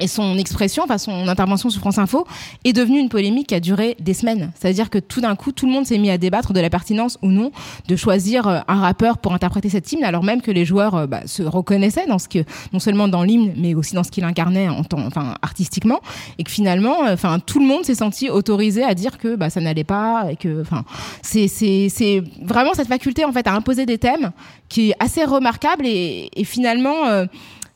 et 0.00 0.06
son 0.06 0.38
expression, 0.38 0.82
enfin 0.84 0.98
son 0.98 1.28
intervention 1.28 1.70
sur 1.70 1.80
France 1.80 1.98
Info, 1.98 2.26
est 2.64 2.72
devenue 2.72 2.98
une 2.98 3.08
polémique 3.08 3.48
qui 3.48 3.54
a 3.54 3.60
duré 3.60 3.96
des 4.00 4.14
semaines. 4.14 4.52
C'est-à-dire 4.58 4.90
que 4.90 4.98
tout 4.98 5.20
d'un 5.20 5.36
coup, 5.36 5.52
tout 5.52 5.66
le 5.66 5.72
monde 5.72 5.86
s'est 5.86 5.98
mis 5.98 6.10
à 6.10 6.18
débattre 6.18 6.52
de 6.52 6.60
la 6.60 6.70
pertinence 6.70 7.18
ou 7.22 7.28
non 7.28 7.52
de 7.88 7.96
choisir 7.96 8.46
euh, 8.46 8.58
un 8.68 8.80
rappeur 8.80 9.18
pour 9.18 9.34
interpréter 9.34 9.68
cette 9.68 9.90
hymne, 9.92 10.04
alors 10.04 10.24
même 10.24 10.42
que 10.42 10.50
les 10.50 10.64
joueurs 10.64 10.94
euh, 10.94 11.06
bah, 11.06 11.22
se 11.26 11.42
reconnaissaient 11.42 12.06
dans 12.06 12.18
ce 12.18 12.28
que, 12.28 12.40
non 12.72 12.78
seulement 12.78 13.08
dans 13.08 13.22
l'hymne, 13.22 13.52
mais 13.56 13.74
aussi 13.74 13.94
dans 13.94 14.04
ce 14.04 14.10
qu'il 14.10 14.24
incarnait 14.24 14.68
en 14.68 14.84
temps, 14.84 15.04
enfin 15.06 15.34
artistiquement, 15.42 16.00
et 16.38 16.44
que 16.44 16.50
finalement, 16.50 17.04
euh, 17.04 17.14
enfin 17.14 17.38
tout 17.38 17.60
le 17.60 17.66
monde 17.66 17.84
s'est 17.84 17.94
senti 17.94 18.30
autorisé 18.30 18.82
à 18.82 18.94
dire 18.94 19.18
que 19.18 19.36
bah, 19.36 19.50
ça 19.50 19.60
n'allait 19.60 19.84
pas, 19.84 20.26
et 20.30 20.36
que, 20.36 20.62
enfin, 20.62 20.84
c'est 21.22 21.48
c'est 21.48 22.22
vraiment 22.42 22.74
cette 22.74 22.88
faculté 22.88 23.24
en 23.24 23.32
fait 23.32 23.46
à 23.46 23.54
imposer 23.54 23.86
des 23.86 23.98
thèmes 23.98 24.30
qui 24.68 24.90
est 24.90 24.94
assez 25.00 25.24
remarquable 25.24 25.86
et, 25.86 26.30
et 26.34 26.44
finalement 26.44 27.26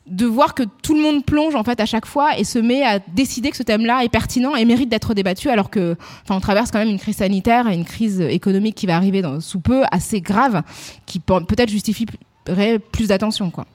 de 0.07 0.25
voir 0.25 0.53
que 0.53 0.63
tout 0.83 0.95
le 0.95 1.01
monde 1.01 1.25
plonge 1.25 1.55
en 1.55 1.63
fait 1.63 1.79
à 1.79 1.85
chaque 1.85 2.05
fois 2.05 2.37
et 2.37 2.43
se 2.43 2.59
met 2.59 2.83
à 2.83 2.99
décider 2.99 3.49
que 3.49 3.57
ce 3.57 3.63
thème-là 3.63 4.03
est 4.03 4.09
pertinent 4.09 4.55
et 4.55 4.63
mérite 4.65 4.89
d'être 4.89 5.13
débattu 5.13 5.49
alors 5.49 5.69
que 5.69 5.95
enfin 6.23 6.35
on 6.35 6.39
traverse 6.39 6.71
quand 6.71 6.79
même 6.79 6.89
une 6.89 6.99
crise 6.99 7.17
sanitaire 7.17 7.67
et 7.67 7.73
une 7.73 7.85
crise 7.85 8.21
économique 8.21 8.75
qui 8.75 8.85
va 8.85 8.95
arriver 8.95 9.23
sous 9.39 9.59
peu 9.59 9.83
assez 9.91 10.21
grave 10.21 10.61
qui 11.05 11.19
peut-être 11.19 11.69
justifierait 11.69 12.79
plus 12.91 13.07
d'attention 13.07 13.49
quoi. 13.49 13.65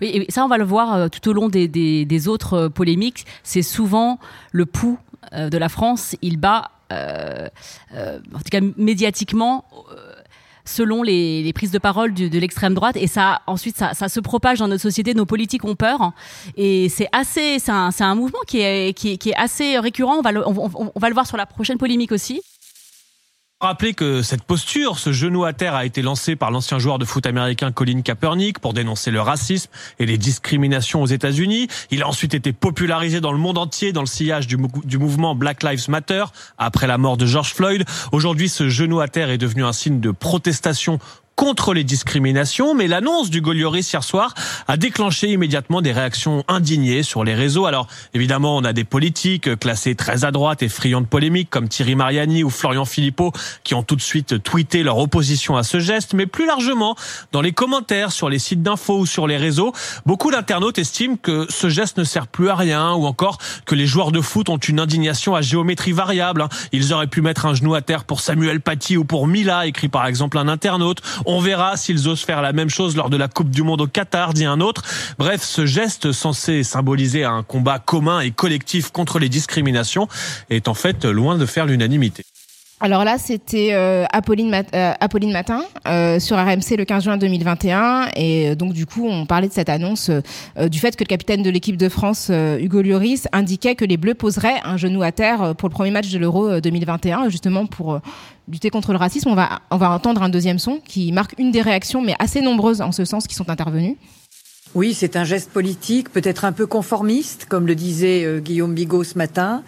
Oui, 0.00 0.08
et 0.08 0.32
ça 0.32 0.44
on 0.44 0.48
va 0.48 0.58
le 0.58 0.64
voir 0.64 0.94
euh, 0.94 1.08
tout 1.08 1.28
au 1.28 1.32
long 1.32 1.48
des, 1.48 1.68
des, 1.68 2.28
autres 2.28 2.54
euh, 2.54 2.68
polémiques, 2.68 3.26
c'est 3.42 3.62
souvent 3.62 4.18
le 4.52 4.66
pouls 4.66 4.98
euh, 5.32 5.48
de 5.50 5.58
la 5.58 5.68
France, 5.68 6.16
il 6.22 6.38
bat 6.38 6.70
en 6.90 8.38
tout 8.38 8.50
cas 8.52 8.60
médiatiquement 8.76 9.64
selon 10.64 11.02
les, 11.02 11.52
prises 11.54 11.70
de 11.70 11.78
parole 11.78 12.14
de, 12.14 12.38
l'extrême 12.38 12.74
droite. 12.74 12.96
Et 12.96 13.06
ça 13.06 13.42
ensuite 13.46 13.76
ça, 13.76 14.08
se 14.08 14.20
propage 14.20 14.58
dans 14.58 14.68
notre 14.68 14.82
société. 14.82 15.14
Nos 15.14 15.26
politiques 15.26 15.64
ont 15.64 15.76
peur. 15.76 16.12
Et 16.56 16.88
c'est 16.88 17.08
assez 17.12 17.58
c'est 17.58 17.72
un, 17.72 17.90
un, 17.98 18.14
mouvement 18.14 18.40
qui 18.46 18.60
est, 18.60 18.96
qui 18.96 19.12
est, 19.12 19.36
assez 19.36 19.78
récurrent. 19.78 20.16
On 20.18 20.22
va 20.22 20.32
le, 20.32 20.46
on 20.46 20.92
va 20.96 21.08
le 21.08 21.14
voir 21.14 21.26
sur 21.26 21.36
la 21.36 21.46
prochaine 21.46 21.78
polémique 21.78 22.12
aussi 22.12 22.42
Rappeler 23.64 23.94
que 23.94 24.20
cette 24.20 24.42
posture, 24.42 24.98
ce 24.98 25.10
genou 25.10 25.46
à 25.46 25.54
terre, 25.54 25.74
a 25.74 25.86
été 25.86 26.02
lancé 26.02 26.36
par 26.36 26.50
l'ancien 26.50 26.78
joueur 26.78 26.98
de 26.98 27.06
foot 27.06 27.24
américain 27.24 27.72
Colin 27.72 28.02
Kaepernick 28.02 28.58
pour 28.58 28.74
dénoncer 28.74 29.10
le 29.10 29.22
racisme 29.22 29.70
et 29.98 30.04
les 30.04 30.18
discriminations 30.18 31.00
aux 31.00 31.06
États-Unis. 31.06 31.68
Il 31.90 32.02
a 32.02 32.06
ensuite 32.06 32.34
été 32.34 32.52
popularisé 32.52 33.22
dans 33.22 33.32
le 33.32 33.38
monde 33.38 33.56
entier 33.56 33.92
dans 33.92 34.02
le 34.02 34.06
sillage 34.06 34.46
du, 34.46 34.58
du 34.84 34.98
mouvement 34.98 35.34
Black 35.34 35.62
Lives 35.62 35.88
Matter 35.88 36.24
après 36.58 36.86
la 36.86 36.98
mort 36.98 37.16
de 37.16 37.24
George 37.24 37.54
Floyd. 37.54 37.86
Aujourd'hui, 38.12 38.50
ce 38.50 38.68
genou 38.68 39.00
à 39.00 39.08
terre 39.08 39.30
est 39.30 39.38
devenu 39.38 39.64
un 39.64 39.72
signe 39.72 39.98
de 39.98 40.10
protestation 40.10 40.98
contre 41.36 41.74
les 41.74 41.84
discriminations, 41.84 42.74
mais 42.74 42.86
l'annonce 42.86 43.30
du 43.30 43.40
Golioris 43.40 43.90
hier 43.92 44.04
soir 44.04 44.34
a 44.68 44.76
déclenché 44.76 45.28
immédiatement 45.30 45.82
des 45.82 45.92
réactions 45.92 46.44
indignées 46.48 47.02
sur 47.02 47.24
les 47.24 47.34
réseaux. 47.34 47.66
Alors 47.66 47.86
évidemment, 48.14 48.56
on 48.56 48.64
a 48.64 48.72
des 48.72 48.84
politiques 48.84 49.58
classés 49.58 49.94
très 49.94 50.24
à 50.24 50.30
droite 50.30 50.62
et 50.62 50.68
friands 50.68 51.00
de 51.00 51.06
polémiques 51.06 51.50
comme 51.50 51.68
Thierry 51.68 51.96
Mariani 51.96 52.44
ou 52.44 52.50
Florian 52.50 52.84
Philippot 52.84 53.32
qui 53.64 53.74
ont 53.74 53.82
tout 53.82 53.96
de 53.96 54.02
suite 54.02 54.42
tweeté 54.42 54.82
leur 54.82 54.98
opposition 54.98 55.56
à 55.56 55.62
ce 55.62 55.80
geste, 55.80 56.14
mais 56.14 56.26
plus 56.26 56.46
largement, 56.46 56.96
dans 57.32 57.40
les 57.40 57.52
commentaires 57.52 58.12
sur 58.12 58.28
les 58.28 58.38
sites 58.38 58.62
d'infos 58.62 59.00
ou 59.00 59.06
sur 59.06 59.26
les 59.26 59.36
réseaux, 59.36 59.72
beaucoup 60.06 60.30
d'internautes 60.30 60.78
estiment 60.78 61.16
que 61.16 61.46
ce 61.50 61.68
geste 61.68 61.98
ne 61.98 62.04
sert 62.04 62.26
plus 62.26 62.48
à 62.48 62.54
rien 62.54 62.92
ou 62.92 63.06
encore 63.06 63.38
que 63.66 63.74
les 63.74 63.86
joueurs 63.86 64.12
de 64.12 64.20
foot 64.20 64.48
ont 64.48 64.56
une 64.56 64.80
indignation 64.80 65.34
à 65.34 65.42
géométrie 65.42 65.92
variable. 65.92 66.46
Ils 66.72 66.92
auraient 66.92 67.06
pu 67.06 67.22
mettre 67.22 67.46
un 67.46 67.54
genou 67.54 67.74
à 67.74 67.82
terre 67.82 68.04
pour 68.04 68.20
Samuel 68.20 68.60
Paty 68.60 68.96
ou 68.96 69.04
pour 69.04 69.26
Mila, 69.26 69.66
écrit 69.66 69.88
par 69.88 70.06
exemple 70.06 70.38
un 70.38 70.48
internaute. 70.48 71.02
On 71.26 71.40
verra 71.40 71.76
s'ils 71.76 72.08
osent 72.08 72.24
faire 72.24 72.42
la 72.42 72.52
même 72.52 72.70
chose 72.70 72.96
lors 72.96 73.10
de 73.10 73.16
la 73.16 73.28
Coupe 73.28 73.50
du 73.50 73.62
Monde 73.62 73.80
au 73.80 73.86
Qatar, 73.86 74.34
dit 74.34 74.44
un 74.44 74.60
autre. 74.60 74.82
Bref, 75.18 75.42
ce 75.42 75.66
geste 75.66 76.12
censé 76.12 76.62
symboliser 76.62 77.24
un 77.24 77.42
combat 77.42 77.78
commun 77.78 78.20
et 78.20 78.30
collectif 78.30 78.90
contre 78.90 79.18
les 79.18 79.28
discriminations 79.28 80.08
est 80.50 80.68
en 80.68 80.74
fait 80.74 81.04
loin 81.04 81.38
de 81.38 81.46
faire 81.46 81.66
l'unanimité. 81.66 82.23
Alors 82.84 83.02
là, 83.02 83.16
c'était 83.16 83.70
euh, 83.72 84.04
Apolline, 84.12 84.62
euh, 84.74 84.92
Apolline, 85.00 85.32
Matin 85.32 85.62
euh, 85.88 86.20
sur 86.20 86.36
RMC 86.36 86.76
le 86.76 86.84
15 86.84 87.04
juin 87.04 87.16
2021. 87.16 88.08
Et 88.14 88.54
donc, 88.56 88.74
du 88.74 88.84
coup, 88.84 89.08
on 89.08 89.24
parlait 89.24 89.48
de 89.48 89.54
cette 89.54 89.70
annonce 89.70 90.10
du 90.66 90.78
fait 90.78 90.94
que 90.94 91.02
le 91.02 91.08
capitaine 91.08 91.42
de 91.42 91.48
l'équipe 91.48 91.78
de 91.78 91.88
France, 91.88 92.30
Hugo 92.30 92.82
Lloris, 92.82 93.26
indiquait 93.32 93.74
que 93.74 93.86
les 93.86 93.96
Bleus 93.96 94.12
poseraient 94.12 94.60
un 94.64 94.76
genou 94.76 95.02
à 95.02 95.12
terre 95.12 95.54
pour 95.56 95.70
le 95.70 95.72
premier 95.72 95.92
match 95.92 96.10
de 96.10 96.18
l'Euro 96.18 96.60
2021, 96.60 97.30
justement 97.30 97.64
pour 97.64 98.00
lutter 98.52 98.68
contre 98.68 98.92
le 98.92 98.98
racisme. 98.98 99.30
On 99.30 99.34
va, 99.34 99.60
on 99.70 99.78
va 99.78 99.90
entendre 99.90 100.22
un 100.22 100.28
deuxième 100.28 100.58
son 100.58 100.78
qui 100.84 101.10
marque 101.10 101.34
une 101.38 101.52
des 101.52 101.62
réactions, 101.62 102.02
mais 102.02 102.14
assez 102.18 102.42
nombreuses 102.42 102.82
en 102.82 102.92
ce 102.92 103.06
sens, 103.06 103.26
qui 103.26 103.34
sont 103.34 103.48
intervenues. 103.48 103.96
Oui, 104.74 104.92
c'est 104.92 105.14
un 105.14 105.22
geste 105.22 105.50
politique, 105.50 106.10
peut-être 106.10 106.44
un 106.44 106.50
peu 106.50 106.66
conformiste, 106.66 107.46
comme 107.48 107.66
le 107.66 107.76
disait 107.76 108.24
euh, 108.24 108.40
Guillaume 108.40 108.74
Bigot 108.74 109.04
ce 109.04 109.16
matin. 109.16 109.62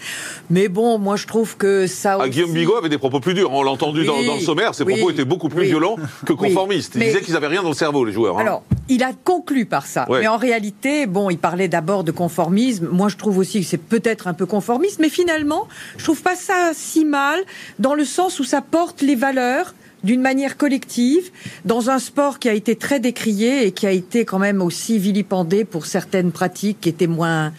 Mais 0.50 0.66
bon, 0.66 0.98
moi 0.98 1.14
je 1.14 1.28
trouve 1.28 1.56
que 1.56 1.86
ça. 1.86 2.18
Ah, 2.20 2.28
Guillaume 2.28 2.52
Bigot 2.52 2.74
avait 2.76 2.88
des 2.88 2.98
propos 2.98 3.20
plus 3.20 3.34
durs. 3.34 3.52
On 3.52 3.62
l'a 3.62 3.70
entendu 3.70 4.04
dans, 4.04 4.16
le 4.16 4.40
sommaire. 4.40 4.74
Ses 4.74 4.84
propos 4.84 5.10
étaient 5.10 5.24
beaucoup 5.24 5.48
plus 5.48 5.64
violents 5.64 5.96
que 6.24 6.32
conformistes. 6.32 6.94
Il 6.96 7.02
disait 7.02 7.20
qu'ils 7.20 7.34
n'avaient 7.34 7.46
rien 7.46 7.62
dans 7.62 7.68
le 7.68 7.74
cerveau, 7.74 8.04
les 8.04 8.12
joueurs. 8.12 8.38
Hein. 8.38 8.42
Alors, 8.42 8.64
il 8.88 9.04
a 9.04 9.12
conclu 9.12 9.64
par 9.64 9.86
ça. 9.86 10.06
Mais 10.08 10.26
en 10.26 10.36
réalité, 10.36 11.06
bon, 11.06 11.30
il 11.30 11.38
parlait 11.38 11.68
d'abord 11.68 12.02
de 12.02 12.10
conformisme. 12.10 12.88
Moi, 12.90 13.08
je 13.08 13.16
trouve 13.16 13.38
aussi 13.38 13.60
que 13.60 13.66
c'est 13.66 13.78
peut-être 13.78 14.26
un 14.26 14.34
peu 14.34 14.46
conformiste. 14.46 14.98
Mais 14.98 15.08
finalement, 15.08 15.68
je 15.98 16.04
trouve 16.04 16.22
pas 16.22 16.34
ça 16.34 16.72
si 16.74 17.04
mal, 17.04 17.38
dans 17.78 17.94
le 17.94 18.04
sens 18.04 18.40
où 18.40 18.44
ça 18.44 18.60
porte 18.60 19.02
les 19.02 19.14
valeurs 19.14 19.74
d'une 20.04 20.20
manière 20.20 20.56
collective 20.56 21.30
dans 21.64 21.90
un 21.90 21.98
sport 21.98 22.38
qui 22.38 22.48
a 22.48 22.52
été 22.52 22.76
très 22.76 23.00
décrié 23.00 23.66
et 23.66 23.72
qui 23.72 23.86
a 23.86 23.90
été 23.90 24.24
quand 24.24 24.38
même 24.38 24.62
aussi 24.62 24.98
vilipendé 24.98 25.64
pour 25.64 25.86
certaines 25.86 26.32
pratiques 26.32 26.80
qui 26.80 26.88
étaient 26.88 27.06
moins 27.06 27.52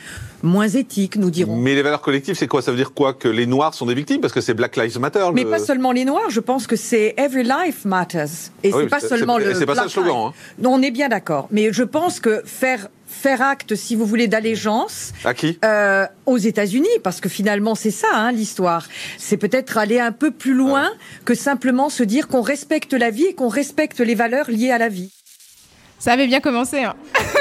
moins 0.43 0.67
éthiques, 0.67 1.15
nous 1.15 1.31
dirons. 1.31 1.55
Mais 1.55 1.75
les 1.75 1.81
valeurs 1.81 2.01
collectives, 2.01 2.35
c'est 2.35 2.47
quoi? 2.47 2.61
Ça 2.61 2.71
veut 2.71 2.77
dire 2.77 2.93
quoi? 2.93 3.13
Que 3.13 3.27
les 3.27 3.45
Noirs 3.45 3.73
sont 3.73 3.85
des 3.85 3.95
victimes? 3.95 4.21
Parce 4.21 4.33
que 4.33 4.41
c'est 4.41 4.53
Black 4.53 4.77
Lives 4.77 4.99
Matter. 4.99 5.25
Mais 5.33 5.45
pas 5.45 5.59
seulement 5.59 5.91
les 5.91 6.05
Noirs, 6.05 6.29
je 6.29 6.39
pense 6.39 6.67
que 6.67 6.75
c'est 6.75 7.15
Every 7.17 7.43
Life 7.43 7.85
Matters. 7.85 8.51
Et 8.63 8.71
ah 8.73 8.77
c'est 8.79 8.87
pas 8.87 8.99
seulement 8.99 9.37
le. 9.37 9.53
C'est 9.53 9.65
pas 9.65 9.75
ça 9.75 9.83
le 9.83 9.89
slogan. 9.89 10.27
Hein. 10.27 10.33
Non, 10.59 10.75
on 10.75 10.81
est 10.81 10.91
bien 10.91 11.09
d'accord. 11.09 11.47
Mais 11.51 11.73
je 11.73 11.83
pense 11.83 12.19
que 12.19 12.41
faire 12.45 12.87
faire 13.07 13.41
acte, 13.41 13.75
si 13.75 13.95
vous 13.95 14.05
voulez, 14.05 14.27
d'allégeance. 14.27 15.13
À 15.23 15.33
qui? 15.33 15.57
euh, 15.65 16.05
Aux 16.25 16.37
États-Unis, 16.37 16.87
parce 17.03 17.21
que 17.21 17.29
finalement, 17.29 17.73
c'est 17.73 17.91
ça 17.91 18.07
hein, 18.13 18.31
l'histoire. 18.31 18.85
C'est 19.17 19.37
peut-être 19.37 19.77
aller 19.77 19.99
un 19.99 20.11
peu 20.11 20.31
plus 20.31 20.53
loin 20.53 20.89
que 21.25 21.33
simplement 21.33 21.89
se 21.89 22.03
dire 22.03 22.27
qu'on 22.27 22.41
respecte 22.41 22.93
la 22.93 23.09
vie 23.09 23.25
et 23.25 23.33
qu'on 23.33 23.47
respecte 23.47 23.99
les 24.01 24.15
valeurs 24.15 24.49
liées 24.51 24.71
à 24.71 24.77
la 24.77 24.89
vie. 24.89 25.11
Ça 25.99 26.11
avait 26.13 26.27
bien 26.27 26.41
commencé. 26.41 26.83
Hein. 26.83 26.95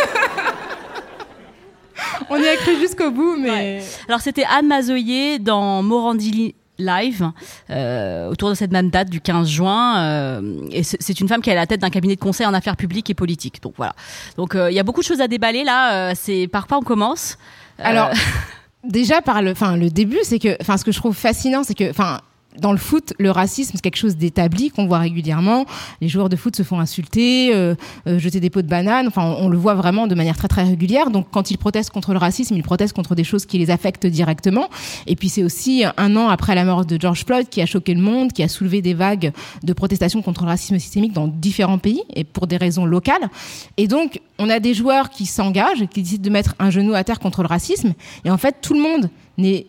On 2.30 2.36
y 2.38 2.48
a 2.48 2.56
cru 2.56 2.76
jusqu'au 2.80 3.10
bout, 3.10 3.36
mais. 3.36 3.82
Alors 4.08 4.20
c'était 4.20 4.44
Anne 4.44 4.66
Mazoyer 4.66 5.38
dans 5.38 5.82
Morandini 5.82 6.54
live 6.78 7.30
euh, 7.70 8.28
autour 8.28 8.50
de 8.50 8.54
cette 8.54 8.72
même 8.72 8.90
date 8.90 9.10
du 9.10 9.20
15 9.20 9.48
juin. 9.48 9.98
Euh, 9.98 10.68
et 10.70 10.82
c'est 10.82 11.20
une 11.20 11.28
femme 11.28 11.42
qui 11.42 11.50
est 11.50 11.54
à 11.54 11.56
la 11.56 11.66
tête 11.66 11.80
d'un 11.80 11.90
cabinet 11.90 12.16
de 12.16 12.20
conseil 12.20 12.46
en 12.46 12.54
affaires 12.54 12.76
publiques 12.76 13.10
et 13.10 13.14
politiques. 13.14 13.62
Donc 13.62 13.74
voilà. 13.76 13.94
Donc 14.36 14.54
euh, 14.54 14.70
il 14.70 14.74
y 14.74 14.80
a 14.80 14.82
beaucoup 14.82 15.00
de 15.00 15.06
choses 15.06 15.20
à 15.20 15.28
déballer 15.28 15.64
là. 15.64 16.14
c'est 16.14 16.48
par 16.48 16.66
quoi 16.66 16.78
on 16.78 16.82
commence? 16.82 17.38
Alors 17.78 18.10
déjà 18.84 19.20
par 19.22 19.42
le, 19.42 19.52
enfin 19.52 19.76
le 19.76 19.90
début, 19.90 20.20
c'est 20.22 20.38
que, 20.38 20.56
enfin 20.60 20.76
ce 20.76 20.84
que 20.84 20.92
je 20.92 20.98
trouve 20.98 21.14
fascinant, 21.14 21.62
c'est 21.64 21.74
que, 21.74 21.90
enfin 21.90 22.20
dans 22.60 22.72
le 22.72 22.78
foot, 22.78 23.12
le 23.18 23.30
racisme, 23.30 23.72
c'est 23.74 23.80
quelque 23.80 23.96
chose 23.96 24.16
d'établi 24.16 24.70
qu'on 24.70 24.86
voit 24.86 24.98
régulièrement. 24.98 25.66
Les 26.00 26.08
joueurs 26.08 26.28
de 26.28 26.36
foot 26.36 26.56
se 26.56 26.62
font 26.62 26.80
insulter, 26.80 27.54
euh, 27.54 27.74
euh, 28.06 28.18
jeter 28.18 28.40
des 28.40 28.50
pots 28.50 28.62
de 28.62 28.68
banane. 28.68 29.06
Enfin, 29.06 29.36
on, 29.38 29.48
le 29.48 29.56
voit 29.56 29.74
vraiment 29.74 30.06
de 30.06 30.14
manière 30.14 30.36
très 30.36 30.48
très 30.48 30.64
régulière. 30.64 31.10
Donc, 31.10 31.26
quand 31.30 31.50
ils 31.50 31.58
protestent 31.58 31.90
contre 31.90 32.12
le 32.12 32.18
racisme, 32.18 32.54
ils 32.56 32.62
protestent 32.62 32.94
contre 32.94 33.14
des 33.14 33.24
choses 33.24 33.46
qui 33.46 33.58
les 33.58 33.70
affectent 33.70 34.06
directement. 34.06 34.68
Et 35.06 35.16
puis, 35.16 35.28
c'est 35.28 35.42
aussi 35.42 35.84
un 35.96 36.16
an 36.16 36.28
après 36.28 36.54
la 36.54 36.64
mort 36.64 36.84
de 36.84 37.00
George 37.00 37.24
Floyd 37.24 37.48
qui 37.48 37.62
a 37.62 37.66
choqué 37.66 37.94
le 37.94 38.00
monde, 38.00 38.32
qui 38.32 38.42
a 38.42 38.48
soulevé 38.48 38.82
des 38.82 38.94
vagues 38.94 39.32
de 39.62 39.72
protestation 39.72 40.22
contre 40.22 40.42
le 40.42 40.48
racisme 40.48 40.78
systémique 40.78 41.12
dans 41.12 41.28
différents 41.28 41.78
pays 41.78 42.02
et 42.14 42.24
pour 42.24 42.46
des 42.46 42.56
raisons 42.56 42.84
locales. 42.84 43.28
Et 43.76 43.88
donc, 43.88 44.20
on 44.38 44.50
a 44.50 44.60
des 44.60 44.74
joueurs 44.74 45.10
qui 45.10 45.26
s'engagent, 45.26 45.86
qui 45.90 46.02
décident 46.02 46.24
de 46.24 46.30
mettre 46.30 46.54
un 46.58 46.70
genou 46.70 46.94
à 46.94 47.04
terre 47.04 47.18
contre 47.18 47.42
le 47.42 47.48
racisme. 47.48 47.94
Et 48.24 48.30
en 48.30 48.38
fait, 48.38 48.56
tout 48.60 48.74
le 48.74 48.80
monde 48.80 49.10
n'est 49.38 49.66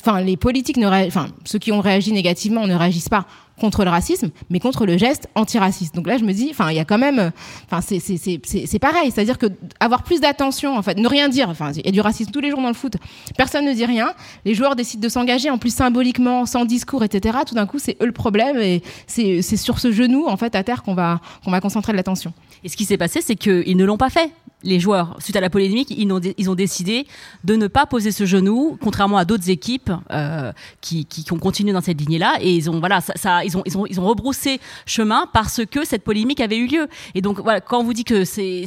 enfin, 0.00 0.20
les 0.20 0.36
politiques 0.36 0.76
ne 0.76 0.86
enfin, 0.86 1.28
ceux 1.44 1.58
qui 1.58 1.72
ont 1.72 1.80
réagi 1.80 2.12
négativement 2.12 2.66
ne 2.66 2.74
réagissent 2.74 3.08
pas 3.08 3.26
contre 3.60 3.84
le 3.84 3.90
racisme, 3.90 4.30
mais 4.48 4.58
contre 4.58 4.86
le 4.86 4.96
geste 4.96 5.28
antiraciste. 5.34 5.94
Donc 5.94 6.06
là, 6.06 6.16
je 6.16 6.24
me 6.24 6.32
dis, 6.32 6.48
enfin, 6.50 6.70
il 6.70 6.76
y 6.76 6.80
a 6.80 6.86
quand 6.86 6.96
même, 6.98 7.30
enfin, 7.70 7.80
c'est 7.82 8.78
pareil, 8.78 9.10
c'est-à-dire 9.10 9.36
que 9.36 9.46
avoir 9.78 10.02
plus 10.02 10.20
d'attention, 10.20 10.76
en 10.76 10.82
fait, 10.82 10.96
ne 10.96 11.06
rien 11.06 11.28
dire. 11.28 11.50
Enfin, 11.50 11.72
il 11.72 11.84
y 11.84 11.88
a 11.88 11.92
du 11.92 12.00
racisme 12.00 12.30
tous 12.30 12.40
les 12.40 12.50
jours 12.50 12.62
dans 12.62 12.68
le 12.68 12.74
foot. 12.74 12.94
Personne 13.36 13.66
ne 13.66 13.72
dit 13.74 13.84
rien. 13.84 14.14
Les 14.46 14.54
joueurs 14.54 14.76
décident 14.76 15.02
de 15.02 15.08
s'engager, 15.10 15.50
en 15.50 15.58
plus 15.58 15.74
symboliquement, 15.74 16.46
sans 16.46 16.64
discours, 16.64 17.04
etc. 17.04 17.38
Tout 17.46 17.54
d'un 17.54 17.66
coup, 17.66 17.78
c'est 17.78 17.98
eux 18.00 18.06
le 18.06 18.12
problème, 18.12 18.56
et 18.56 18.82
c'est 19.06 19.42
sur 19.42 19.78
ce 19.78 19.92
genou, 19.92 20.26
en 20.26 20.38
fait, 20.38 20.54
à 20.54 20.64
terre, 20.64 20.82
qu'on 20.82 20.94
va 20.94 21.20
qu'on 21.44 21.50
va 21.50 21.60
concentrer 21.60 21.92
de 21.92 21.98
l'attention. 21.98 22.32
Et 22.64 22.70
ce 22.70 22.76
qui 22.76 22.86
s'est 22.86 22.98
passé, 22.98 23.20
c'est 23.20 23.36
qu'ils 23.36 23.76
ne 23.76 23.84
l'ont 23.84 23.98
pas 23.98 24.10
fait 24.10 24.32
les 24.62 24.80
joueurs, 24.80 25.16
suite 25.20 25.36
à 25.36 25.40
la 25.40 25.50
polémique, 25.50 25.90
ils 25.90 26.10
ont, 26.12 26.20
ils 26.36 26.50
ont 26.50 26.54
décidé 26.54 27.06
de 27.44 27.56
ne 27.56 27.66
pas 27.66 27.86
poser 27.86 28.12
ce 28.12 28.26
genou, 28.26 28.76
contrairement 28.82 29.16
à 29.16 29.24
d'autres 29.24 29.48
équipes 29.48 29.90
euh, 30.10 30.52
qui, 30.80 31.06
qui, 31.06 31.32
ont 31.32 31.38
continué 31.38 31.72
dans 31.72 31.80
cette 31.80 32.00
lignée-là. 32.00 32.34
Et 32.40 32.54
ils 32.54 32.70
ont, 32.70 32.78
voilà, 32.78 33.00
ça, 33.00 33.44
ils, 33.44 33.56
ont, 33.56 33.62
ils, 33.64 33.78
ont, 33.78 33.86
ils 33.86 34.00
ont 34.00 34.06
rebroussé 34.06 34.60
chemin 34.86 35.26
parce 35.32 35.64
que 35.64 35.84
cette 35.84 36.04
polémique 36.04 36.40
avait 36.40 36.58
eu 36.58 36.66
lieu. 36.66 36.88
Et 37.14 37.22
donc, 37.22 37.40
voilà, 37.40 37.60
quand 37.60 37.80
on 37.80 37.84
vous 37.84 37.94
dit 37.94 38.04
que 38.04 38.24
c'est, 38.24 38.64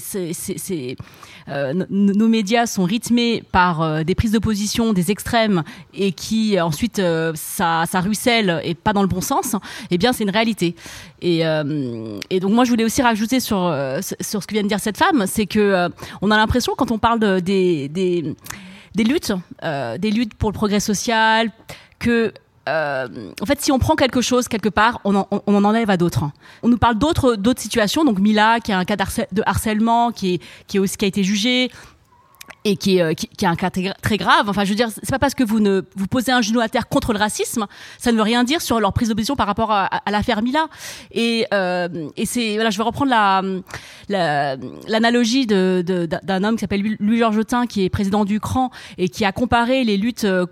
euh, 1.49 1.85
nos 1.89 2.27
médias 2.27 2.65
sont 2.65 2.83
rythmés 2.85 3.43
par 3.51 3.81
euh, 3.81 4.03
des 4.03 4.15
prises 4.15 4.31
de 4.31 4.39
position 4.39 4.93
des 4.93 5.11
extrêmes 5.11 5.63
et 5.93 6.11
qui 6.11 6.59
ensuite 6.59 7.01
ça, 7.35 7.83
ça 7.85 8.01
ruisselle 8.01 8.61
et 8.63 8.73
pas 8.73 8.93
dans 8.93 9.01
le 9.01 9.07
bon 9.07 9.21
sens, 9.21 9.55
eh 9.91 9.97
bien, 9.97 10.13
c'est 10.13 10.23
une 10.23 10.29
réalité. 10.29 10.75
Et, 11.21 11.39
et 12.29 12.39
donc, 12.39 12.51
moi, 12.51 12.65
je 12.65 12.69
voulais 12.69 12.83
aussi 12.83 13.01
rajouter 13.01 13.39
sur, 13.39 13.73
sur 14.19 14.41
ce 14.41 14.47
que 14.47 14.53
vient 14.53 14.63
de 14.63 14.67
dire 14.67 14.79
cette 14.79 14.97
femme, 14.97 15.25
c'est 15.25 15.45
que 15.45 15.82
euh, 15.82 15.82
on 16.21 16.31
a 16.31 16.37
l'impression 16.37 16.73
quand 16.77 16.91
on 16.91 16.97
parle 16.97 17.19
des, 17.41 17.89
des, 17.89 19.03
luttes, 19.03 19.33
euh, 19.63 19.97
des 19.97 20.11
luttes 20.11 20.33
pour 20.35 20.49
le 20.49 20.53
progrès 20.53 20.79
social, 20.79 21.51
que 21.99 22.33
euh, 22.69 23.07
en 23.41 23.45
fait, 23.45 23.61
si 23.61 23.71
on 23.71 23.79
prend 23.79 23.95
quelque 23.95 24.21
chose 24.21 24.47
quelque 24.47 24.69
part, 24.69 25.01
on 25.03 25.15
en, 25.15 25.27
on 25.29 25.63
enlève 25.65 25.89
à 25.89 25.97
d'autres. 25.97 26.23
On 26.61 26.69
nous 26.69 26.77
parle 26.77 26.97
d'autres 26.97 27.35
d'autres 27.35 27.61
situations. 27.61 28.05
Donc 28.05 28.19
Mila, 28.19 28.59
qui 28.61 28.71
a 28.71 28.77
un 28.77 28.85
cas 28.85 28.95
de 28.95 29.43
harcèlement, 29.45 30.11
qui 30.11 30.35
est 30.35 30.41
qui 30.67 30.77
est 30.77 30.79
aussi 30.79 30.95
qui 30.95 31.05
a 31.05 31.07
été 31.09 31.23
jugé 31.23 31.69
et 32.65 32.77
qui, 32.77 33.01
euh, 33.01 33.13
qui, 33.13 33.27
qui, 33.27 33.45
a 33.45 33.49
un 33.49 33.55
cas 33.55 33.69
très 33.69 34.17
grave. 34.17 34.49
Enfin, 34.49 34.63
je 34.63 34.69
veux 34.69 34.75
dire, 34.75 34.89
c'est 34.89 35.11
pas 35.11 35.19
parce 35.19 35.35
que 35.35 35.43
vous 35.43 35.59
ne 35.59 35.81
vous 35.95 36.07
posez 36.07 36.31
un 36.31 36.41
genou 36.41 36.59
à 36.59 36.69
terre 36.69 36.87
contre 36.87 37.13
le 37.13 37.19
racisme, 37.19 37.65
ça 37.97 38.11
ne 38.11 38.17
veut 38.17 38.23
rien 38.23 38.43
dire 38.43 38.61
sur 38.61 38.79
leur 38.79 38.93
prise 38.93 39.09
de 39.09 39.13
position 39.13 39.35
par 39.35 39.47
rapport 39.47 39.71
à, 39.71 39.85
à, 39.85 40.11
l'affaire 40.11 40.41
Mila. 40.41 40.67
Et, 41.11 41.45
euh, 41.53 42.09
et 42.15 42.25
c'est 42.25 42.55
voilà, 42.55 42.69
je 42.69 42.77
vais 42.77 42.83
reprendre 42.83 43.09
la 43.09 43.41
l'analogie 44.09 45.45
de, 45.47 45.83
d'un 46.23 46.43
homme 46.43 46.55
qui 46.55 46.61
s'appelle 46.61 46.97
Louis 46.99 47.17
Georgetin, 47.17 47.67
qui 47.67 47.83
est 47.83 47.89
président 47.89 48.25
du 48.25 48.39
CRAN 48.39 48.71
et 48.97 49.09
qui 49.09 49.25
a 49.25 49.31
comparé 49.31 49.83
les 49.83 49.97
luttes 49.97 50.25
euh, 50.25 50.45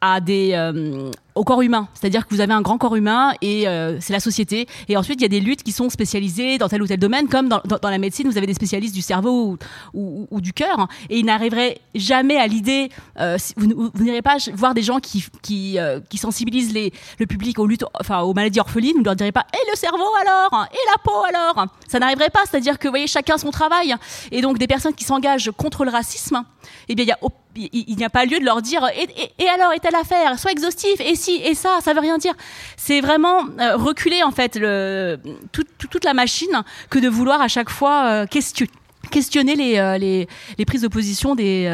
à 0.00 0.20
des 0.20 0.52
euh, 0.52 1.10
au 1.38 1.44
corps 1.44 1.62
humain, 1.62 1.88
c'est-à-dire 1.94 2.26
que 2.26 2.34
vous 2.34 2.40
avez 2.40 2.52
un 2.52 2.62
grand 2.62 2.78
corps 2.78 2.96
humain 2.96 3.32
et 3.42 3.68
euh, 3.68 4.00
c'est 4.00 4.12
la 4.12 4.18
société. 4.18 4.66
Et 4.88 4.96
ensuite, 4.96 5.20
il 5.20 5.22
y 5.22 5.26
a 5.26 5.28
des 5.28 5.40
luttes 5.40 5.62
qui 5.62 5.70
sont 5.70 5.88
spécialisées 5.88 6.58
dans 6.58 6.68
tel 6.68 6.82
ou 6.82 6.86
tel 6.86 6.98
domaine, 6.98 7.28
comme 7.28 7.48
dans, 7.48 7.60
la 7.82 7.98
médecine, 7.98 8.28
vous 8.28 8.36
avez 8.36 8.46
des 8.48 8.54
spécialistes 8.54 8.94
du 8.94 9.02
cerveau 9.02 9.56
ou, 9.94 10.40
du 10.40 10.52
cœur, 10.52 10.88
et 11.08 11.18
ils 11.20 11.24
n'arriveraient 11.24 11.78
jamais 11.94 12.36
à 12.36 12.48
l'idée. 12.48 12.90
Euh, 13.20 13.38
vous, 13.56 14.02
n'irez 14.02 14.20
pas 14.20 14.36
voir 14.54 14.74
des 14.74 14.82
gens 14.82 14.98
qui 14.98 15.24
qui, 15.40 15.78
euh, 15.78 16.00
qui 16.08 16.18
sensibilisent 16.18 16.74
le 16.74 17.26
public 17.26 17.58
aux 17.60 17.66
luttes, 17.66 17.84
enfin 18.00 18.20
aux 18.22 18.34
maladies 18.34 18.58
orphelines. 18.58 18.94
Vous 18.94 19.00
ne 19.00 19.04
leur 19.04 19.16
direz 19.16 19.32
pas 19.32 19.46
et 19.54 19.70
le 19.70 19.76
cerveau 19.76 20.10
alors? 20.20 20.66
Et 20.72 20.90
la 20.90 20.98
peau 21.04 21.22
alors? 21.28 21.66
Ça 21.86 22.00
n'arriverait 22.00 22.30
pas. 22.30 22.40
C'est-à-dire 22.50 22.80
que 22.80 22.88
vous 22.88 22.92
voyez 22.92 23.06
chacun 23.06 23.38
son 23.38 23.52
travail. 23.52 23.94
Et 24.32 24.40
donc 24.40 24.58
des 24.58 24.66
personnes 24.66 24.94
qui 24.94 25.04
s'engagent 25.04 25.52
contre 25.56 25.84
le 25.84 25.92
racisme, 25.92 26.42
eh 26.88 26.96
bien 26.96 27.04
il 27.04 27.08
y 27.08 27.12
a 27.12 27.18
il, 27.72 27.96
n'y 27.96 28.04
a 28.04 28.10
pas 28.10 28.24
lieu 28.24 28.38
de 28.38 28.44
leur 28.44 28.62
dire 28.62 28.82
et, 28.94 29.48
alors 29.48 29.72
et 29.72 29.80
telle 29.80 29.94
affaire, 29.94 30.38
sois 30.38 30.52
exhaustif 30.52 31.00
et 31.00 31.14
si 31.14 31.40
et 31.44 31.54
ça, 31.54 31.78
ça 31.82 31.92
veut 31.92 32.00
rien 32.00 32.18
dire. 32.18 32.34
C'est 32.76 33.00
vraiment 33.00 33.44
euh, 33.58 33.76
reculer 33.76 34.22
en 34.22 34.30
fait 34.30 34.60
toute 35.52 36.04
la 36.04 36.14
machine 36.14 36.62
que 36.90 36.98
de 36.98 37.08
vouloir 37.08 37.40
à 37.40 37.48
chaque 37.48 37.70
fois 37.70 38.26
questionner 39.10 39.56
les, 39.56 40.26
les, 40.56 40.64
prises 40.64 40.82
de 40.82 40.88
position 40.88 41.34
des 41.34 41.68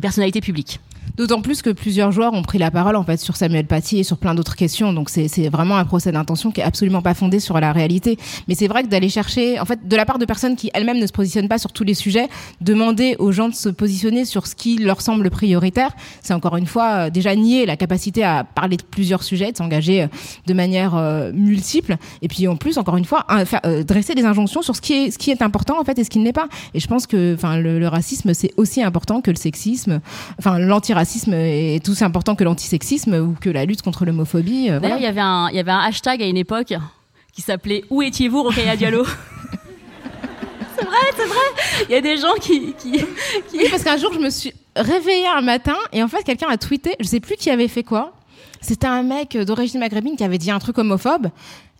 personnalités 0.00 0.40
publiques. 0.40 0.80
D'autant 1.16 1.42
plus 1.42 1.62
que 1.62 1.70
plusieurs 1.70 2.12
joueurs 2.12 2.32
ont 2.32 2.42
pris 2.42 2.58
la 2.58 2.70
parole 2.70 2.96
en 2.96 3.04
fait 3.04 3.18
sur 3.18 3.36
Samuel 3.36 3.66
Paty 3.66 3.98
et 3.98 4.04
sur 4.04 4.18
plein 4.18 4.34
d'autres 4.34 4.56
questions. 4.56 4.92
Donc 4.92 5.10
c'est 5.10 5.48
vraiment 5.48 5.76
un 5.76 5.84
procès 5.84 6.12
d'intention 6.12 6.50
qui 6.50 6.60
est 6.60 6.64
absolument 6.64 7.02
pas 7.02 7.14
fondé 7.14 7.40
sur 7.40 7.58
la 7.60 7.72
réalité. 7.72 8.18
Mais 8.48 8.54
c'est 8.54 8.68
vrai 8.68 8.82
que 8.82 8.88
d'aller 8.88 9.08
chercher, 9.08 9.58
en 9.60 9.64
fait, 9.64 9.86
de 9.86 9.96
la 9.96 10.04
part 10.04 10.18
de 10.18 10.24
personnes 10.24 10.56
qui 10.56 10.70
elles-mêmes 10.74 10.98
ne 10.98 11.06
se 11.06 11.12
positionnent 11.12 11.48
pas 11.48 11.58
sur 11.58 11.72
tous 11.72 11.84
les 11.84 11.94
sujets, 11.94 12.28
demander 12.60 13.16
aux 13.18 13.32
gens 13.32 13.48
de 13.48 13.54
se 13.54 13.68
positionner 13.68 14.24
sur 14.24 14.46
ce 14.46 14.54
qui 14.54 14.78
leur 14.78 15.00
semble 15.00 15.30
prioritaire, 15.30 15.90
c'est 16.22 16.34
encore 16.34 16.56
une 16.56 16.66
fois 16.66 17.06
euh, 17.06 17.10
déjà 17.10 17.34
nier 17.34 17.66
la 17.66 17.76
capacité 17.76 18.22
à 18.24 18.44
parler 18.44 18.76
de 18.76 18.82
plusieurs 18.82 19.22
sujets, 19.22 19.52
de 19.52 19.56
s'engager 19.56 20.02
euh, 20.02 20.06
de 20.46 20.54
manière 20.54 20.94
euh, 20.96 21.32
multiple. 21.32 21.96
Et 22.22 22.28
puis 22.28 22.46
en 22.48 22.56
plus, 22.56 22.78
encore 22.78 22.96
une 22.96 23.04
fois, 23.04 23.26
dresser 23.86 24.14
des 24.14 24.24
injonctions 24.24 24.62
sur 24.62 24.76
ce 24.76 24.80
qui 24.80 25.30
est 25.30 25.42
important 25.42 25.80
en 25.80 25.84
fait 25.84 25.98
et 25.98 26.04
ce 26.04 26.10
qui 26.10 26.18
ne 26.18 26.24
l'est 26.24 26.32
pas. 26.32 26.48
Et 26.74 26.80
je 26.80 26.86
pense 26.86 27.06
que, 27.06 27.34
enfin, 27.34 27.56
le 27.56 27.86
racisme 27.88 28.34
c'est 28.34 28.52
aussi 28.56 28.82
important 28.82 29.20
que 29.20 29.30
le 29.30 29.36
sexisme, 29.36 30.00
enfin 30.38 30.58
l'antiracisme 30.58 30.99
racisme 31.00 31.32
est 31.32 31.88
aussi 31.88 32.04
important 32.04 32.34
que 32.36 32.44
l'antisexisme 32.44 33.14
ou 33.14 33.34
que 33.40 33.48
la 33.50 33.64
lutte 33.64 33.82
contre 33.82 34.04
l'homophobie. 34.04 34.70
Euh, 34.70 34.80
D'ailleurs, 34.80 34.98
il 34.98 35.04
y 35.04 35.06
avait 35.06 35.20
un, 35.20 35.48
il 35.50 35.56
y 35.56 35.58
avait 35.58 35.70
un 35.70 35.80
hashtag 35.80 36.22
à 36.22 36.26
une 36.26 36.36
époque 36.36 36.74
qui 37.32 37.42
s'appelait 37.42 37.84
Où 37.90 38.02
étiez-vous, 38.02 38.42
Rokhaya 38.42 38.76
Diallo 38.76 39.04
C'est 40.76 40.84
vrai, 40.84 40.96
c'est 41.16 41.26
vrai. 41.26 41.86
Il 41.88 41.92
y 41.92 41.94
a 41.94 42.00
des 42.00 42.16
gens 42.16 42.34
qui, 42.40 42.74
qui, 42.74 43.04
parce 43.70 43.82
qu'un 43.82 43.96
jour, 43.96 44.12
je 44.12 44.18
me 44.18 44.30
suis 44.30 44.52
réveillée 44.76 45.26
un 45.26 45.40
matin 45.42 45.76
et 45.92 46.02
en 46.02 46.08
fait, 46.08 46.22
quelqu'un 46.22 46.48
a 46.48 46.56
tweeté. 46.56 46.96
Je 47.00 47.06
sais 47.06 47.20
plus 47.20 47.36
qui 47.36 47.50
avait 47.50 47.68
fait 47.68 47.82
quoi. 47.82 48.12
C'était 48.60 48.86
un 48.86 49.02
mec 49.02 49.36
d'origine 49.38 49.80
maghrébine 49.80 50.16
qui 50.16 50.24
avait 50.24 50.38
dit 50.38 50.50
un 50.50 50.58
truc 50.58 50.76
homophobe. 50.78 51.28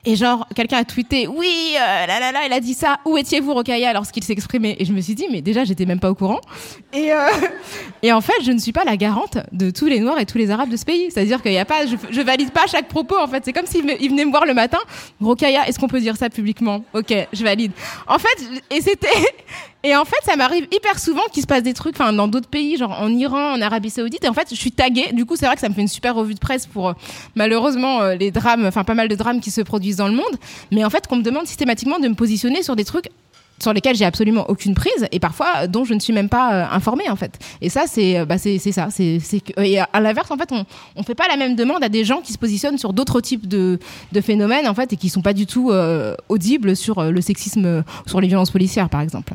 Et 0.06 0.16
genre, 0.16 0.46
quelqu'un 0.54 0.78
a 0.78 0.84
tweeté, 0.84 1.26
oui, 1.26 1.74
euh, 1.74 2.06
là 2.06 2.18
là 2.20 2.32
là, 2.32 2.40
il 2.46 2.52
a 2.54 2.60
dit 2.60 2.72
ça. 2.72 3.00
Où 3.04 3.18
étiez-vous, 3.18 3.52
Rokaya, 3.52 3.92
lorsqu'il 3.92 4.24
s'exprimait 4.24 4.74
Et 4.78 4.86
je 4.86 4.94
me 4.94 5.00
suis 5.02 5.14
dit, 5.14 5.26
mais 5.30 5.42
déjà, 5.42 5.64
j'étais 5.64 5.84
même 5.84 6.00
pas 6.00 6.10
au 6.10 6.14
courant. 6.14 6.40
Et, 6.94 7.12
euh, 7.12 7.28
et 8.02 8.10
en 8.10 8.22
fait, 8.22 8.42
je 8.42 8.50
ne 8.50 8.58
suis 8.58 8.72
pas 8.72 8.84
la 8.84 8.96
garante 8.96 9.36
de 9.52 9.70
tous 9.70 9.86
les 9.86 10.00
Noirs 10.00 10.18
et 10.18 10.24
tous 10.24 10.38
les 10.38 10.50
Arabes 10.50 10.70
de 10.70 10.76
ce 10.78 10.86
pays. 10.86 11.10
C'est-à-dire 11.10 11.42
qu'il 11.42 11.52
y 11.52 11.58
a 11.58 11.66
pas, 11.66 11.84
je, 11.84 11.96
je 12.10 12.20
valide 12.22 12.50
pas 12.50 12.66
chaque 12.66 12.88
propos. 12.88 13.18
En 13.18 13.28
fait, 13.28 13.44
c'est 13.44 13.52
comme 13.52 13.66
s'il 13.66 13.82
venait 13.82 14.24
me 14.24 14.30
voir 14.30 14.46
le 14.46 14.54
matin. 14.54 14.78
Rokaya, 15.20 15.68
est-ce 15.68 15.78
qu'on 15.78 15.88
peut 15.88 16.00
dire 16.00 16.16
ça 16.16 16.30
publiquement? 16.30 16.82
Ok, 16.94 17.12
je 17.34 17.44
valide. 17.44 17.72
En 18.06 18.18
fait, 18.18 18.62
et 18.70 18.80
c'était, 18.80 19.08
et 19.82 19.96
en 19.96 20.04
fait, 20.04 20.18
ça 20.24 20.36
m'arrive 20.36 20.66
hyper 20.70 20.98
souvent 20.98 21.22
qu'il 21.32 21.42
se 21.42 21.46
passe 21.46 21.62
des 21.62 21.72
trucs, 21.72 21.98
enfin, 21.98 22.12
dans 22.12 22.28
d'autres 22.28 22.48
pays, 22.48 22.76
genre 22.76 23.00
en 23.00 23.08
Iran, 23.08 23.54
en 23.54 23.62
Arabie 23.62 23.88
Saoudite. 23.88 24.24
Et 24.24 24.28
en 24.28 24.34
fait, 24.34 24.48
je 24.50 24.54
suis 24.54 24.72
taguée. 24.72 25.10
Du 25.12 25.24
coup, 25.24 25.36
c'est 25.36 25.46
vrai 25.46 25.54
que 25.54 25.60
ça 25.60 25.70
me 25.70 25.74
fait 25.74 25.80
une 25.80 25.88
super 25.88 26.14
revue 26.14 26.34
de 26.34 26.38
presse 26.38 26.66
pour 26.66 26.88
euh, 26.88 26.92
malheureusement 27.34 28.02
euh, 28.02 28.14
les 28.14 28.30
drames, 28.30 28.66
enfin 28.66 28.84
pas 28.84 28.94
mal 28.94 29.08
de 29.08 29.14
drames 29.14 29.40
qui 29.40 29.50
se 29.50 29.62
produisent 29.62 29.96
dans 29.96 30.08
le 30.08 30.14
monde. 30.14 30.36
Mais 30.70 30.84
en 30.84 30.90
fait, 30.90 31.06
qu'on 31.06 31.16
me 31.16 31.22
demande 31.22 31.46
systématiquement 31.46 31.98
de 31.98 32.08
me 32.08 32.14
positionner 32.14 32.62
sur 32.62 32.76
des 32.76 32.84
trucs 32.84 33.08
sur 33.62 33.74
lesquels 33.74 33.94
j'ai 33.94 34.06
absolument 34.06 34.48
aucune 34.48 34.74
prise 34.74 35.06
et 35.12 35.20
parfois 35.20 35.48
euh, 35.58 35.66
dont 35.66 35.84
je 35.84 35.92
ne 35.92 36.00
suis 36.00 36.14
même 36.14 36.30
pas 36.30 36.70
informée 36.72 37.10
en 37.10 37.16
fait. 37.16 37.38
Et 37.60 37.68
ça 37.68 37.82
c'est 37.86 38.24
bah 38.24 38.38
c'est 38.38 38.58
ça, 38.58 38.88
et 39.58 39.78
à 39.78 40.00
l'inverse 40.00 40.30
en 40.30 40.38
fait 40.38 40.50
on 40.50 40.64
on 40.96 41.02
fait 41.02 41.14
pas 41.14 41.28
la 41.28 41.36
même 41.36 41.56
demande 41.56 41.84
à 41.84 41.90
des 41.90 42.02
gens 42.02 42.22
qui 42.22 42.32
se 42.32 42.38
positionnent 42.38 42.78
sur 42.78 42.94
d'autres 42.94 43.20
types 43.20 43.46
de 43.46 43.78
phénomènes 44.22 44.66
en 44.66 44.72
fait 44.72 44.94
et 44.94 44.96
qui 44.96 45.10
sont 45.10 45.20
pas 45.20 45.34
du 45.34 45.44
tout 45.44 45.72
audibles 46.30 46.74
sur 46.74 47.02
le 47.02 47.20
sexisme 47.20 47.84
sur 48.06 48.22
les 48.22 48.28
violences 48.28 48.50
policières 48.50 48.88
par 48.88 49.02
exemple. 49.02 49.34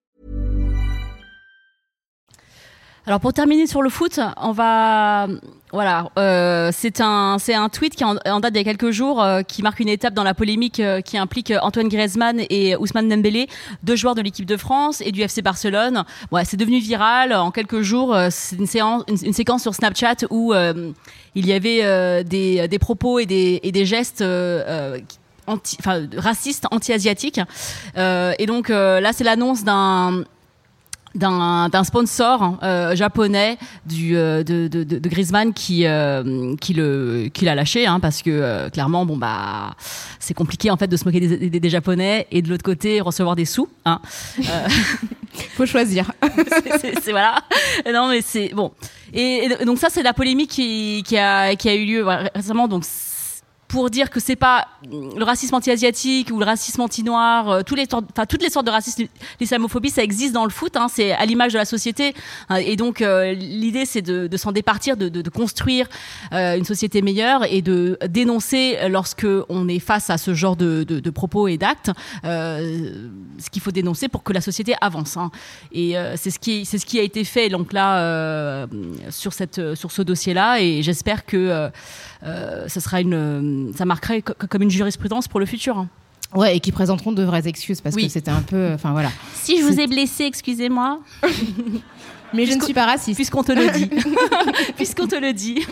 Alors 3.07 3.19
pour 3.19 3.33
terminer 3.33 3.65
sur 3.65 3.81
le 3.81 3.89
foot, 3.89 4.19
on 4.37 4.51
va 4.51 5.27
voilà, 5.73 6.09
euh, 6.19 6.69
c'est 6.71 7.01
un 7.01 7.37
c'est 7.39 7.55
un 7.55 7.67
tweet 7.67 7.95
qui 7.95 8.03
en, 8.03 8.17
en 8.25 8.39
date 8.39 8.53
d'il 8.53 8.59
y 8.59 8.61
a 8.61 8.63
quelques 8.63 8.91
jours 8.91 9.23
euh, 9.23 9.41
qui 9.41 9.63
marque 9.63 9.79
une 9.79 9.87
étape 9.89 10.13
dans 10.13 10.23
la 10.23 10.35
polémique 10.35 10.79
euh, 10.79 11.01
qui 11.01 11.17
implique 11.17 11.51
Antoine 11.63 11.87
Griezmann 11.87 12.41
et 12.51 12.75
Ousmane 12.75 13.09
Dembélé, 13.09 13.47
deux 13.81 13.95
joueurs 13.95 14.13
de 14.13 14.21
l'équipe 14.21 14.45
de 14.45 14.55
France 14.55 15.01
et 15.01 15.11
du 15.11 15.21
FC 15.21 15.41
Barcelone. 15.41 16.03
Ouais, 16.31 16.45
c'est 16.45 16.57
devenu 16.57 16.77
viral 16.77 17.33
en 17.33 17.49
quelques 17.49 17.81
jours. 17.81 18.13
Euh, 18.13 18.27
c'est 18.29 18.57
une 18.57 18.67
séance 18.67 19.03
une, 19.07 19.33
séquence 19.33 19.63
sur 19.63 19.73
Snapchat 19.73 20.27
où 20.29 20.53
il 20.53 21.45
y 21.45 21.53
avait 21.53 22.23
des, 22.23 22.67
des 22.67 22.79
propos 22.79 23.17
et 23.17 23.25
des 23.25 23.61
et 23.63 23.71
des 23.71 23.85
gestes 23.85 24.23
anti, 25.47 25.77
enfin, 25.79 26.07
racistes 26.17 26.67
anti-asiatiques. 26.69 27.39
et 27.97 28.45
donc 28.45 28.69
là, 28.69 29.13
c'est 29.13 29.23
l'annonce 29.23 29.63
d'un 29.63 30.23
d'un 31.15 31.83
sponsor 31.83 32.57
euh, 32.63 32.95
japonais 32.95 33.57
du 33.85 34.15
euh, 34.15 34.43
de, 34.43 34.67
de, 34.67 34.83
de, 34.83 35.09
Griezmann 35.09 35.53
qui 35.53 35.85
euh, 35.85 36.55
qui 36.57 36.73
le 36.73 37.29
qui 37.33 37.45
l'a 37.45 37.55
lâché 37.55 37.85
hein, 37.85 37.99
parce 37.99 38.21
que 38.21 38.69
clairement 38.69 39.05
bon 39.05 39.17
bah 39.17 39.75
c'est 40.19 40.33
compliqué 40.33 40.71
en 40.71 40.77
fait 40.77 40.87
de 40.87 40.95
se 40.95 41.05
moquer 41.05 41.19
des, 41.19 41.49
des, 41.49 41.59
des 41.59 41.69
japonais 41.69 42.27
et 42.31 42.41
de 42.41 42.49
l'autre 42.49 42.63
côté 42.63 43.01
recevoir 43.01 43.35
des 43.35 43.45
sous 43.45 43.67
hein. 43.85 43.99
faut 45.55 45.65
choisir. 45.65 46.11
C'est 46.81 47.11
voilà. 47.11 47.43
Non 47.91 48.09
mais 48.09 48.21
c'est 48.21 48.49
bon. 48.53 48.71
Et, 49.13 49.49
et, 49.59 49.65
donc 49.65 49.77
ça 49.77 49.89
c'est 49.89 50.03
la 50.03 50.13
polémique 50.13 50.49
qui, 50.49 51.03
qui 51.05 51.17
a 51.17 51.55
qui 51.55 51.69
a 51.69 51.75
eu 51.75 51.85
lieu 51.85 52.05
récemment 52.33 52.67
donc 52.67 52.85
pour 53.71 53.89
dire 53.89 54.09
que 54.09 54.19
c'est 54.19 54.35
pas 54.35 54.67
le 54.89 55.23
racisme 55.23 55.55
anti-asiatique 55.55 56.29
ou 56.31 56.39
le 56.39 56.45
racisme 56.45 56.81
anti-noir, 56.81 57.49
euh, 57.49 57.61
les 57.77 57.87
toutes 57.87 58.43
les 58.43 58.49
sortes 58.49 58.65
de 58.65 58.71
racisme, 58.71 59.05
l'islamophobie, 59.39 59.89
ça 59.89 60.03
existe 60.03 60.33
dans 60.33 60.43
le 60.43 60.49
foot, 60.49 60.75
hein, 60.75 60.87
c'est 60.89 61.13
à 61.13 61.25
l'image 61.25 61.53
de 61.53 61.57
la 61.57 61.63
société. 61.63 62.13
Hein, 62.49 62.57
et 62.57 62.75
donc 62.75 63.01
euh, 63.01 63.31
l'idée, 63.31 63.85
c'est 63.85 64.01
de, 64.01 64.35
s'en 64.37 64.51
départir, 64.51 64.97
de, 64.97 65.29
construire 65.29 65.87
euh, 66.33 66.57
une 66.57 66.65
société 66.65 67.01
meilleure 67.01 67.45
et 67.45 67.61
de 67.61 67.97
dénoncer 68.09 68.77
lorsque 68.89 69.27
on 69.47 69.69
est 69.69 69.79
face 69.79 70.09
à 70.09 70.17
ce 70.17 70.33
genre 70.33 70.57
de, 70.57 71.09
propos 71.11 71.47
et 71.47 71.57
d'actes, 71.57 71.91
ce 72.23 73.49
qu'il 73.51 73.61
faut 73.61 73.71
dénoncer 73.71 74.09
pour 74.09 74.23
que 74.23 74.33
la 74.33 74.41
société 74.41 74.75
avance. 74.81 75.15
Hein. 75.15 75.31
Et 75.71 75.95
c'est 76.17 76.31
ce 76.31 76.39
qui 76.39 76.65
c'est 76.65 76.77
ce 76.77 76.85
qui 76.85 76.99
a 76.99 77.03
été 77.03 77.23
fait 77.23 77.47
donc 77.47 77.71
là 77.71 78.67
sur 79.09 79.31
cette 79.31 79.75
sur 79.75 79.91
ce 79.91 80.01
dossier-là, 80.01 80.59
et 80.59 80.83
j'espère 80.83 81.25
que 81.25 81.69
ça 82.21 82.79
sera 82.81 82.99
une 82.99 83.60
ça 83.75 83.85
marquerait 83.85 84.21
comme 84.21 84.61
une 84.61 84.71
jurisprudence 84.71 85.27
pour 85.27 85.39
le 85.39 85.45
futur. 85.45 85.77
Hein. 85.77 85.87
Ouais, 86.33 86.55
et 86.55 86.59
qui 86.59 86.71
présenteront 86.71 87.11
de 87.11 87.23
vraies 87.23 87.47
excuses 87.47 87.81
parce 87.81 87.95
que 87.95 88.07
c'était 88.07 88.31
un 88.31 88.41
peu, 88.41 88.71
enfin 88.73 88.91
voilà. 88.91 89.09
Si 89.33 89.59
je 89.59 89.65
vous 89.65 89.79
ai 89.79 89.87
blessé, 89.87 90.23
excusez-moi. 90.23 90.99
Mais 92.33 92.45
je 92.45 92.53
ne 92.53 92.61
suis 92.61 92.73
pas 92.73 92.85
raciste. 92.85 93.15
Puisqu'on 93.15 93.43
te 93.43 93.51
le 93.51 93.69
dit. 93.69 93.89
Puisqu'on 94.77 95.07
te 95.07 95.15
le 95.15 95.33
dit. 95.33 95.65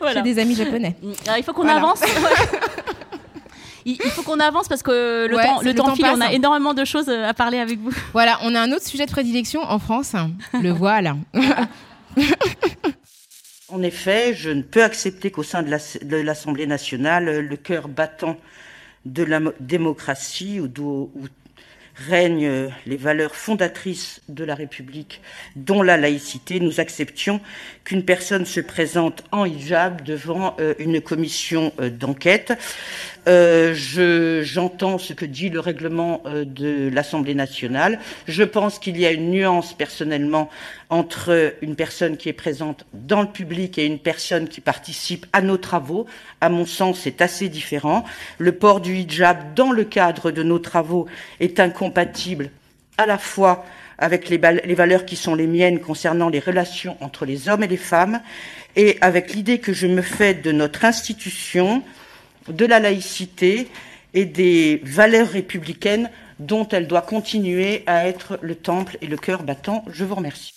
voilà. 0.00 0.22
J'ai 0.24 0.34
des 0.34 0.40
amis 0.40 0.54
japonais. 0.54 0.96
il 1.36 1.44
faut 1.44 1.52
qu'on 1.52 1.68
avance. 1.68 2.00
il, 3.84 4.00
faut 4.00 4.22
qu'on 4.22 4.40
avance 4.40 4.68
parce 4.68 4.82
que 4.82 5.26
le 5.28 5.36
temps, 5.36 5.60
le, 5.62 5.74
temps, 5.74 5.94
file. 5.94 6.06
On 6.14 6.20
a 6.22 6.32
énormément 6.32 6.72
de 6.72 6.86
choses 6.86 7.10
à 7.10 7.34
parler 7.34 7.58
avec 7.58 7.78
vous. 7.78 7.90
Voilà, 8.14 8.38
on 8.42 8.54
a 8.54 8.60
un 8.60 8.72
autre 8.72 8.86
sujet 8.86 9.04
de 9.04 9.10
prédilection 9.10 9.60
en 9.62 9.78
France, 9.78 10.14
le 10.54 10.70
voile. 10.70 11.14
En 13.70 13.82
effet, 13.82 14.32
je 14.32 14.48
ne 14.48 14.62
peux 14.62 14.82
accepter 14.82 15.30
qu'au 15.30 15.42
sein 15.42 15.62
de 15.62 16.16
l'Assemblée 16.16 16.66
nationale, 16.66 17.40
le 17.40 17.56
cœur 17.56 17.88
battant 17.88 18.38
de 19.04 19.22
la 19.22 19.40
démocratie, 19.60 20.58
où, 20.58 21.10
règnent 22.08 22.70
les 22.86 22.96
valeurs 22.96 23.34
fondatrices 23.34 24.22
de 24.28 24.44
la 24.44 24.54
République, 24.54 25.20
dont 25.56 25.82
la 25.82 25.96
laïcité, 25.96 26.60
nous 26.60 26.80
acceptions 26.80 27.40
qu'une 27.84 28.04
personne 28.04 28.46
se 28.46 28.60
présente 28.60 29.24
en 29.32 29.44
hijab 29.44 30.02
devant 30.02 30.56
euh, 30.60 30.74
une 30.78 31.00
commission 31.00 31.72
euh, 31.80 31.90
d'enquête. 31.90 32.52
Euh, 33.28 33.74
j'entends 34.42 34.96
ce 34.96 35.12
que 35.12 35.26
dit 35.26 35.50
le 35.50 35.60
règlement 35.60 36.22
euh, 36.24 36.46
de 36.46 36.88
l'Assemblée 36.88 37.34
nationale. 37.34 37.98
Je 38.26 38.42
pense 38.42 38.78
qu'il 38.78 38.98
y 38.98 39.04
a 39.04 39.12
une 39.12 39.30
nuance 39.30 39.74
personnellement 39.74 40.48
entre 40.88 41.54
une 41.60 41.76
personne 41.76 42.16
qui 42.16 42.30
est 42.30 42.34
présente 42.34 42.86
dans 42.94 43.20
le 43.20 43.28
public 43.28 43.76
et 43.76 43.84
une 43.84 43.98
personne 43.98 44.48
qui 44.48 44.62
participe 44.62 45.26
à 45.34 45.42
nos 45.42 45.58
travaux. 45.58 46.06
À 46.40 46.48
mon 46.48 46.64
sens, 46.64 47.00
c'est 47.02 47.20
assez 47.20 47.50
différent. 47.50 48.04
Le 48.38 48.52
port 48.52 48.80
du 48.80 48.96
hijab 48.96 49.54
dans 49.54 49.72
le 49.72 49.84
cadre 49.84 50.30
de 50.30 50.42
nos 50.42 50.58
travaux 50.58 51.06
est 51.38 51.60
incompatible 51.60 52.50
à 52.96 53.04
la 53.04 53.18
fois 53.18 53.66
avec 53.98 54.30
les, 54.30 54.40
les, 54.64 54.74
valeurs 54.74 55.04
qui 55.04 55.16
sont 55.16 55.34
les 55.34 55.46
miennes 55.46 55.80
concernant 55.80 56.28
les 56.30 56.38
relations 56.38 56.96
entre 57.00 57.26
les 57.26 57.48
hommes 57.48 57.64
et 57.64 57.68
les 57.68 57.76
femmes, 57.76 58.20
et 58.76 58.96
avec 59.00 59.34
l'idée 59.34 59.58
que 59.58 59.72
je 59.72 59.88
me 59.88 60.02
fais 60.02 60.34
de 60.34 60.52
notre 60.52 60.84
institution, 60.84 61.82
de 62.52 62.64
la 62.66 62.80
laïcité 62.80 63.68
et 64.14 64.24
des 64.24 64.80
valeurs 64.84 65.28
républicaines 65.28 66.10
dont 66.38 66.66
elle 66.68 66.86
doit 66.86 67.02
continuer 67.02 67.82
à 67.86 68.06
être 68.06 68.38
le 68.42 68.54
temple 68.54 68.96
et 69.00 69.06
le 69.06 69.16
cœur 69.16 69.42
battant. 69.42 69.84
Je 69.92 70.04
vous 70.04 70.14
remercie. 70.14 70.52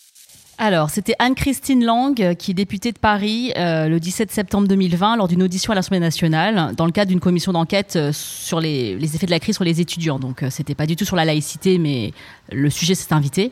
Alors, 0.64 0.92
c'était 0.92 1.16
Anne-Christine 1.18 1.84
Lang, 1.84 2.36
qui 2.36 2.52
est 2.52 2.54
députée 2.54 2.92
de 2.92 3.00
Paris 3.00 3.52
euh, 3.58 3.88
le 3.88 4.00
17 4.00 4.32
septembre 4.32 4.68
2020 4.68 5.18
lors 5.18 5.28
d'une 5.28 5.42
audition 5.42 5.72
à 5.72 5.76
l'Assemblée 5.76 6.00
nationale 6.00 6.76
dans 6.76 6.86
le 6.86 6.92
cadre 6.92 7.10
d'une 7.10 7.20
commission 7.20 7.52
d'enquête 7.52 7.96
euh, 7.96 8.12
sur 8.14 8.60
les, 8.60 8.94
effets 9.16 9.26
de 9.26 9.32
la 9.32 9.40
crise 9.40 9.56
sur 9.56 9.64
les 9.64 9.82
étudiants. 9.82 10.20
Donc, 10.20 10.44
euh, 10.44 10.52
c'était 10.52 10.76
pas 10.76 10.86
du 10.86 10.96
tout 10.96 11.04
sur 11.04 11.16
la 11.16 11.26
laïcité, 11.26 11.80
mais 11.80 12.14
le 12.52 12.70
sujet 12.70 12.94
s'est 12.94 13.12
invité. 13.12 13.52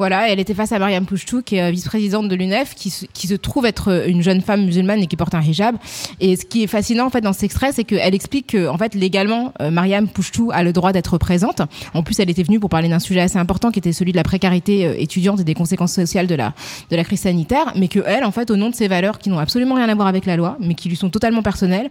Voilà, 0.00 0.30
elle 0.30 0.40
était 0.40 0.54
face 0.54 0.72
à 0.72 0.78
Mariam 0.78 1.04
Pouchtou, 1.04 1.42
qui 1.42 1.56
est 1.56 1.62
euh, 1.62 1.70
vice-présidente 1.70 2.26
de 2.26 2.34
l'UNEF, 2.34 2.74
qui, 2.74 2.90
qui, 3.12 3.26
se 3.26 3.34
trouve 3.34 3.66
être 3.66 3.88
euh, 3.88 4.06
une 4.06 4.22
jeune 4.22 4.40
femme 4.40 4.64
musulmane 4.64 5.02
et 5.02 5.06
qui 5.06 5.14
porte 5.14 5.34
un 5.34 5.42
hijab. 5.42 5.76
Et 6.20 6.36
ce 6.36 6.46
qui 6.46 6.62
est 6.62 6.68
fascinant 6.68 7.04
en 7.04 7.10
fait 7.10 7.20
dans 7.20 7.34
cet 7.34 7.42
extrait, 7.42 7.70
c'est 7.72 7.84
qu'elle 7.84 8.14
explique 8.14 8.46
que 8.46 8.66
en 8.66 8.78
fait 8.78 8.94
légalement, 8.94 9.52
euh, 9.60 9.70
Mariam 9.70 10.08
Pouchtou 10.08 10.52
a 10.54 10.62
le 10.62 10.72
droit 10.72 10.92
d'être 10.92 11.18
présente. 11.18 11.60
En 11.92 12.02
plus, 12.02 12.18
elle 12.18 12.30
était 12.30 12.42
venue 12.42 12.58
pour 12.58 12.70
parler 12.70 12.88
d'un 12.88 12.98
sujet 12.98 13.20
assez 13.20 13.36
important, 13.36 13.70
qui 13.70 13.78
était 13.78 13.92
celui 13.92 14.12
de 14.12 14.16
la 14.16 14.22
précarité 14.22 15.02
étudiante 15.02 15.40
et 15.40 15.44
des 15.44 15.52
conséquences 15.52 15.92
sociales 15.92 16.26
de 16.26 16.34
la 16.34 16.54
de 16.90 16.96
la 16.96 17.04
crise 17.04 17.20
sanitaire, 17.20 17.74
mais 17.76 17.88
que 17.88 18.00
elle, 18.06 18.24
en 18.24 18.30
fait, 18.30 18.50
au 18.50 18.56
nom 18.56 18.70
de 18.70 18.74
ses 18.74 18.88
valeurs 18.88 19.18
qui 19.18 19.28
n'ont 19.28 19.38
absolument 19.38 19.74
rien 19.74 19.90
à 19.90 19.94
voir 19.94 20.08
avec 20.08 20.24
la 20.24 20.36
loi, 20.36 20.56
mais 20.60 20.72
qui 20.72 20.88
lui 20.88 20.96
sont 20.96 21.10
totalement 21.10 21.42
personnelles, 21.42 21.90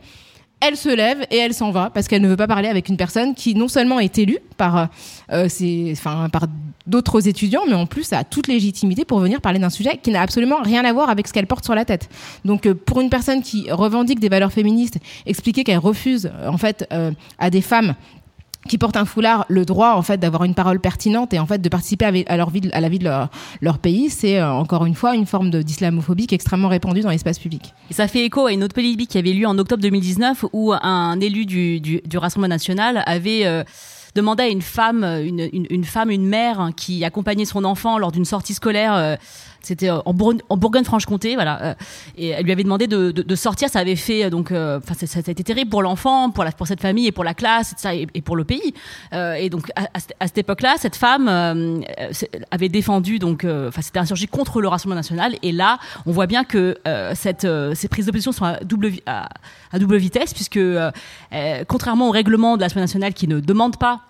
elle 0.62 0.76
se 0.76 0.90
lève 0.90 1.26
et 1.32 1.38
elle 1.38 1.54
s'en 1.54 1.72
va 1.72 1.90
parce 1.90 2.08
qu'elle 2.08 2.22
ne 2.22 2.28
veut 2.28 2.36
pas 2.36 2.48
parler 2.48 2.68
avec 2.68 2.90
une 2.90 2.98
personne 2.98 3.34
qui 3.34 3.56
non 3.56 3.68
seulement 3.68 4.00
est 4.00 4.18
élue 4.18 4.40
par, 4.58 4.90
euh, 5.32 5.48
par 6.04 6.48
d'autres 6.86 7.28
étudiants, 7.28 7.62
mais 7.68 7.76
en 7.76 7.86
plus 7.86 8.12
a 8.14 8.24
toute 8.24 8.48
légitimité 8.48 9.06
pour 9.06 9.20
venir 9.20 9.42
parler 9.42 9.60
d'un 9.60 9.70
sujet 9.70 9.98
qui 10.02 10.12
n'a 10.12 10.22
absolument 10.22 10.62
rien 10.62 10.84
à 10.84 10.92
voir 10.92 11.10
avec 11.10 11.28
ce 11.28 11.34
qu'elle 11.34 11.48
porte 11.48 11.64
sur 11.64 11.76
la 11.76 11.86
tête. 11.86 12.10
Donc 12.46 12.66
euh, 12.66 12.74
pour 12.74 13.00
une 13.00 13.10
personne 13.10 13.42
qui 13.42 13.72
revendique 13.72 14.20
des 14.20 14.30
valeurs 14.30 14.52
féministes, 14.52 14.98
expliquer 15.26 15.64
qu'elle 15.64 15.78
refuse 15.78 16.32
en 16.46 16.58
fait 16.58 16.88
euh, 16.92 17.12
à 17.38 17.50
des 17.50 17.62
femmes 17.62 17.96
qui 18.68 18.78
portent 18.78 18.98
un 18.98 19.06
foulard 19.06 19.46
le 19.48 19.66
droit 19.66 19.94
en 19.94 20.02
fait 20.02 20.18
d'avoir 20.18 20.44
une 20.44 20.54
parole 20.54 20.80
pertinente 20.80 21.34
et 21.34 21.40
en 21.40 21.46
fait 21.46 21.62
de 21.62 21.70
participer 21.70 22.26
à, 22.28 22.38
la 22.38 22.46
vie 22.46 23.00
de 23.00 23.10
leur, 23.62 23.78
pays, 23.78 24.10
c'est 24.10 24.40
euh, 24.40 24.52
encore 24.52 24.86
une 24.86 24.96
fois 24.96 25.16
une 25.16 25.26
forme 25.26 25.50
d'islamophobie 25.50 26.28
extrêmement 26.32 26.68
répandue 26.68 27.02
dans 27.02 27.10
l'espace 27.10 27.40
public. 27.40 27.74
Et 27.90 27.94
ça 27.94 28.08
fait 28.08 28.26
écho 28.26 28.46
à 28.46 28.52
une 28.52 28.64
autre 28.64 28.76
polémique 28.76 29.10
qui 29.10 29.18
avait 29.18 29.34
lieu 29.34 29.48
en 29.48 29.58
octobre 29.58 29.82
2019 29.82 30.46
où 30.54 30.74
un 30.74 31.20
élu 31.20 31.46
du, 31.46 32.02
Rassemblement 32.14 32.50
national 32.50 33.02
avait 33.06 33.46
euh, 33.46 33.64
demandé 34.14 34.44
à 34.44 34.48
une 34.50 34.62
femme, 34.62 35.04
une, 35.04 35.84
femme, 35.86 36.10
une 36.10 36.28
mère 36.28 36.72
qui 36.76 37.06
accompagnait 37.06 37.46
son 37.46 37.64
enfant 37.64 37.98
lors 37.98 38.12
d'une 38.12 38.26
sortie 38.26 38.54
scolaire 38.54 38.94
euh, 38.94 39.16
c'était 39.62 39.90
en, 39.90 40.14
Bourgogne-Franche-Comté, 40.14 41.36
voilà. 41.36 41.62
Euh, 41.62 41.74
et 42.18 42.30
elle 42.30 42.46
lui 42.46 42.52
avait 42.52 42.64
demandé 42.64 42.88
de, 42.88 43.36
sortir. 43.36 43.70
Ça 43.70 43.80
avait 43.80 43.96
fait 43.96 44.26
euh, 44.26 44.30
donc, 44.30 44.52
euh, 44.52 44.80
enfin, 44.80 44.94
ça, 44.94 45.20
a 45.20 45.32
été 45.32 45.44
terrible 45.44 45.70
pour 45.70 45.82
l'enfant, 45.82 46.30
pour 46.30 46.68
cette 46.68 46.82
famille 46.82 47.08
et 47.08 47.12
pour 47.12 47.24
la 47.24 47.34
classe, 47.34 47.76
et, 47.92 48.22
pour 48.22 48.36
le 48.36 48.44
pays. 48.44 48.74
et 49.14 49.50
donc, 49.50 49.72
à, 49.76 50.26
cette 50.26 50.38
époque-là, 50.38 50.76
cette 50.78 50.96
femme 50.96 51.28
avait 52.52 52.70
défendu 52.70 53.20
donc, 53.20 53.46
enfin, 53.46 53.82
c'était 53.82 54.00
insurgé 54.00 54.28
contre 54.28 54.62
le 54.62 54.68
Rassemblement 54.68 55.00
national. 55.00 55.36
Et 55.42 55.52
là, 55.52 55.80
on 56.06 56.12
voit 56.12 56.28
bien 56.28 56.44
que 56.44 56.78
ces 57.14 57.88
prises 57.88 58.06
d'opposition 58.06 58.32
sont 58.32 58.46
à 58.46 58.60
double, 58.64 59.98
vitesse, 59.98 60.34
puisque 60.34 60.60
contrairement 61.68 62.10
au 62.10 62.12
règlement 62.12 62.56
de 62.58 62.62
l'Assemblée 62.62 62.84
nationale 62.84 63.14
qui 63.14 63.28
ne 63.28 63.40
demande 63.40 63.78
pas 63.78 64.02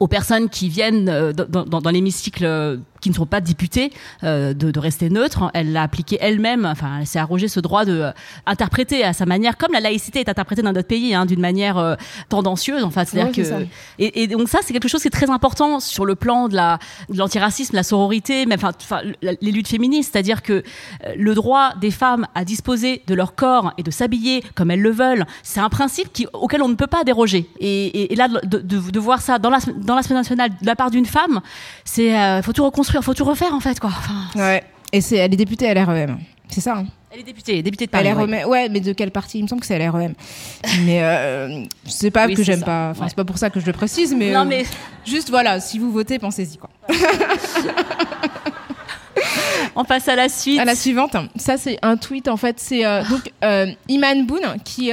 aux 0.00 0.08
personnes 0.08 0.48
qui 0.48 0.68
viennent 0.68 1.32
dans 1.32 1.90
l'hémicycle 1.90 2.80
qui 3.02 3.10
ne 3.10 3.14
sont 3.14 3.26
pas 3.26 3.42
députés 3.42 3.92
euh, 4.22 4.54
de, 4.54 4.70
de, 4.70 4.80
rester 4.80 5.10
neutre. 5.10 5.50
Elle 5.52 5.72
l'a 5.72 5.82
appliqué 5.82 6.16
elle-même, 6.20 6.64
enfin, 6.64 7.00
elle 7.00 7.06
s'est 7.06 7.18
arrogé 7.18 7.48
ce 7.48 7.60
droit 7.60 7.84
de 7.84 8.00
euh, 8.00 8.10
interpréter 8.46 9.04
à 9.04 9.12
sa 9.12 9.26
manière, 9.26 9.58
comme 9.58 9.72
la 9.72 9.80
laïcité 9.80 10.20
est 10.20 10.28
interprétée 10.28 10.62
dans 10.62 10.72
notre 10.72 10.88
pays, 10.88 11.14
hein, 11.14 11.26
d'une 11.26 11.40
manière 11.40 11.76
euh, 11.76 11.96
tendancieuse. 12.28 12.84
Enfin, 12.84 13.04
c'est-à-dire 13.04 13.32
que 13.32 13.66
et, 13.98 14.22
et, 14.22 14.26
donc 14.28 14.48
ça, 14.48 14.60
c'est 14.62 14.72
quelque 14.72 14.88
chose 14.88 15.02
qui 15.02 15.08
est 15.08 15.10
très 15.10 15.30
important 15.30 15.80
sur 15.80 16.06
le 16.06 16.14
plan 16.14 16.48
de 16.48 16.54
la 16.54 16.78
de 17.08 17.18
l'antiracisme, 17.18 17.74
la 17.74 17.82
sororité, 17.82 18.46
mais 18.46 18.54
enfin, 18.54 18.72
les 19.20 19.50
luttes 19.50 19.68
féministes, 19.68 20.12
c'est-à-dire 20.12 20.42
que 20.42 20.62
le 21.16 21.34
droit 21.34 21.74
des 21.80 21.90
femmes 21.90 22.26
à 22.34 22.44
disposer 22.44 23.02
de 23.08 23.14
leur 23.14 23.34
corps 23.34 23.72
et 23.78 23.82
de 23.82 23.90
s'habiller 23.90 24.44
comme 24.54 24.70
elles 24.70 24.80
le 24.80 24.90
veulent, 24.90 25.26
c'est 25.42 25.60
un 25.60 25.68
principe 25.68 26.12
qui, 26.12 26.26
auquel 26.32 26.62
on 26.62 26.68
ne 26.68 26.74
peut 26.74 26.86
pas 26.86 27.02
déroger. 27.02 27.48
Et, 27.58 28.12
et 28.12 28.16
là, 28.16 28.28
de, 28.28 28.58
de, 28.58 28.78
de, 28.90 29.00
voir 29.00 29.20
ça 29.20 29.40
dans 29.40 29.50
la 29.50 29.58
dans 29.76 29.96
la 29.96 30.02
semaine 30.02 30.18
nationale 30.18 30.50
de 30.50 30.66
la 30.66 30.76
part 30.76 30.90
d'une 30.90 31.06
femme, 31.06 31.40
c'est 31.84 32.42
faut 32.42 32.52
tout 32.52 32.64
reconstruire 32.64 32.91
il 33.00 33.04
faut 33.04 33.14
tout 33.14 33.24
refaire 33.24 33.54
en 33.54 33.60
fait 33.60 33.80
quoi. 33.80 33.92
Ouais. 34.34 34.62
Et 34.92 35.00
c'est, 35.00 35.16
elle 35.16 35.32
est 35.32 35.36
députée 35.36 35.68
à 35.68 35.74
l'REM. 35.74 36.18
C'est 36.48 36.60
ça. 36.60 36.76
Hein 36.76 36.86
elle 37.12 37.20
est 37.20 37.24
députée, 37.24 37.62
députée 37.62 37.86
de 37.86 37.90
Paris. 37.90 38.08
E 38.08 38.46
ouais. 38.46 38.68
mais 38.70 38.80
de 38.80 38.92
quel 38.94 39.10
parti 39.10 39.38
Il 39.38 39.42
me 39.42 39.48
semble 39.48 39.60
que 39.60 39.66
c'est 39.66 39.74
à 39.74 39.78
l'REM. 39.78 40.14
mais 40.84 41.02
euh, 41.02 41.62
c'est 41.84 42.10
pas 42.10 42.26
que 42.28 42.42
j'aime 42.42 42.62
pas. 42.62 42.90
Enfin, 42.90 43.06
c'est 43.08 43.16
pas 43.16 43.24
pour 43.24 43.36
ça 43.36 43.50
que 43.50 43.60
je 43.60 43.66
le 43.66 43.72
précise, 43.72 44.14
mais, 44.16 44.30
non, 44.30 44.40
euh, 44.40 44.44
mais... 44.44 44.64
juste 45.04 45.28
voilà, 45.28 45.60
si 45.60 45.78
vous 45.78 45.92
votez, 45.92 46.18
pensez-y 46.18 46.56
quoi. 46.56 46.70
On 49.76 49.84
passe 49.84 50.08
à 50.08 50.16
la 50.16 50.28
suite. 50.28 50.58
À 50.58 50.64
la 50.64 50.74
suivante. 50.74 51.16
Ça, 51.36 51.56
c'est 51.56 51.78
un 51.82 51.96
tweet 51.96 52.28
en 52.28 52.36
fait. 52.36 52.58
C'est 52.58 52.84
euh, 52.84 53.02
donc 53.04 53.32
euh, 53.44 53.66
Iman 53.88 54.26
Boone 54.26 54.56
qui 54.64 54.90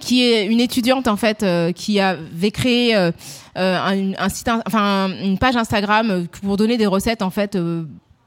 qui 0.00 0.22
est 0.22 0.46
une 0.46 0.60
étudiante 0.60 1.08
en 1.08 1.16
fait 1.16 1.44
qui 1.74 2.00
avait 2.00 2.50
créé 2.50 2.94
un, 2.94 3.12
un, 3.56 4.28
site, 4.28 4.50
enfin 4.66 5.10
une 5.22 5.38
page 5.38 5.56
Instagram 5.56 6.26
pour 6.42 6.56
donner 6.56 6.76
des 6.76 6.86
recettes 6.86 7.22
en 7.22 7.30
fait 7.30 7.56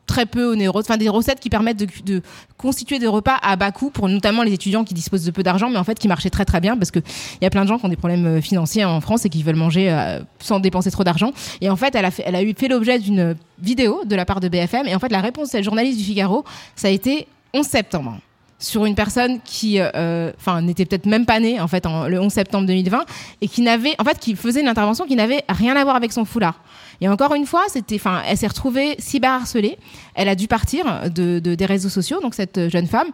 très 0.07 0.25
peu 0.25 0.51
onéreuses, 0.53 0.85
enfin 0.87 0.97
des 0.97 1.09
recettes 1.09 1.39
qui 1.39 1.49
permettent 1.49 1.77
de, 1.77 1.87
de, 2.05 2.21
constituer 2.57 2.97
des 2.97 3.07
repas 3.07 3.37
à 3.43 3.55
bas 3.55 3.71
coût 3.71 3.91
pour 3.91 4.09
notamment 4.09 4.41
les 4.41 4.53
étudiants 4.53 4.83
qui 4.83 4.93
disposent 4.93 5.25
de 5.25 5.31
peu 5.31 5.43
d'argent, 5.43 5.69
mais 5.69 5.77
en 5.77 5.83
fait 5.83 5.99
qui 5.99 6.07
marchaient 6.07 6.31
très 6.31 6.45
très 6.45 6.61
bien 6.61 6.75
parce 6.75 6.89
que 6.89 6.99
il 6.99 7.43
y 7.43 7.45
a 7.45 7.49
plein 7.49 7.63
de 7.63 7.67
gens 7.67 7.77
qui 7.77 7.85
ont 7.85 7.89
des 7.89 7.97
problèmes 7.97 8.41
financiers 8.41 8.85
en 8.85 9.01
France 9.01 9.25
et 9.25 9.29
qui 9.29 9.43
veulent 9.43 9.55
manger 9.55 9.91
euh, 9.91 10.21
sans 10.39 10.59
dépenser 10.59 10.89
trop 10.89 11.03
d'argent. 11.03 11.31
Et 11.61 11.69
en 11.69 11.75
fait, 11.75 11.93
elle 11.93 12.05
a 12.05 12.11
fait, 12.11 12.23
elle 12.25 12.35
a 12.35 12.41
eu 12.41 12.53
fait 12.57 12.69
l'objet 12.69 12.97
d'une 12.97 13.35
vidéo 13.59 14.01
de 14.05 14.15
la 14.15 14.25
part 14.25 14.39
de 14.39 14.47
BFM 14.47 14.87
et 14.87 14.95
en 14.95 14.99
fait 14.99 15.11
la 15.11 15.21
réponse 15.21 15.51
de 15.51 15.61
journaliste 15.61 15.99
du 15.99 16.05
Figaro, 16.05 16.45
ça 16.75 16.87
a 16.87 16.91
été 16.91 17.27
11 17.53 17.65
septembre 17.65 18.17
sur 18.59 18.85
une 18.85 18.95
personne 18.95 19.39
qui, 19.43 19.79
euh, 19.79 20.31
enfin, 20.37 20.61
n'était 20.61 20.85
peut-être 20.85 21.05
même 21.05 21.25
pas 21.25 21.39
née 21.39 21.59
en 21.59 21.67
fait 21.67 21.85
en, 21.85 22.07
le 22.07 22.19
11 22.19 22.31
septembre 22.31 22.67
2020 22.67 23.05
et 23.41 23.47
qui 23.47 23.61
n'avait, 23.61 23.95
en 23.99 24.03
fait, 24.03 24.19
qui 24.19 24.35
faisait 24.35 24.61
une 24.61 24.67
intervention 24.67 25.05
qui 25.05 25.15
n'avait 25.15 25.43
rien 25.49 25.75
à 25.75 25.83
voir 25.83 25.95
avec 25.95 26.11
son 26.11 26.25
foulard. 26.25 26.59
Et 26.99 27.07
encore 27.07 27.35
une 27.35 27.45
fois, 27.45 27.63
c'était, 27.67 27.95
enfin, 27.95 28.23
elle 28.27 28.37
s'est 28.37 28.47
retrouvée 28.47 28.95
cyberharcelée. 28.97 29.77
Elle 30.15 30.29
a 30.29 30.35
dû 30.35 30.47
partir 30.47 31.09
de, 31.09 31.39
de, 31.39 31.53
des 31.53 31.65
réseaux 31.65 31.89
sociaux, 31.89 32.19
donc 32.21 32.33
cette 32.33 32.69
jeune 32.69 32.87
femme. 32.87 33.07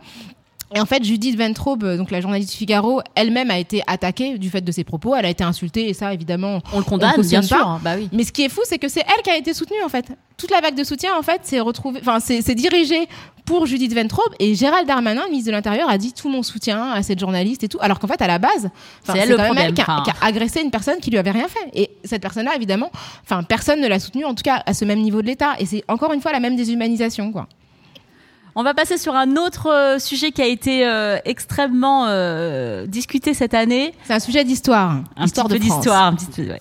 Et 0.76 0.80
en 0.80 0.86
fait, 0.86 1.04
Judith 1.04 1.38
Ventrobe, 1.38 1.98
donc 1.98 2.10
la 2.10 2.20
journaliste 2.20 2.52
du 2.52 2.58
Figaro, 2.58 3.02
elle-même 3.16 3.52
a 3.52 3.60
été 3.60 3.84
attaquée 3.86 4.38
du 4.38 4.50
fait 4.50 4.62
de 4.62 4.72
ses 4.72 4.84
propos. 4.84 5.16
Elle 5.16 5.26
a 5.26 5.30
été 5.30 5.44
insultée 5.44 5.88
et 5.90 5.94
ça, 5.94 6.14
évidemment, 6.14 6.62
on 6.74 6.80
le 6.80 6.84
condamne, 6.84 7.22
bien 7.22 7.42
sûr. 7.42 7.80
Bah 7.84 7.94
oui. 7.96 8.10
Mais 8.12 8.24
ce 8.24 8.32
qui 8.32 8.44
est 8.44 8.50
fou, 8.50 8.62
c'est 8.66 8.80
que 8.80 8.88
c'est 8.88 9.02
elle 9.02 9.22
qui 9.24 9.30
a 9.30 9.38
été 9.38 9.54
soutenue 9.54 9.84
en 9.86 9.90
fait. 9.90 10.06
Toute 10.36 10.50
la 10.50 10.62
vague 10.62 10.76
de 10.76 10.84
soutien, 10.84 11.12
en 11.18 11.22
fait, 11.22 11.42
c'est 11.44 11.60
retrouvé, 11.60 12.00
enfin, 12.02 12.20
c'est 12.20 12.56
dirigé 12.56 13.08
pour 13.46 13.66
Judith 13.66 13.94
Ventrobe 13.94 14.34
et 14.40 14.56
Gérald 14.56 14.88
Darmanin, 14.88 15.28
ministre 15.28 15.48
de 15.48 15.52
l'Intérieur, 15.52 15.90
a 15.90 15.98
dit 15.98 16.14
tout 16.14 16.30
mon 16.30 16.44
soutien 16.44 16.92
à 16.92 17.04
cette 17.04 17.20
journaliste 17.20 17.64
et 17.64 17.68
tout. 17.68 17.78
Alors 17.82 18.00
qu'en 18.00 18.08
fait, 18.08 18.22
à 18.22 18.28
la 18.28 18.40
base, 18.40 18.70
c'est 19.04 19.18
elle 19.18 19.30
le 19.30 19.36
quand 19.36 19.44
problème, 19.44 19.66
même 19.66 19.76
elle 19.78 19.86
qui 19.86 19.92
a, 19.92 20.02
qui 20.04 20.10
a, 20.10 20.26
agressé 20.26 20.62
une 20.62 20.72
personne 20.72 21.00
qui 21.00 21.12
lui 21.12 21.18
avait 21.18 21.32
rien 21.32 21.48
fait. 21.48 21.70
Et 21.74 21.92
cette 22.04 22.22
personne-là, 22.22 22.56
évidemment, 22.56 22.92
enfin, 23.24 23.44
personne 23.44 23.80
ne 23.80 23.88
l'a 23.88 24.00
soutenue, 24.00 24.26
en 24.26 24.34
tout 24.34 24.44
cas 24.44 24.64
à 24.66 24.74
ce 24.74 24.86
même 24.86 25.00
niveau 25.00 25.22
de 25.22 25.28
l'État. 25.28 25.54
Et 25.60 25.66
c'est 25.66 25.84
encore 25.88 26.14
une 26.14 26.22
fois 26.22 26.32
la 26.32 26.40
même 26.40 26.56
déshumanisation, 26.56 27.32
quoi. 27.32 27.48
On 28.56 28.62
va 28.62 28.76
passer 28.76 28.98
sur 28.98 29.16
un 29.16 29.36
autre 29.36 29.68
euh, 29.68 30.00
sujet 30.00 30.32
qui 30.32 30.42
a 30.42 30.46
été 30.46 30.86
euh, 30.86 31.18
extrêmement 31.26 32.06
euh, 32.08 32.86
discuté 32.86 33.34
cette 33.34 33.56
année. 33.56 33.94
C'est 34.04 34.14
un 34.14 34.20
sujet 34.20 34.44
d'histoire. 34.44 35.02
Un 35.18 35.26
histoire 35.26 35.48
petit 35.48 35.56
peu 35.56 35.60
d'histoire. 35.60 36.14
Ouais. 36.38 36.60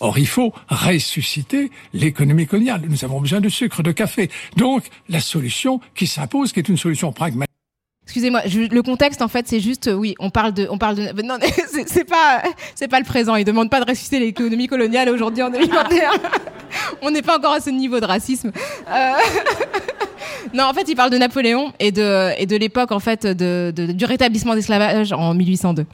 Or, 0.00 0.18
il 0.18 0.28
faut 0.28 0.52
ressusciter 0.68 1.70
l'économie 1.92 2.46
coloniale. 2.46 2.82
Nous 2.88 3.04
avons 3.04 3.20
besoin 3.20 3.40
de 3.40 3.48
sucre, 3.48 3.82
de 3.82 3.90
café. 3.90 4.30
Donc, 4.56 4.84
la 5.08 5.20
solution 5.20 5.80
qui 5.94 6.06
s'impose, 6.06 6.52
qui 6.52 6.60
est 6.60 6.68
une 6.68 6.76
solution 6.76 7.12
pragmatique. 7.12 7.53
Excusez-moi, 8.04 8.42
le 8.44 8.82
contexte 8.82 9.22
en 9.22 9.28
fait 9.28 9.48
c'est 9.48 9.60
juste 9.60 9.90
oui, 9.92 10.14
on 10.18 10.28
parle 10.28 10.52
de 10.52 10.66
on 10.70 10.76
parle 10.76 10.96
de 10.96 11.22
non 11.22 11.38
c'est 11.86 12.04
pas 12.04 12.42
c'est 12.74 12.88
pas 12.88 12.98
le 12.98 13.04
présent, 13.04 13.34
il 13.34 13.44
demande 13.44 13.70
pas 13.70 13.80
de 13.80 13.86
ressusciter 13.90 14.18
l'économie 14.18 14.66
coloniale 14.66 15.08
aujourd'hui 15.08 15.42
en 15.42 15.50
2021. 15.50 16.10
on 17.02 17.10
n'est 17.10 17.22
pas 17.22 17.38
encore 17.38 17.52
à 17.54 17.60
ce 17.60 17.70
niveau 17.70 18.00
de 18.00 18.04
racisme. 18.06 18.52
Euh... 18.90 19.12
non, 20.54 20.64
en 20.64 20.74
fait, 20.74 20.84
il 20.88 20.96
parle 20.96 21.10
de 21.10 21.18
Napoléon 21.18 21.72
et 21.78 21.92
de 21.92 22.30
et 22.38 22.46
de 22.46 22.56
l'époque 22.56 22.92
en 22.92 23.00
fait 23.00 23.26
de, 23.26 23.72
de, 23.74 23.92
du 23.92 24.04
rétablissement 24.04 24.54
d'esclavage 24.54 25.12
en 25.12 25.34
1802. 25.34 25.86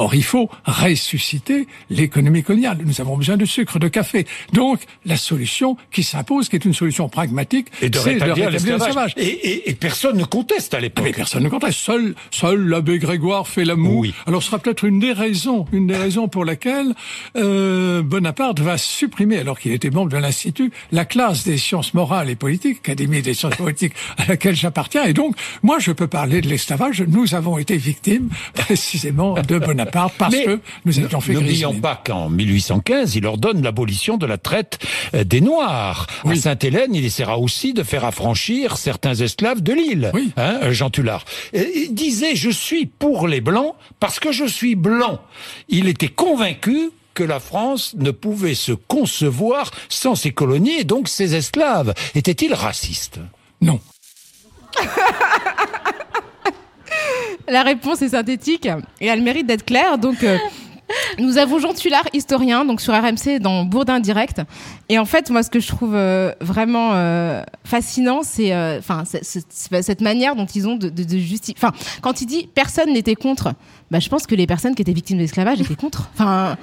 Or, 0.00 0.14
il 0.14 0.22
faut 0.24 0.48
ressusciter 0.64 1.66
l'économie 1.90 2.42
coloniale. 2.44 2.78
Nous 2.84 3.00
avons 3.00 3.16
besoin 3.16 3.36
de 3.36 3.44
sucre, 3.44 3.78
de 3.78 3.88
café. 3.88 4.26
Donc, 4.52 4.80
la 5.04 5.16
solution 5.16 5.76
qui 5.90 6.02
s'impose, 6.04 6.48
qui 6.48 6.54
est 6.56 6.64
une 6.64 6.72
solution 6.72 7.08
pragmatique, 7.08 7.66
c'est 7.80 7.90
de 7.90 7.98
rétablir 7.98 8.50
l'esclavage. 8.50 9.12
Et, 9.16 9.26
et- 9.26 9.70
et 9.70 9.74
personne 9.74 10.16
ne 10.16 10.24
conteste 10.24 10.72
à 10.72 10.80
l'époque. 10.80 11.04
mais 11.04 11.12
personne 11.12 11.42
ne 11.42 11.48
conteste. 11.48 11.78
Seul, 11.80 12.14
seul 12.30 12.60
l'abbé 12.68 12.98
Grégoire 12.98 13.48
fait 13.48 13.64
la 13.64 13.74
moue. 13.74 14.06
Alors, 14.26 14.40
ce 14.42 14.46
sera 14.50 14.60
peut-être 14.60 14.84
une 14.84 15.00
des 15.00 15.12
raisons, 15.12 15.66
une 15.72 15.88
des 15.88 15.96
raisons 15.96 16.28
pour 16.28 16.44
laquelle 16.44 16.94
euh, 17.36 18.02
Bonaparte 18.02 18.60
va 18.60 18.78
supprimer, 18.78 19.38
alors 19.38 19.58
qu'il 19.58 19.72
était 19.72 19.90
membre 19.90 20.10
de 20.12 20.16
l'Institut, 20.16 20.70
la 20.92 21.04
classe 21.04 21.42
des 21.44 21.58
sciences 21.58 21.92
morales 21.92 22.30
et 22.30 22.36
politiques, 22.36 22.78
Académie 22.84 23.20
des 23.22 23.34
sciences 23.34 23.56
politiques 23.56 23.94
à 24.16 24.26
laquelle 24.26 24.54
j'appartiens. 24.54 25.04
Et 25.06 25.12
donc, 25.12 25.34
moi, 25.64 25.78
je 25.80 25.90
peux 25.90 26.06
parler 26.06 26.40
de 26.40 26.48
l'esclavage. 26.48 27.02
Nous 27.02 27.34
avons 27.34 27.58
été 27.58 27.76
victimes, 27.76 28.28
précisément, 28.54 29.34
de 29.34 29.58
Bonaparte 29.58 29.87
parce 29.92 30.32
Mais 30.32 30.44
que 30.44 30.60
nous 30.84 31.00
étions 31.00 31.20
fait 31.20 31.32
N'oublions 31.32 31.74
pas 31.80 32.00
qu'en 32.04 32.28
1815, 32.28 33.16
il 33.16 33.26
ordonne 33.26 33.62
l'abolition 33.62 34.16
de 34.16 34.26
la 34.26 34.38
traite 34.38 34.78
euh, 35.14 35.24
des 35.24 35.40
Noirs. 35.40 36.06
À 36.24 36.34
Sainte-Hélène, 36.34 36.94
il 36.94 37.04
essaiera 37.04 37.38
aussi 37.38 37.72
de 37.72 37.82
faire 37.82 38.04
affranchir 38.04 38.76
certains 38.76 39.14
esclaves 39.14 39.62
de 39.62 39.72
l'île. 39.72 40.12
Hein, 40.36 40.58
euh, 40.62 40.72
Jean 40.72 40.90
Tullard. 40.90 41.24
Il 41.52 41.94
disait, 41.94 42.34
je 42.34 42.50
suis 42.50 42.86
pour 42.86 43.28
les 43.28 43.40
Blancs 43.40 43.74
parce 44.00 44.20
que 44.20 44.32
je 44.32 44.44
suis 44.44 44.74
blanc. 44.74 45.20
Il 45.68 45.88
était 45.88 46.08
convaincu 46.08 46.90
que 47.14 47.24
la 47.24 47.40
France 47.40 47.94
ne 47.96 48.10
pouvait 48.10 48.54
se 48.54 48.72
concevoir 48.72 49.70
sans 49.88 50.14
ses 50.14 50.30
colonies 50.30 50.78
et 50.78 50.84
donc 50.84 51.08
ses 51.08 51.34
esclaves. 51.34 51.92
Était-il 52.14 52.54
raciste? 52.54 53.18
Non. 53.60 53.80
La 57.50 57.62
réponse 57.62 58.02
est 58.02 58.10
synthétique 58.10 58.68
et 59.00 59.06
elle 59.06 59.22
mérite 59.22 59.46
d'être 59.46 59.64
claire. 59.64 59.98
Donc, 59.98 60.22
euh, 60.22 60.36
nous 61.18 61.38
avons 61.38 61.58
Jean 61.58 61.72
Tullard, 61.72 62.04
historien, 62.12 62.64
donc 62.64 62.80
sur 62.80 62.94
RMC 62.94 63.38
dans 63.40 63.64
Bourdin 63.64 64.00
Direct. 64.00 64.42
Et 64.88 64.98
en 64.98 65.04
fait, 65.04 65.30
moi, 65.30 65.42
ce 65.42 65.50
que 65.50 65.60
je 65.60 65.68
trouve 65.68 65.94
euh, 65.94 66.32
vraiment 66.40 66.90
euh, 66.92 67.42
fascinant, 67.64 68.20
c'est, 68.22 68.54
enfin, 68.78 69.04
cette 69.04 70.00
manière 70.00 70.36
dont 70.36 70.46
ils 70.46 70.68
ont 70.68 70.76
de, 70.76 70.88
de, 70.88 71.04
de 71.04 71.18
justifier. 71.18 71.54
Enfin, 71.56 71.72
quand 72.02 72.20
il 72.20 72.26
dit 72.26 72.48
personne 72.54 72.92
n'était 72.92 73.14
contre, 73.14 73.54
bah, 73.90 73.98
je 73.98 74.08
pense 74.08 74.26
que 74.26 74.34
les 74.34 74.46
personnes 74.46 74.74
qui 74.74 74.82
étaient 74.82 74.92
victimes 74.92 75.16
de 75.16 75.22
l'esclavage 75.22 75.60
étaient 75.60 75.76
contre. 75.76 76.10
Enfin. 76.14 76.56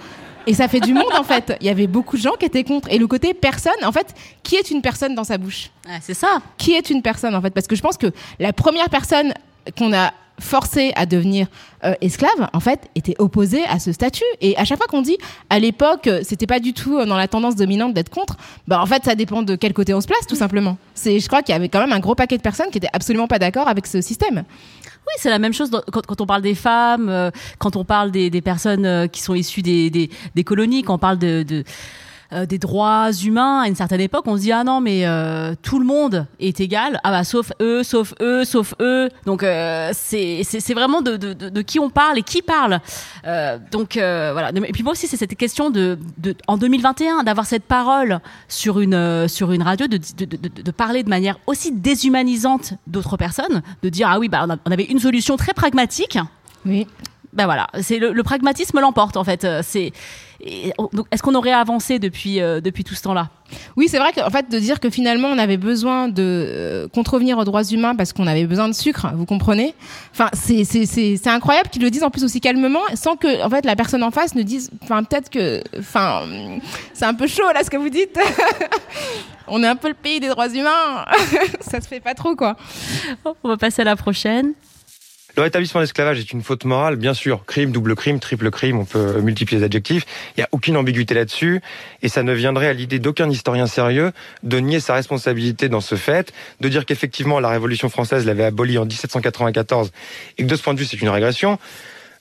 Et 0.47 0.53
ça 0.53 0.67
fait 0.67 0.79
du 0.79 0.93
monde 0.93 1.11
en 1.17 1.23
fait. 1.23 1.57
Il 1.59 1.65
y 1.65 1.71
avait 1.71 1.87
beaucoup 1.87 2.17
de 2.17 2.21
gens 2.21 2.33
qui 2.39 2.45
étaient 2.45 2.63
contre. 2.63 2.91
Et 2.91 2.99
le 2.99 3.07
côté 3.07 3.33
personne, 3.33 3.83
en 3.83 3.91
fait, 3.91 4.13
qui 4.43 4.55
est 4.55 4.69
une 4.69 4.83
personne 4.83 5.15
dans 5.15 5.23
sa 5.23 5.39
bouche? 5.39 5.71
C'est 6.01 6.13
ça. 6.13 6.37
Qui 6.57 6.73
est 6.73 6.91
une 6.91 7.01
personne 7.01 7.33
en 7.33 7.41
fait? 7.41 7.49
Parce 7.49 7.65
que 7.65 7.75
je 7.75 7.81
pense 7.81 7.97
que 7.97 8.11
la 8.39 8.53
première 8.53 8.89
personne 8.91 9.33
qu'on 9.75 9.91
a 9.91 10.13
forcée 10.39 10.91
à 10.95 11.05
devenir 11.05 11.47
euh, 11.83 11.93
esclave, 12.01 12.49
en 12.53 12.59
fait, 12.59 12.89
était 12.95 13.15
opposée 13.19 13.63
à 13.65 13.79
ce 13.79 13.91
statut. 13.91 14.23
Et 14.41 14.57
à 14.57 14.65
chaque 14.65 14.77
fois 14.77 14.87
qu'on 14.87 15.01
dit, 15.01 15.17
à 15.49 15.59
l'époque, 15.59 16.07
euh, 16.07 16.21
c'était 16.23 16.47
pas 16.47 16.59
du 16.59 16.73
tout 16.73 16.97
euh, 16.97 17.05
dans 17.05 17.17
la 17.17 17.27
tendance 17.27 17.55
dominante 17.55 17.93
d'être 17.93 18.09
contre, 18.09 18.37
bah 18.67 18.81
en 18.81 18.85
fait, 18.85 19.03
ça 19.03 19.15
dépend 19.15 19.43
de 19.43 19.55
quel 19.55 19.73
côté 19.73 19.93
on 19.93 20.01
se 20.01 20.07
place, 20.07 20.25
tout 20.27 20.35
simplement. 20.35 20.77
C'est, 20.93 21.19
je 21.19 21.27
crois 21.27 21.41
qu'il 21.41 21.53
y 21.53 21.55
avait 21.55 21.69
quand 21.69 21.79
même 21.79 21.93
un 21.93 21.99
gros 21.99 22.15
paquet 22.15 22.37
de 22.37 22.41
personnes 22.41 22.69
qui 22.71 22.77
étaient 22.77 22.89
absolument 22.93 23.27
pas 23.27 23.39
d'accord 23.39 23.67
avec 23.67 23.87
ce 23.87 24.01
système. 24.01 24.43
Oui, 25.07 25.13
c'est 25.17 25.29
la 25.29 25.39
même 25.39 25.53
chose 25.53 25.69
quand, 25.91 26.21
on 26.21 26.25
parle 26.25 26.41
des 26.41 26.55
femmes, 26.55 27.09
euh, 27.09 27.29
quand 27.59 27.75
on 27.75 27.85
parle 27.85 28.11
des, 28.11 28.29
des 28.29 28.41
personnes 28.41 29.07
qui 29.09 29.21
sont 29.21 29.35
issues 29.35 29.61
des, 29.61 29.89
des, 29.91 30.09
des 30.33 30.43
colonies, 30.43 30.81
quand 30.81 30.95
on 30.95 30.99
parle 30.99 31.19
de, 31.19 31.43
de, 31.43 31.63
euh, 32.33 32.45
des 32.45 32.57
droits 32.57 33.11
humains 33.23 33.61
à 33.61 33.67
une 33.67 33.75
certaine 33.75 34.01
époque, 34.01 34.23
on 34.27 34.35
se 34.37 34.41
dit 34.41 34.51
ah 34.51 34.63
non 34.63 34.81
mais 34.81 35.05
euh, 35.05 35.53
tout 35.61 35.79
le 35.79 35.85
monde 35.85 36.25
est 36.39 36.59
égal, 36.59 36.99
ah 37.03 37.11
bah 37.11 37.23
sauf 37.23 37.51
eux, 37.61 37.83
sauf 37.83 38.13
eux, 38.21 38.43
sauf 38.45 38.73
eux. 38.81 39.09
Donc 39.25 39.43
euh, 39.43 39.91
c'est 39.93 40.41
c'est 40.43 40.59
c'est 40.59 40.73
vraiment 40.73 41.01
de, 41.01 41.17
de, 41.17 41.33
de, 41.33 41.49
de 41.49 41.61
qui 41.61 41.79
on 41.79 41.89
parle 41.89 42.17
et 42.17 42.23
qui 42.23 42.41
parle. 42.41 42.79
Euh, 43.25 43.57
donc 43.71 43.97
euh, 43.97 44.31
voilà. 44.33 44.49
Et 44.49 44.71
puis 44.71 44.83
moi 44.83 44.93
aussi 44.93 45.07
c'est 45.07 45.17
cette 45.17 45.35
question 45.35 45.69
de, 45.69 45.97
de 46.17 46.35
en 46.47 46.57
2021 46.57 47.23
d'avoir 47.23 47.45
cette 47.45 47.63
parole 47.65 48.19
sur 48.47 48.79
une 48.79 48.93
euh, 48.93 49.27
sur 49.27 49.51
une 49.51 49.61
radio, 49.63 49.87
de, 49.87 49.97
de, 49.97 50.25
de, 50.25 50.71
parler 50.71 51.03
de 51.03 51.09
manière 51.09 51.37
aussi 51.47 51.71
déshumanisante 51.71 52.73
d'autres 52.87 53.17
personnes, 53.17 53.61
de 53.83 53.89
dire 53.89 54.07
ah 54.11 54.19
oui 54.19 54.29
bah 54.29 54.45
on, 54.47 54.51
a- 54.51 54.57
on 54.65 54.71
avait 54.71 54.85
une 54.85 54.99
solution 54.99 55.37
très 55.37 55.53
pragmatique. 55.53 56.17
Oui. 56.65 56.87
Ben 57.33 57.45
voilà, 57.45 57.67
c'est 57.81 57.99
le, 57.99 58.13
le 58.13 58.23
pragmatisme 58.23 58.79
l'emporte 58.79 59.17
en 59.17 59.23
fait. 59.25 59.45
C'est 59.61 59.91
est-ce 60.41 61.23
qu'on 61.23 61.35
aurait 61.35 61.53
avancé 61.53 61.99
depuis 61.99 62.41
euh, 62.41 62.61
depuis 62.61 62.83
tout 62.83 62.93
ce 62.93 63.03
temps-là? 63.03 63.29
Oui, 63.77 63.87
c'est 63.87 63.99
vrai 63.99 64.11
qu'en 64.11 64.29
fait, 64.29 64.49
de 64.49 64.59
dire 64.59 64.79
que 64.79 64.89
finalement, 64.89 65.29
on 65.29 65.37
avait 65.37 65.57
besoin 65.57 66.07
de 66.07 66.23
euh, 66.23 66.87
contrevenir 66.87 67.37
aux 67.37 67.43
droits 67.43 67.63
humains 67.63 67.95
parce 67.95 68.11
qu'on 68.11 68.27
avait 68.27 68.45
besoin 68.45 68.67
de 68.67 68.73
sucre, 68.73 69.07
vous 69.15 69.25
comprenez? 69.25 69.73
Enfin, 70.11 70.29
c'est 70.33 71.27
incroyable 71.27 71.69
qu'ils 71.69 71.81
le 71.81 71.89
disent 71.89 72.03
en 72.03 72.09
plus 72.09 72.23
aussi 72.23 72.41
calmement, 72.41 72.81
sans 72.95 73.15
que 73.15 73.43
en 73.43 73.49
fait 73.49 73.65
la 73.65 73.75
personne 73.75 74.03
en 74.03 74.11
face 74.11 74.35
ne 74.35 74.43
dise, 74.43 74.71
enfin 74.83 75.03
peut-être 75.03 75.29
que, 75.29 75.61
enfin, 75.79 76.23
c'est 76.93 77.05
un 77.05 77.13
peu 77.13 77.27
chaud 77.27 77.51
là 77.53 77.63
ce 77.63 77.69
que 77.69 77.77
vous 77.77 77.89
dites. 77.89 78.17
on 79.47 79.63
est 79.63 79.67
un 79.67 79.75
peu 79.75 79.89
le 79.89 79.93
pays 79.93 80.19
des 80.19 80.29
droits 80.29 80.49
humains, 80.49 81.05
ça 81.61 81.81
se 81.81 81.87
fait 81.87 81.99
pas 81.99 82.13
trop 82.13 82.35
quoi. 82.35 82.55
On 83.43 83.47
va 83.47 83.57
passer 83.57 83.81
à 83.81 83.85
la 83.85 83.95
prochaine. 83.95 84.53
Le 85.35 85.41
rétablissement 85.41 85.81
de 85.81 85.83
l'esclavage 85.83 86.19
est 86.19 86.31
une 86.31 86.41
faute 86.41 86.63
morale, 86.63 86.95
bien 86.95 87.13
sûr. 87.13 87.43
Crime, 87.45 87.71
double 87.71 87.95
crime, 87.95 88.19
triple 88.19 88.49
crime, 88.51 88.79
on 88.79 88.85
peut 88.85 89.19
multiplier 89.19 89.59
les 89.59 89.65
adjectifs. 89.65 90.05
Il 90.37 90.39
n'y 90.39 90.43
a 90.43 90.49
aucune 90.53 90.77
ambiguïté 90.77 91.13
là-dessus. 91.13 91.61
Et 92.01 92.07
ça 92.07 92.23
ne 92.23 92.31
viendrait 92.31 92.67
à 92.67 92.73
l'idée 92.73 92.99
d'aucun 92.99 93.29
historien 93.29 93.67
sérieux 93.67 94.13
de 94.43 94.59
nier 94.59 94.79
sa 94.79 94.93
responsabilité 94.93 95.67
dans 95.67 95.81
ce 95.81 95.95
fait, 95.95 96.31
de 96.61 96.69
dire 96.69 96.85
qu'effectivement 96.85 97.41
la 97.41 97.49
Révolution 97.49 97.89
française 97.89 98.25
l'avait 98.25 98.45
aboli 98.45 98.77
en 98.77 98.85
1794 98.85 99.91
et 100.37 100.43
que 100.43 100.47
de 100.47 100.55
ce 100.55 100.63
point 100.63 100.73
de 100.73 100.79
vue 100.79 100.85
c'est 100.85 101.01
une 101.01 101.09
régression. 101.09 101.59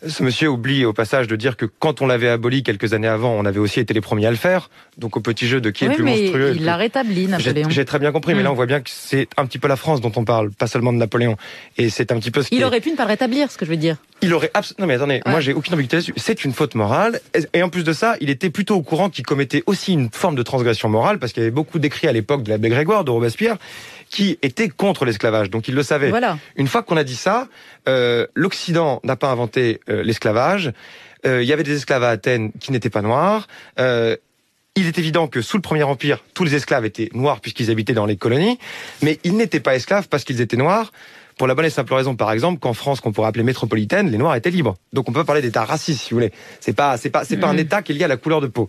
Ce 0.07 0.23
monsieur 0.23 0.49
oublie 0.49 0.85
au 0.85 0.93
passage 0.93 1.27
de 1.29 1.37
dire 1.37 1.57
que 1.57 1.65
quand 1.67 2.03
on 2.03 2.07
l'avait 2.07 2.29
aboli 2.29 2.63
quelques 2.63 2.93
années 2.93 3.09
avant, 3.09 3.33
on 3.33 3.45
avait 3.45 3.59
aussi 3.59 3.81
été 3.81 3.95
les 3.95 4.01
premiers 4.01 4.27
à 4.27 4.31
le 4.31 4.37
faire. 4.37 4.69
Donc 4.99 5.17
au 5.17 5.21
petit 5.21 5.47
jeu 5.47 5.61
de 5.61 5.71
qui 5.71 5.85
est 5.85 5.89
oui, 5.89 5.93
le 5.93 5.97
plus 5.97 6.05
mais 6.05 6.21
monstrueux. 6.23 6.53
il 6.57 6.65
l'a 6.65 6.77
rétabli, 6.77 7.27
Napoléon. 7.27 7.69
j'ai 7.71 7.85
très 7.85 7.99
bien 7.99 8.13
compris, 8.13 8.35
mais 8.35 8.41
Mm. 8.41 8.45
là 8.45 8.53
on 8.53 8.55
voit 8.55 8.67
bien 8.67 8.81
que 8.81 8.91
c'est 8.91 9.29
un 9.37 9.47
petit 9.47 9.59
peu 9.59 9.67
la 9.69 9.77
France 9.77 10.01
dont 10.01 10.13
on 10.17 10.25
parle, 10.25 10.51
pas 10.51 10.67
seulement 10.67 10.93
de 10.93 10.99
Napoléon. 10.99 11.37
Et 11.79 11.89
c'est 11.91 12.13
un 12.13 12.19
petit 12.19 12.31
peu 12.31 12.43
ce 12.43 12.49
Il 12.53 12.61
est- 12.61 12.65
aurait 12.65 12.81
pu 12.81 12.91
ne 12.91 12.97
pas 12.97 13.05
le 13.05 13.09
rétablir, 13.09 13.51
ce 13.51 13.57
que 13.59 13.65
je 13.65 13.71
veux 13.71 13.77
dire. 13.77 13.97
il 14.23 14.33
aurait 14.33 14.51
abs- 14.55 14.75
non 14.79 14.87
mais 14.87 14.95
attendez, 14.95 15.21
moi 15.27 15.41
j'ai 15.41 15.53
aucune 15.53 15.75
ambiguïté 15.75 15.97
là-dessus. 15.97 16.15
C'est 16.17 16.45
une 16.45 16.53
faute 16.53 16.75
morale 16.75 17.21
et- 17.35 17.59
et 17.59 17.63
en 17.63 17.69
plus 17.69 17.85
de 17.85 17.93
ça, 17.93 18.17
il 18.21 18.31
était 18.31 18.51
plutôt 18.51 18.77
au 18.77 18.83
courant 18.83 19.11
qu'il 19.11 19.25
commettait 19.27 19.63
aussi 19.67 19.93
une 19.95 20.11
forme 20.13 20.35
de 20.37 20.43
transgression 20.43 20.89
morale 20.89 21.19
parce 21.19 21.33
qu'il 21.33 21.43
y 21.43 21.47
avait 21.47 21.51
beaucoup 21.55 21.79
d'écrits 21.79 22.09
à 22.09 22.13
l'époque 22.13 22.43
de 22.43 22.51
l'abbé 22.51 22.69
Grégoire 22.69 23.05
de 23.05 23.11
Robespierre 23.11 23.57
qui 24.15 24.39
étaient 24.43 24.69
contre 24.69 25.05
l'esclavage. 25.05 25.51
Donc 25.51 25.67
il 25.67 25.75
le 25.75 25.83
savait. 25.83 26.09
Voilà. 26.11 26.39
Une 26.55 26.69
fois 26.69 26.83
qu'on 26.85 26.97
a 26.97 27.03
dit 27.05 27.17
ça, 27.17 27.49
euh, 27.89 28.27
l'Occident 28.35 29.01
n'a 29.03 29.17
pas 29.17 29.29
inventé 29.31 29.81
euh, 29.89 30.03
l'esclavage. 30.05 30.73
Euh, 31.27 31.43
Il 31.43 31.49
y 31.49 31.53
avait 31.53 31.65
des 31.65 31.75
esclaves 31.77 32.05
à 32.05 32.11
Athènes 32.11 32.53
qui 32.61 32.71
n'étaient 32.71 32.91
pas 32.91 33.03
noirs. 33.03 33.49
Euh, 33.81 34.17
il 34.77 34.87
est 34.87 34.99
évident 34.99 35.27
que 35.27 35.41
sous 35.43 35.57
le 35.57 35.63
Premier 35.63 35.83
Empire, 35.83 36.19
tous 36.35 36.45
les 36.45 36.55
esclaves 36.55 36.85
étaient 36.85 37.09
noirs 37.13 37.41
puisqu'ils 37.41 37.71
habitaient 37.73 37.93
dans 37.93 38.07
les 38.07 38.17
colonies, 38.17 38.59
mais 39.03 39.19
ils 39.25 39.37
n'étaient 39.37 39.61
pas 39.61 39.75
esclaves 39.75 40.07
parce 40.09 40.23
qu'ils 40.25 40.41
étaient 40.41 40.57
noirs. 40.57 40.93
Pour 41.37 41.49
la 41.49 41.57
bonne 41.57 41.65
et 41.65 41.71
simple 41.71 41.93
raison, 41.95 42.15
par 42.15 42.31
exemple, 42.31 42.61
qu'en 42.61 42.75
France, 42.75 43.01
qu'on 43.01 43.11
pourrait 43.11 43.27
appeler 43.29 43.43
métropolitaine, 43.43 44.09
les 44.09 44.19
Noirs 44.19 44.37
étaient 44.37 44.51
libres. 44.53 44.77
Donc 44.93 45.09
on 45.09 45.13
peut 45.13 45.25
parler 45.25 45.43
d'état 45.43 45.65
raciste, 45.65 46.03
si 46.03 46.11
vous 46.11 46.19
voulez. 46.19 46.33
C'est 46.61 46.73
pas, 46.75 46.97
c'est 46.97 47.11
pas, 47.11 47.25
c'est 47.25 47.37
pas 47.37 47.49
un 47.49 47.55
Mhm. 47.55 47.59
état 47.59 47.83
qui 47.83 47.91
est 47.91 47.95
lié 47.97 48.05
à 48.05 48.09
la 48.09 48.17
couleur 48.17 48.41
de 48.41 48.47
peau. 48.47 48.69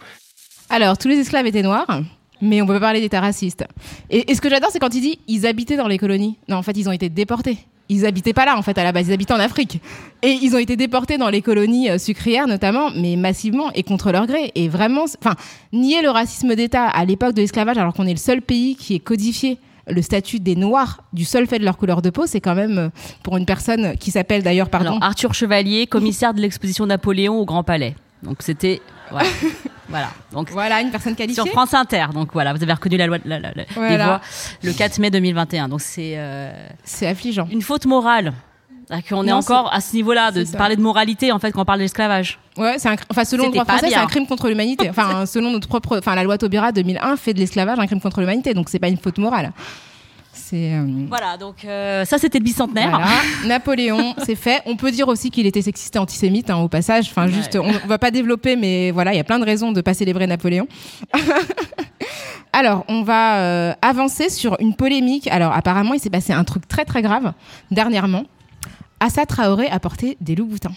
Alors, 0.72 0.98
tous 0.98 1.08
les 1.08 1.18
esclaves 1.20 1.46
étaient 1.46 1.62
noirs, 1.62 2.02
mais 2.42 2.62
on 2.62 2.66
peut 2.66 2.74
pas 2.74 2.80
parler 2.80 3.02
d'état 3.02 3.22
raciste. 3.22 3.66
Et, 4.10 4.34
ce 4.34 4.42
que 4.42 4.50
j'adore, 4.50 4.70
c'est 4.72 4.80
quand 4.80 4.94
il 4.94 5.02
dit 5.02 5.20
ils 5.28 5.46
habitaient 5.46 5.78
dans 5.78 5.88
les 5.88 5.98
colonies. 5.98 6.38
Non, 6.48 6.58
en 6.58 6.64
fait, 6.64 6.78
ils 6.78 6.88
ont 6.90 6.92
été 6.92 7.10
déportés. 7.10 7.58
Ils 7.88 8.06
habitaient 8.06 8.34
pas 8.34 8.46
là, 8.46 8.58
en 8.58 8.62
fait, 8.62 8.78
à 8.78 8.84
la 8.84 8.92
base. 8.92 9.08
Ils 9.08 9.14
habitaient 9.14 9.34
en 9.34 9.40
Afrique. 9.40 9.80
Et 10.24 10.38
ils 10.42 10.56
ont 10.56 10.58
été 10.58 10.76
déportés 10.76 11.18
dans 11.18 11.30
les 11.30 11.42
colonies 11.42 11.90
euh, 11.90 11.98
sucrières, 12.00 12.48
notamment, 12.48 12.90
mais 12.96 13.16
massivement 13.16 13.72
et 13.74 13.84
contre 13.84 14.12
leur 14.12 14.26
gré. 14.26 14.52
Et 14.56 14.70
vraiment, 14.70 15.04
enfin, 15.04 15.36
nier 15.72 16.02
le 16.02 16.10
racisme 16.10 16.56
d'État 16.56 16.88
à 16.88 17.06
l'époque 17.06 17.36
de 17.36 17.42
l'esclavage, 17.42 17.78
alors 17.78 17.94
qu'on 17.94 18.08
est 18.08 18.12
le 18.12 18.18
seul 18.18 18.42
pays 18.42 18.76
qui 18.76 18.96
est 18.96 19.00
codifié 19.00 19.60
le 19.88 20.02
statut 20.02 20.40
des 20.40 20.56
Noirs 20.56 21.04
du 21.14 21.26
seul 21.26 21.48
fait 21.48 21.60
de 21.60 21.66
leur 21.66 21.78
couleur 21.78 22.02
de 22.02 22.10
peau, 22.10 22.26
c'est 22.26 22.42
quand 22.42 22.56
même, 22.56 22.78
euh, 22.78 22.90
pour 23.24 23.38
une 23.38 23.46
personne 23.46 23.96
qui 23.98 24.12
s'appelle 24.12 24.44
d'ailleurs, 24.44 24.70
pardon, 24.70 24.98
Alors, 24.98 25.04
Arthur 25.04 25.34
Chevalier, 25.34 25.88
commissaire 25.88 26.34
de 26.34 26.42
l'exposition 26.42 26.86
Napoléon 26.86 27.40
au 27.40 27.46
Grand 27.46 27.64
Palais. 27.64 27.96
Donc 28.26 28.38
c'était 28.42 28.82
voilà. 29.12 29.28
voilà. 29.90 30.10
Donc 30.32 30.50
voilà 30.52 30.82
une 30.82 30.90
personne 30.92 31.16
qualifiée. 31.16 31.44
sur 31.44 31.52
France 31.52 31.74
Inter. 31.74 32.08
Donc 32.14 32.30
voilà, 32.34 32.54
vous 32.54 32.62
avez 32.64 32.74
reconnu 32.74 32.98
la 32.98 33.08
loi 33.08 33.20
de 33.20 33.30
la, 33.30 33.40
la- 33.40 33.52
la- 33.54 33.64
Voilà. 33.76 33.98
des 33.98 34.04
voix 34.04 34.22
le 34.64 34.74
4 34.74 35.00
mai 35.00 35.12
2021. 35.12 35.70
Donc 35.70 35.82
c'est 35.82 36.14
euh, 36.18 36.52
c'est 36.84 37.08
affligeant. 37.08 37.48
Une 37.52 37.62
faute 37.62 37.86
morale. 37.86 38.34
Qu'on 39.10 39.24
est 39.24 39.32
Non, 39.32 39.38
encore 39.38 39.74
à 39.74 39.82
ce 39.82 39.96
niveau-là 39.96 40.32
de 40.32 40.44
parler 40.56 40.76
de 40.76 40.82
moralité 40.82 41.32
en 41.32 41.40
fait 41.40 41.52
quand 41.52 41.62
on 41.62 41.66
parle 41.66 41.80
d'esclavage. 41.80 42.38
Ouais, 42.56 42.76
c'est 42.78 42.88
un, 42.88 42.96
enfin 43.10 43.26
selon 43.26 43.46
le 43.48 43.52
droit 43.52 43.66
français, 43.66 43.88
c'est 43.90 43.96
un 43.96 44.06
crime 44.06 44.28
contre 44.28 44.48
l'humanité. 44.48 44.88
Enfin, 44.92 45.26
selon 45.26 45.50
notre 45.52 45.68
propre, 45.68 45.98
enfin 45.98 46.14
la 46.14 46.24
loi 46.24 46.38
Taubira 46.38 46.72
2001 46.72 47.16
fait 47.18 47.34
de 47.34 47.40
l'esclavage 47.40 47.80
un 47.80 47.88
crime 47.88 48.00
contre 48.00 48.20
l'humanité, 48.20 48.54
donc 48.54 48.70
c'est 48.70 48.78
pas 48.78 48.88
une 48.90 48.98
faute 49.00 49.18
morale. 49.18 49.54
C'est 50.36 50.74
euh, 50.74 50.86
Voilà, 51.08 51.38
donc 51.38 51.64
euh, 51.66 52.04
ça 52.06 52.18
c'était 52.18 52.40
le 52.40 52.44
bicentenaire. 52.44 52.90
voilà. 52.90 53.08
Napoléon, 53.46 54.14
c'est 54.26 54.36
fait. 54.36 54.62
On 54.66 54.76
peut 54.76 54.92
dire 54.92 55.08
aussi 55.08 55.32
qu'il 55.32 55.46
était 55.46 55.62
sexiste 55.62 55.96
et 55.96 56.00
antisémite 56.00 56.50
hein, 56.50 56.58
au 56.58 56.68
passage. 56.68 57.08
Enfin, 57.10 57.28
juste, 57.28 57.56
on, 57.56 57.66
on 57.84 57.88
va 57.88 57.98
pas 57.98 58.12
développer, 58.12 58.56
mais 58.56 58.92
voilà, 58.92 59.14
il 59.14 59.18
y 59.18 59.20
a 59.20 59.24
plein 59.24 59.40
de 59.40 59.46
raisons 59.46 59.72
de 59.72 59.82
pas 59.82 59.94
célébrer 59.94 60.28
Napoléon. 60.28 60.68
Alors, 62.54 62.86
on 62.88 63.04
va 63.04 63.40
euh, 63.40 63.74
avancer 63.82 64.30
sur 64.30 64.56
une 64.60 64.76
polémique. 64.76 65.28
Alors, 65.28 65.52
apparemment, 65.54 65.94
il 65.94 66.00
s'est 66.00 66.10
passé 66.10 66.32
un 66.32 66.44
truc 66.44 66.68
très 66.68 66.86
très 66.86 67.02
grave 67.02 67.34
dernièrement. 67.72 68.24
Assa 69.00 69.26
Traoré 69.26 69.68
a 69.68 69.80
porté 69.80 70.18
des 70.22 70.36
loups-boutins. 70.36 70.72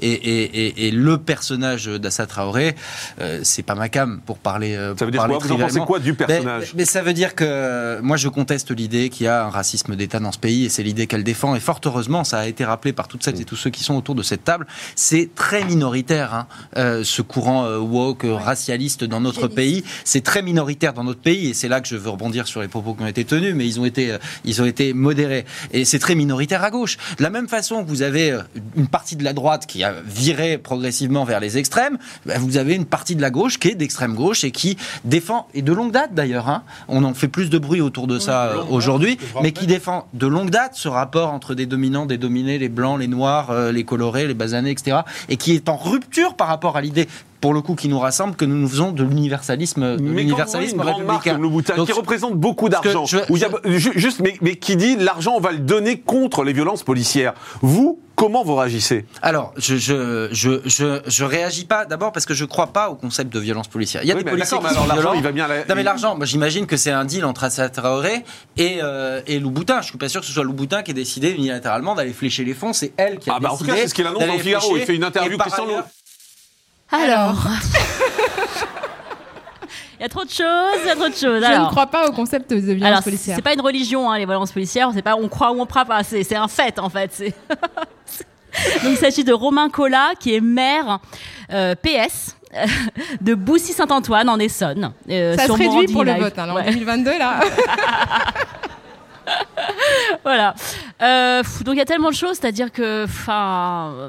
Et, 0.00 0.12
et, 0.12 0.86
et, 0.86 0.90
le 0.90 1.18
personnage 1.18 1.86
d'Assa 1.86 2.26
Traoré, 2.26 2.74
euh, 3.20 3.40
c'est 3.42 3.62
pas 3.62 3.74
ma 3.74 3.88
cam 3.88 4.20
pour 4.24 4.38
parler. 4.38 4.74
Euh, 4.74 4.94
ça 4.96 5.04
veut 5.04 5.10
dire 5.10 5.26
quoi 5.26 5.38
Vous 5.38 5.52
en 5.52 5.58
pensez 5.58 5.80
quoi 5.80 5.98
du 5.98 6.14
personnage 6.14 6.72
mais, 6.74 6.84
ça 6.84 7.02
veut 7.02 7.12
dire 7.12 7.34
que 7.34 8.00
moi 8.00 8.16
je 8.16 8.28
conteste 8.28 8.70
l'idée 8.70 9.08
qu'il 9.08 9.26
y 9.26 9.28
a 9.28 9.44
un 9.44 9.50
racisme 9.50 9.96
d'État 9.96 10.20
dans 10.20 10.32
ce 10.32 10.38
pays 10.38 10.64
et 10.64 10.68
c'est 10.68 10.82
l'idée 10.82 11.06
qu'elle 11.06 11.24
défend. 11.24 11.54
Et 11.54 11.60
fort 11.60 11.80
heureusement, 11.84 12.24
ça 12.24 12.40
a 12.40 12.46
été 12.46 12.64
rappelé 12.64 12.92
par 12.92 13.08
toutes 13.08 13.24
celles 13.24 13.40
et 13.40 13.44
tous 13.44 13.56
ceux 13.56 13.70
qui 13.70 13.82
sont 13.82 13.94
autour 13.94 14.14
de 14.14 14.22
cette 14.22 14.44
table. 14.44 14.66
C'est 14.94 15.30
très 15.34 15.64
minoritaire 15.64 16.34
hein, 16.34 16.46
euh, 16.76 17.04
ce 17.04 17.22
courant 17.22 17.64
euh, 17.64 17.78
woke 17.78 18.24
racialiste 18.24 19.04
dans 19.04 19.20
notre 19.20 19.48
pays. 19.48 19.84
C'est 20.04 20.22
très 20.22 20.42
minoritaire 20.42 20.92
dans 20.92 21.04
notre 21.04 21.20
pays 21.20 21.50
et 21.50 21.54
c'est 21.54 21.68
là 21.68 21.80
que 21.80 21.88
je 21.88 21.96
veux 21.96 22.10
rebondir 22.10 22.46
sur 22.46 22.60
les 22.60 22.68
propos 22.68 22.94
qui 22.94 23.02
ont 23.02 23.06
été 23.06 23.24
tenus, 23.24 23.54
mais 23.54 23.66
ils 23.66 23.80
ont 23.80 23.84
été 23.84 24.16
ils 24.44 24.62
ont 24.62 24.66
été 24.66 24.92
modérés 24.92 25.44
et 25.72 25.84
c'est 25.84 25.98
très 25.98 26.14
minoritaire 26.14 26.62
à 26.62 26.70
gauche. 26.70 26.96
De 27.18 27.22
la 27.22 27.30
même 27.30 27.48
façon 27.48 27.84
que 27.84 27.88
vous 27.88 28.02
avez 28.02 28.38
une 28.76 28.88
partie 28.88 29.16
de 29.16 29.24
la 29.24 29.32
droite 29.32 29.66
qui 29.66 29.84
a 29.84 29.85
viré 30.04 30.58
progressivement 30.58 31.24
vers 31.24 31.40
les 31.40 31.58
extrêmes, 31.58 31.98
ben, 32.24 32.38
vous 32.40 32.56
avez 32.56 32.74
une 32.74 32.84
partie 32.84 33.16
de 33.16 33.22
la 33.22 33.30
gauche 33.30 33.58
qui 33.58 33.68
est 33.68 33.74
d'extrême 33.74 34.14
gauche 34.14 34.44
et 34.44 34.50
qui 34.50 34.76
défend, 35.04 35.48
et 35.54 35.62
de 35.62 35.72
longue 35.72 35.92
date 35.92 36.14
d'ailleurs, 36.14 36.48
hein, 36.48 36.62
on 36.88 37.04
en 37.04 37.14
fait 37.14 37.28
plus 37.28 37.50
de 37.50 37.58
bruit 37.58 37.80
autour 37.80 38.06
de 38.06 38.18
ça 38.18 38.46
euh, 38.46 38.62
aujourd'hui, 38.70 39.18
mais 39.42 39.52
qui 39.52 39.66
défend 39.66 40.06
de 40.14 40.26
longue 40.26 40.50
date 40.50 40.72
ce 40.74 40.88
rapport 40.88 41.32
entre 41.32 41.54
des 41.54 41.66
dominants, 41.66 42.06
des 42.06 42.18
dominés, 42.18 42.58
les 42.58 42.68
blancs, 42.68 42.98
les 42.98 43.08
noirs, 43.08 43.50
euh, 43.50 43.72
les 43.72 43.84
colorés, 43.84 44.26
les 44.26 44.34
basanés, 44.34 44.70
etc., 44.70 44.98
et 45.28 45.36
qui 45.36 45.54
est 45.54 45.68
en 45.68 45.76
rupture 45.76 46.34
par 46.34 46.48
rapport 46.48 46.76
à 46.76 46.80
l'idée 46.80 47.08
pour 47.40 47.54
le 47.54 47.60
coup, 47.60 47.74
qui 47.74 47.88
nous 47.88 47.98
rassemble, 47.98 48.34
que 48.34 48.44
nous 48.44 48.56
nous 48.56 48.68
faisons 48.68 48.92
de 48.92 49.04
l'universalisme, 49.04 49.96
l'universalisme 49.96 50.80
républicain. 50.80 51.38
qui 51.84 51.92
représente 51.92 52.34
beaucoup 52.34 52.68
d'argent, 52.68 53.04
juste, 53.66 54.20
mais, 54.20 54.36
mais 54.40 54.56
qui 54.56 54.74
dit 54.76 54.96
l'argent, 54.96 55.34
on 55.36 55.40
va 55.40 55.52
le 55.52 55.58
donner 55.58 56.00
contre 56.00 56.44
les 56.44 56.52
violences 56.52 56.82
policières. 56.82 57.34
Vous, 57.60 58.00
Comment 58.16 58.42
vous 58.42 58.56
réagissez? 58.56 59.04
Alors, 59.20 59.52
je 59.58 59.76
je, 59.76 60.28
je, 60.32 60.60
je, 60.64 61.00
je, 61.06 61.24
réagis 61.24 61.66
pas 61.66 61.84
d'abord 61.84 62.12
parce 62.12 62.24
que 62.24 62.32
je 62.32 62.46
crois 62.46 62.68
pas 62.68 62.88
au 62.88 62.94
concept 62.94 63.32
de 63.32 63.38
violence 63.38 63.68
policière. 63.68 64.02
Il 64.02 64.08
y 64.08 64.12
a 64.12 64.14
des 64.14 64.24
policiers 64.24 64.58
qui 64.58 64.74
sont 64.74 64.84
violents. 64.84 65.12
Il 65.12 65.22
va 65.22 65.32
bien 65.32 65.46
Non 65.68 65.74
mais 65.74 65.82
l'argent, 65.82 66.16
j'imagine 66.22 66.66
que 66.66 66.78
c'est 66.78 66.90
un 66.90 67.04
deal 67.04 67.26
entre 67.26 67.44
Assa 67.44 67.68
Traoré 67.68 68.24
et, 68.56 68.78
euh, 68.82 69.20
et 69.26 69.38
Louboutin. 69.38 69.82
Je 69.82 69.88
suis 69.88 69.98
pas 69.98 70.08
sûr 70.08 70.22
que 70.22 70.26
ce 70.26 70.32
soit 70.32 70.44
Louboutin 70.44 70.82
qui 70.82 70.92
ait 70.92 70.94
décidé 70.94 71.30
unilatéralement 71.30 71.94
d'aller 71.94 72.14
flécher 72.14 72.44
les 72.44 72.54
fonds. 72.54 72.72
C'est 72.72 72.92
elle 72.96 73.18
qui 73.18 73.28
a 73.28 73.34
ah 73.36 73.40
bah 73.40 73.50
décidé. 73.50 73.70
En 73.70 73.74
tout 73.74 73.76
cas, 73.76 73.82
c'est 73.82 73.88
ce 73.88 73.94
qu'il 73.94 74.06
annonce 74.06 74.26
dans 74.26 74.38
Figaro. 74.38 74.76
Il 74.76 74.82
fait 74.82 74.96
une 74.96 75.04
interview 75.04 75.36
Christian 75.36 75.66
Alors. 76.90 77.46
Il 79.98 80.02
y 80.02 80.04
a 80.04 80.08
trop 80.08 80.24
de 80.24 80.30
choses, 80.30 80.80
il 80.82 80.86
y 80.86 80.90
a 80.90 80.94
trop 80.94 81.08
de 81.08 81.14
choses. 81.14 81.42
Je 81.42 81.60
ne 81.60 81.68
crois 81.70 81.86
pas 81.86 82.08
au 82.08 82.12
concept 82.12 82.50
de 82.50 82.56
violence 82.56 82.84
Alors, 82.84 83.02
policière. 83.02 83.36
C'est 83.36 83.42
pas 83.42 83.54
une 83.54 83.60
religion, 83.60 84.10
hein, 84.10 84.18
les 84.18 84.26
violences 84.26 84.52
policières. 84.52 84.90
C'est 84.94 85.02
pas 85.02 85.16
on 85.16 85.28
croit 85.28 85.52
ou 85.52 85.60
on 85.60 85.66
croit 85.66 85.84
pas. 85.84 86.02
C'est 86.02 86.36
un 86.36 86.48
fait 86.48 86.78
en 86.78 86.90
fait. 86.90 87.22
Donc 88.82 88.92
il 88.92 88.96
s'agit 88.96 89.24
de 89.24 89.32
Romain 89.32 89.68
Collat 89.68 90.12
qui 90.18 90.34
est 90.34 90.40
maire 90.40 91.00
euh, 91.52 91.74
PS 91.74 92.36
de 93.20 93.34
Boussy-Saint-Antoine 93.34 94.28
en 94.28 94.38
Essonne. 94.38 94.92
Euh, 95.10 95.36
Ça 95.36 95.46
se 95.46 95.52
réduit 95.52 95.92
pour 95.92 96.04
le 96.04 96.12
vote 96.12 96.38
hein, 96.38 96.48
en 96.50 96.62
2022 96.62 97.18
là. 97.18 97.40
voilà. 100.24 100.54
Euh, 101.02 101.42
donc 101.64 101.74
il 101.74 101.78
y 101.78 101.82
a 101.82 101.86
tellement 101.86 102.10
de 102.10 102.14
choses, 102.14 102.38
c'est-à-dire 102.40 102.72
que, 102.72 103.04
enfin, 103.04 104.08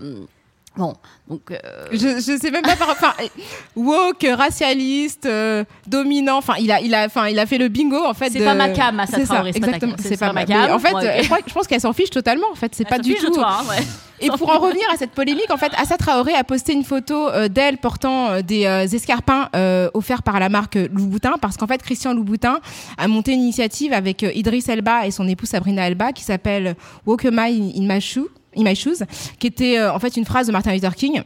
bon, 0.77 0.93
donc, 1.27 1.51
euh... 1.51 1.57
je, 1.91 1.97
je 1.97 2.37
sais 2.39 2.51
même 2.51 2.61
pas 2.61 2.75
par 2.75 2.89
enfin 2.89 3.13
woke 3.75 4.25
racialiste 4.37 5.25
euh, 5.25 5.65
dominant 5.87 6.37
enfin 6.37 6.53
il 6.59 6.71
a 6.71 6.79
il 6.79 6.93
a 6.93 7.05
enfin 7.05 7.27
il 7.27 7.37
a 7.39 7.45
fait 7.45 7.57
le 7.57 7.67
bingo 7.67 8.05
en 8.05 8.13
fait 8.13 8.29
c'est 8.29 8.45
pas 8.45 8.53
ma 8.53 8.69
cam 8.69 9.03
ça 9.09 9.19
Traoré 9.19 9.51
exactement 9.53 9.95
c'est 9.99 10.17
pas, 10.17 10.31
ma 10.31 10.45
cam. 10.45 10.71
en 10.71 10.79
fait 10.79 11.21
je, 11.21 11.25
crois, 11.25 11.39
je 11.45 11.53
pense 11.53 11.67
qu'elle 11.67 11.81
s'en 11.81 11.93
fiche 11.93 12.11
totalement 12.11 12.47
en 12.51 12.55
fait 12.55 12.73
c'est 12.75 12.87
pas 12.87 12.99
du 12.99 13.15
tout. 13.15 13.31
toi, 13.31 13.59
hein, 13.59 13.65
ouais. 13.69 13.83
et 14.21 14.29
pour 14.29 14.49
en 14.49 14.59
revenir 14.59 14.85
à 14.93 14.97
cette 14.97 15.11
polémique 15.11 15.51
en 15.51 15.57
fait 15.57 15.71
Assa 15.75 15.97
Traoré 15.97 16.33
a 16.33 16.43
posté 16.43 16.73
une 16.73 16.83
photo 16.83 17.27
euh, 17.29 17.47
d'elle 17.49 17.77
portant 17.77 18.29
euh, 18.29 18.41
des 18.41 18.63
escarpins 18.93 19.49
offerts 19.93 20.23
par 20.23 20.39
la 20.39 20.49
marque 20.49 20.75
Louboutin 20.75 21.33
parce 21.41 21.57
qu'en 21.57 21.67
fait 21.67 21.81
Christian 21.81 22.13
Louboutin 22.13 22.59
a 22.97 23.07
monté 23.07 23.33
une 23.33 23.41
initiative 23.41 23.93
avec 23.93 24.21
Idriss 24.21 24.69
Elba 24.69 25.07
et 25.07 25.11
son 25.11 25.27
épouse 25.27 25.49
Sabrina 25.49 25.87
Elba 25.87 26.13
qui 26.13 26.23
s'appelle 26.23 26.75
Walk 27.05 27.25
a 27.25 27.31
Mile 27.31 27.73
in 27.75 27.93
My 27.93 27.99
Shoe 27.99 28.29
In 28.57 28.63
My 28.63 28.75
Shoes, 28.75 29.05
qui 29.39 29.47
était 29.47 29.77
euh, 29.77 29.93
en 29.93 29.99
fait 29.99 30.17
une 30.17 30.25
phrase 30.25 30.47
de 30.47 30.51
Martin 30.51 30.73
Luther 30.73 30.95
King. 30.95 31.21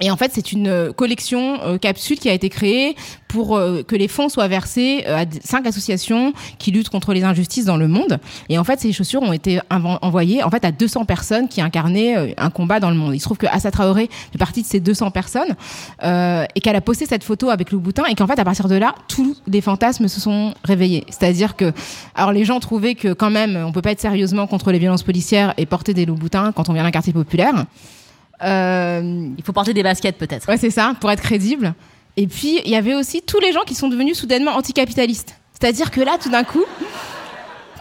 Et 0.00 0.10
en 0.10 0.16
fait, 0.16 0.30
c'est 0.34 0.52
une 0.52 0.68
euh, 0.68 0.92
collection 0.92 1.60
euh, 1.62 1.78
capsule 1.78 2.18
qui 2.18 2.28
a 2.28 2.32
été 2.32 2.48
créée 2.48 2.96
pour 3.28 3.60
que 3.86 3.94
les 3.94 4.08
fonds 4.08 4.28
soient 4.28 4.48
versés 4.48 5.04
à 5.06 5.24
cinq 5.44 5.64
associations 5.64 6.32
qui 6.58 6.72
luttent 6.72 6.88
contre 6.88 7.12
les 7.12 7.22
injustices 7.22 7.64
dans 7.64 7.76
le 7.76 7.86
monde. 7.86 8.18
Et 8.48 8.58
en 8.58 8.64
fait, 8.64 8.80
ces 8.80 8.92
chaussures 8.92 9.22
ont 9.22 9.32
été 9.32 9.60
envoyées 9.70 10.42
en 10.42 10.50
fait 10.50 10.64
à 10.64 10.72
200 10.72 11.04
personnes 11.04 11.46
qui 11.46 11.60
incarnaient 11.60 12.34
un 12.36 12.50
combat 12.50 12.80
dans 12.80 12.90
le 12.90 12.96
monde. 12.96 13.14
Il 13.14 13.20
se 13.20 13.26
trouve 13.26 13.36
que 13.36 13.46
Assa 13.46 13.70
Traoré 13.70 14.10
fait 14.32 14.38
partie 14.38 14.62
de 14.62 14.66
ces 14.66 14.80
200 14.80 15.12
personnes 15.12 15.54
et 16.02 16.60
qu'elle 16.60 16.74
a 16.74 16.80
posté 16.80 17.06
cette 17.06 17.22
photo 17.22 17.50
avec 17.50 17.70
Louboutin 17.70 18.02
et 18.06 18.16
qu'en 18.16 18.26
fait, 18.26 18.40
à 18.40 18.44
partir 18.44 18.66
de 18.66 18.74
là, 18.74 18.96
tous 19.06 19.36
les 19.46 19.60
fantasmes 19.60 20.08
se 20.08 20.20
sont 20.20 20.52
réveillés. 20.64 21.04
C'est-à-dire 21.08 21.54
que, 21.54 21.72
alors 22.16 22.32
les 22.32 22.44
gens 22.44 22.58
trouvaient 22.58 22.96
que 22.96 23.12
quand 23.12 23.30
même, 23.30 23.56
on 23.64 23.70
peut 23.70 23.80
pas 23.80 23.92
être 23.92 24.00
sérieusement 24.00 24.48
contre 24.48 24.72
les 24.72 24.80
violences 24.80 25.04
policières 25.04 25.54
et 25.56 25.66
porter 25.66 25.94
des 25.94 26.04
Louboutins 26.04 26.50
quand 26.50 26.68
on 26.68 26.72
vient 26.72 26.82
d'un 26.82 26.90
quartier 26.90 27.12
populaire. 27.12 27.64
Euh, 28.42 29.28
il 29.36 29.44
faut 29.44 29.52
porter 29.52 29.74
des 29.74 29.82
baskets 29.82 30.16
peut-être. 30.16 30.48
Ouais, 30.48 30.56
c'est 30.56 30.70
ça, 30.70 30.94
pour 31.00 31.10
être 31.10 31.22
crédible. 31.22 31.74
Et 32.16 32.26
puis, 32.26 32.60
il 32.64 32.70
y 32.70 32.76
avait 32.76 32.94
aussi 32.94 33.22
tous 33.22 33.40
les 33.40 33.52
gens 33.52 33.62
qui 33.66 33.74
sont 33.74 33.88
devenus 33.88 34.18
soudainement 34.18 34.52
anticapitalistes. 34.52 35.36
C'est-à-dire 35.52 35.90
que 35.90 36.00
là, 36.00 36.16
tout 36.20 36.30
d'un 36.30 36.44
coup, 36.44 36.64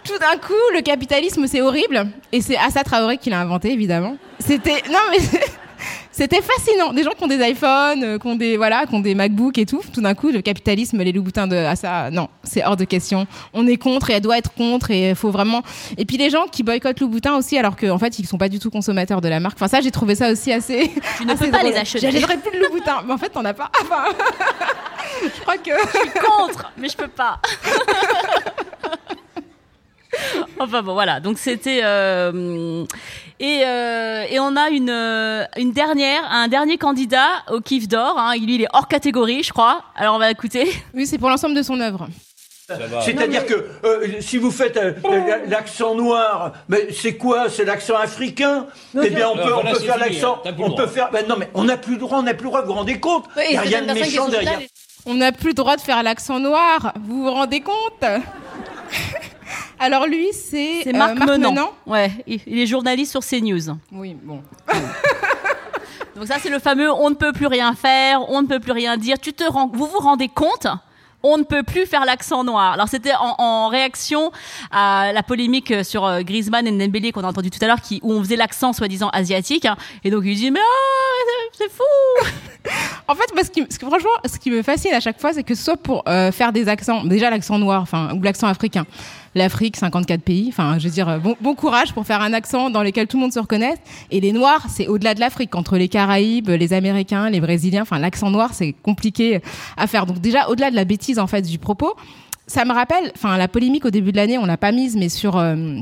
tout 0.03 0.17
d'un 0.19 0.37
coup, 0.37 0.53
le 0.73 0.81
capitalisme, 0.81 1.47
c'est 1.47 1.61
horrible. 1.61 2.07
Et 2.31 2.41
c'est 2.41 2.57
Assa 2.57 2.83
Traoré 2.83 3.17
qui 3.17 3.29
l'a 3.29 3.39
inventé, 3.39 3.71
évidemment. 3.71 4.17
C'était... 4.39 4.83
Non, 4.89 4.99
mais... 5.11 5.17
C'était 6.19 6.41
fascinant. 6.41 6.91
Des 6.91 7.03
gens 7.03 7.11
qui 7.11 7.23
ont 7.23 7.27
des 7.27 7.41
iPhones, 7.49 8.03
euh, 8.03 8.19
qui 8.19 8.27
ont 8.27 8.35
des 8.35 8.57
voilà, 8.57 8.85
qui 8.85 8.93
ont 8.93 8.99
des 8.99 9.15
MacBooks 9.15 9.57
et 9.57 9.65
tout. 9.65 9.81
Tout 9.93 10.01
d'un 10.01 10.13
coup, 10.15 10.31
le 10.31 10.41
capitalisme, 10.41 11.01
les 11.01 11.13
loups-boutins 11.13 11.47
de 11.47 11.55
ah 11.55 11.77
ça, 11.77 12.11
non, 12.11 12.27
c'est 12.43 12.61
hors 12.65 12.75
de 12.75 12.83
question. 12.83 13.25
On 13.53 13.65
est 13.67 13.77
contre 13.77 14.09
et 14.09 14.15
elle 14.15 14.21
doit 14.21 14.37
être 14.37 14.51
contre 14.51 14.91
et 14.91 15.15
faut 15.15 15.31
vraiment. 15.31 15.63
Et 15.97 16.03
puis 16.03 16.17
les 16.17 16.29
gens 16.29 16.47
qui 16.51 16.61
boycottent 16.61 16.99
Louboutin 16.99 17.37
aussi, 17.37 17.57
alors 17.57 17.77
qu'en 17.77 17.97
fait 17.97 18.19
ils 18.19 18.27
sont 18.27 18.37
pas 18.37 18.49
du 18.49 18.59
tout 18.59 18.69
consommateurs 18.69 19.21
de 19.21 19.29
la 19.29 19.39
marque. 19.39 19.57
Enfin 19.57 19.69
ça, 19.69 19.79
j'ai 19.79 19.91
trouvé 19.91 20.13
ça 20.15 20.29
aussi 20.29 20.51
assez. 20.51 20.91
Tu 21.17 21.25
ne 21.25 21.35
peux 21.35 21.49
pas 21.49 21.63
les 21.63 21.73
acheter. 21.77 21.99
J'achèterais 21.99 22.37
plus 22.37 22.51
de 22.51 22.65
Louboutin, 22.65 22.97
mais 23.07 23.13
en 23.13 23.17
fait 23.17 23.29
t'en 23.29 23.45
as 23.45 23.53
pas. 23.53 23.71
Enfin, 23.81 24.03
je 25.23 25.41
crois 25.41 25.55
que. 25.55 25.71
Je 25.71 25.99
suis 25.99 26.19
contre, 26.19 26.73
mais 26.77 26.89
je 26.89 26.97
peux 26.97 27.07
pas. 27.07 27.39
enfin 30.59 30.81
bon, 30.81 30.93
voilà. 30.93 31.19
Donc 31.19 31.37
c'était. 31.37 31.81
Euh, 31.83 32.85
et, 33.39 33.61
euh, 33.65 34.25
et, 34.29 34.39
on 34.39 34.55
a 34.55 34.69
une, 34.69 34.89
euh, 34.89 35.45
une 35.57 35.71
dernière, 35.71 36.21
un 36.29 36.47
dernier 36.47 36.77
candidat 36.77 37.27
au 37.51 37.61
kiff 37.61 37.87
d'or. 37.87 38.17
Hein. 38.17 38.35
Lui, 38.35 38.55
il 38.55 38.61
est 38.63 38.67
hors 38.73 38.87
catégorie, 38.87 39.43
je 39.43 39.51
crois. 39.51 39.83
Alors 39.95 40.15
on 40.15 40.19
va 40.19 40.29
écouter. 40.29 40.69
Oui, 40.93 41.07
c'est 41.07 41.17
pour 41.17 41.29
l'ensemble 41.29 41.55
de 41.55 41.63
son 41.63 41.79
œuvre. 41.79 42.07
C'est-à-dire 43.01 43.47
que 43.47 43.65
euh, 43.83 44.21
si 44.21 44.37
vous 44.37 44.51
faites 44.51 44.79
l'accent 45.47 45.95
noir, 45.95 46.53
mais 46.67 46.89
c'est 46.91 47.15
quoi? 47.15 47.49
C'est 47.49 47.65
l'accent 47.65 47.95
africain? 47.95 48.67
Eh 49.01 49.09
bien, 49.09 49.27
on 49.29 49.35
peut, 49.35 49.53
on 49.55 49.71
peut 49.71 49.79
faire 49.79 49.97
l'accent. 49.97 50.41
On 50.59 50.71
peut 50.75 50.87
faire. 50.87 51.09
Ben 51.11 51.25
non, 51.27 51.35
mais 51.37 51.49
on 51.55 51.63
n'a 51.63 51.77
plus 51.77 51.93
le 51.93 51.99
droit. 51.99 52.19
On 52.19 52.23
n'a 52.23 52.33
plus 52.33 52.43
le 52.43 52.49
droit. 52.49 52.61
Vous 52.61 52.67
vous 52.67 52.73
rendez 52.73 52.99
compte? 52.99 53.25
Il 53.37 53.51
n'y 53.51 53.57
a 53.57 53.61
rien 53.61 53.81
de 53.81 53.93
méchant 53.93 54.27
derrière. 54.27 54.59
On 55.05 55.15
n'a 55.15 55.31
plus 55.31 55.49
le 55.49 55.53
droit 55.55 55.77
de 55.77 55.81
faire 55.81 56.03
l'accent 56.03 56.39
noir. 56.39 56.93
Vous 57.01 57.23
vous 57.23 57.31
rendez 57.31 57.61
compte? 57.61 58.03
Alors 59.79 60.07
lui, 60.07 60.27
c'est 60.33 60.87
euh, 60.87 60.97
Marc, 60.97 61.17
Menant. 61.19 61.71
Ouais, 61.85 62.11
il 62.27 62.59
est 62.59 62.67
journaliste 62.67 63.11
sur 63.11 63.21
CNews. 63.21 63.75
Oui, 63.91 64.15
bon. 64.21 64.41
Donc 66.15 66.27
ça, 66.27 66.35
c'est 66.39 66.49
le 66.49 66.59
fameux 66.59 66.91
on 66.91 67.09
ne 67.09 67.15
peut 67.15 67.31
plus 67.31 67.47
rien 67.47 67.73
faire, 67.73 68.29
on 68.29 68.41
ne 68.41 68.47
peut 68.47 68.59
plus 68.59 68.73
rien 68.73 68.97
dire. 68.97 69.17
Tu 69.19 69.31
te 69.31 69.43
rends, 69.43 69.69
vous 69.71 69.87
vous 69.87 69.99
rendez 69.99 70.27
compte? 70.27 70.67
On 71.23 71.37
ne 71.37 71.43
peut 71.43 71.63
plus 71.63 71.85
faire 71.85 72.05
l'accent 72.05 72.43
noir. 72.45 72.73
Alors 72.73 72.87
c'était 72.87 73.11
en, 73.19 73.67
réaction 73.67 74.31
à 74.71 75.11
la 75.13 75.21
polémique 75.21 75.73
sur 75.83 76.05
euh, 76.05 76.21
Griezmann 76.21 76.65
et 76.65 76.71
Dembélé 76.71 77.11
qu'on 77.11 77.23
a 77.23 77.27
entendu 77.27 77.49
tout 77.49 77.59
à 77.61 77.67
l'heure, 77.67 77.81
qui 77.81 77.99
où 78.03 78.13
on 78.13 78.19
faisait 78.21 78.37
l'accent 78.37 78.71
soi-disant 78.71 79.09
asiatique. 79.09 79.65
Hein. 79.65 79.75
et 80.03 80.11
donc 80.11 80.23
il 80.25 80.35
dit 80.35 80.51
mais 80.51 80.61
oh, 80.61 81.08
c'est 81.53 81.71
fou. 81.71 81.83
en 83.07 83.15
fait, 83.15 83.27
parce 83.35 83.49
que, 83.49 83.61
franchement, 83.85 84.09
ce 84.25 84.37
qui 84.37 84.51
me 84.51 84.61
fascine 84.61 84.93
à 84.93 84.99
chaque 84.99 85.19
fois, 85.19 85.33
c'est 85.33 85.43
que 85.43 85.55
soit 85.55 85.77
pour 85.77 86.03
euh, 86.07 86.31
faire 86.31 86.51
des 86.51 86.67
accents, 86.67 87.03
déjà 87.03 87.29
l'accent 87.29 87.57
noir, 87.59 87.81
enfin 87.81 88.13
ou 88.15 88.21
l'accent 88.21 88.47
africain, 88.47 88.85
l'Afrique, 89.35 89.77
54 89.77 90.21
pays. 90.21 90.47
Enfin, 90.49 90.77
je 90.79 90.87
veux 90.87 90.93
dire, 90.93 91.19
bon, 91.19 91.55
courage 91.55 91.93
pour 91.93 92.05
faire 92.05 92.21
un 92.21 92.33
accent 92.33 92.69
dans 92.69 92.83
lequel 92.83 93.07
tout 93.07 93.17
le 93.17 93.21
monde 93.21 93.33
se 93.33 93.39
reconnaît. 93.39 93.75
Et 94.11 94.19
les 94.19 94.31
Noirs, 94.31 94.65
c'est 94.69 94.87
au-delà 94.87 95.13
de 95.13 95.19
l'Afrique, 95.19 95.55
entre 95.55 95.77
les 95.77 95.87
Caraïbes, 95.87 96.49
les 96.49 96.73
Américains, 96.73 97.29
les 97.29 97.39
Brésiliens. 97.39 97.83
Enfin, 97.83 97.99
l'accent 97.99 98.31
noir, 98.31 98.53
c'est 98.53 98.73
compliqué 98.73 99.41
à 99.77 99.87
faire. 99.87 100.05
Donc 100.05 100.19
déjà, 100.19 100.49
au-delà 100.49 100.71
de 100.71 100.75
la 100.75 100.85
bêtise 100.85 101.19
en 101.19 101.27
fait 101.27 101.43
du 101.43 101.59
propos, 101.59 101.95
ça 102.49 102.65
me 102.65 102.73
rappelle, 102.73 103.11
enfin, 103.15 103.37
la 103.37 103.47
polémique 103.47 103.85
au 103.85 103.91
début 103.91 104.11
de 104.11 104.17
l'année, 104.17 104.37
on 104.37 104.45
l'a 104.45 104.57
pas 104.57 104.71
mise, 104.71 104.95
mais 104.95 105.07
sur 105.07 105.37
euh, 105.37 105.79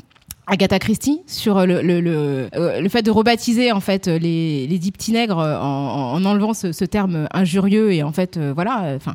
Agatha 0.47 0.79
Christie 0.79 1.21
sur 1.27 1.65
le 1.65 1.81
le, 1.81 1.99
le, 1.99 2.49
euh, 2.55 2.79
le 2.79 2.89
fait 2.89 3.01
de 3.01 3.11
rebaptiser 3.11 3.71
en 3.71 3.81
fait 3.81 4.07
les, 4.07 4.65
les 4.65 4.79
dix 4.79 4.91
petits 4.91 5.11
nègres 5.11 5.37
en, 5.37 6.13
en 6.13 6.25
enlevant 6.25 6.53
ce, 6.53 6.71
ce, 6.71 6.85
terme 6.85 7.27
injurieux 7.33 7.91
et 7.91 8.01
en 8.01 8.13
fait 8.13 8.37
euh, 8.37 8.53
voilà 8.55 8.93
enfin 8.95 9.13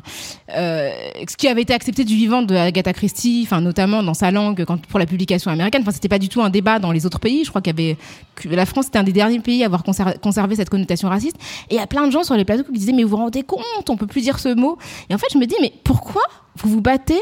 euh, 0.55 0.91
ce 1.27 1.35
qui 1.35 1.47
avait 1.47 1.63
été 1.63 1.73
accepté 1.73 2.03
du 2.03 2.15
vivant 2.15 2.43
de 2.43 2.55
Agatha 2.55 2.93
Christie 2.93 3.41
enfin 3.45 3.61
notamment 3.61 4.03
dans 4.03 4.13
sa 4.13 4.29
langue 4.29 4.63
quand 4.65 4.85
pour 4.85 4.99
la 4.99 5.05
publication 5.05 5.51
américaine. 5.51 5.81
Enfin 5.81 5.91
c'était 5.91 6.09
pas 6.09 6.19
du 6.19 6.29
tout 6.29 6.41
un 6.41 6.49
débat 6.49 6.79
dans 6.79 6.91
les 6.91 7.05
autres 7.05 7.19
pays. 7.19 7.43
Je 7.43 7.49
crois 7.49 7.61
qu'il 7.61 7.77
y 7.77 7.81
avait 7.81 7.97
que 8.35 8.49
la 8.49 8.65
France 8.65 8.87
était 8.87 8.99
un 8.99 9.03
des 9.03 9.11
derniers 9.11 9.39
pays 9.39 9.63
à 9.63 9.65
avoir 9.65 9.83
conservé, 9.83 10.55
cette 10.55 10.69
connotation 10.69 11.09
raciste. 11.09 11.37
Et 11.69 11.75
il 11.75 11.77
y 11.77 11.81
a 11.81 11.87
plein 11.87 12.05
de 12.05 12.11
gens 12.11 12.23
sur 12.23 12.35
les 12.35 12.45
plateaux 12.45 12.63
qui 12.63 12.71
disaient 12.73 12.93
mais 12.93 13.03
vous 13.03 13.09
vous 13.09 13.17
rendez 13.17 13.43
compte 13.43 13.89
on 13.89 13.97
peut 13.97 14.07
plus 14.07 14.21
dire 14.21 14.39
ce 14.39 14.53
mot. 14.53 14.77
Et 15.09 15.15
en 15.15 15.17
fait 15.17 15.27
je 15.33 15.37
me 15.37 15.45
dis 15.45 15.55
mais 15.61 15.73
pourquoi 15.83 16.21
vous 16.57 16.69
vous 16.69 16.81
battez 16.81 17.19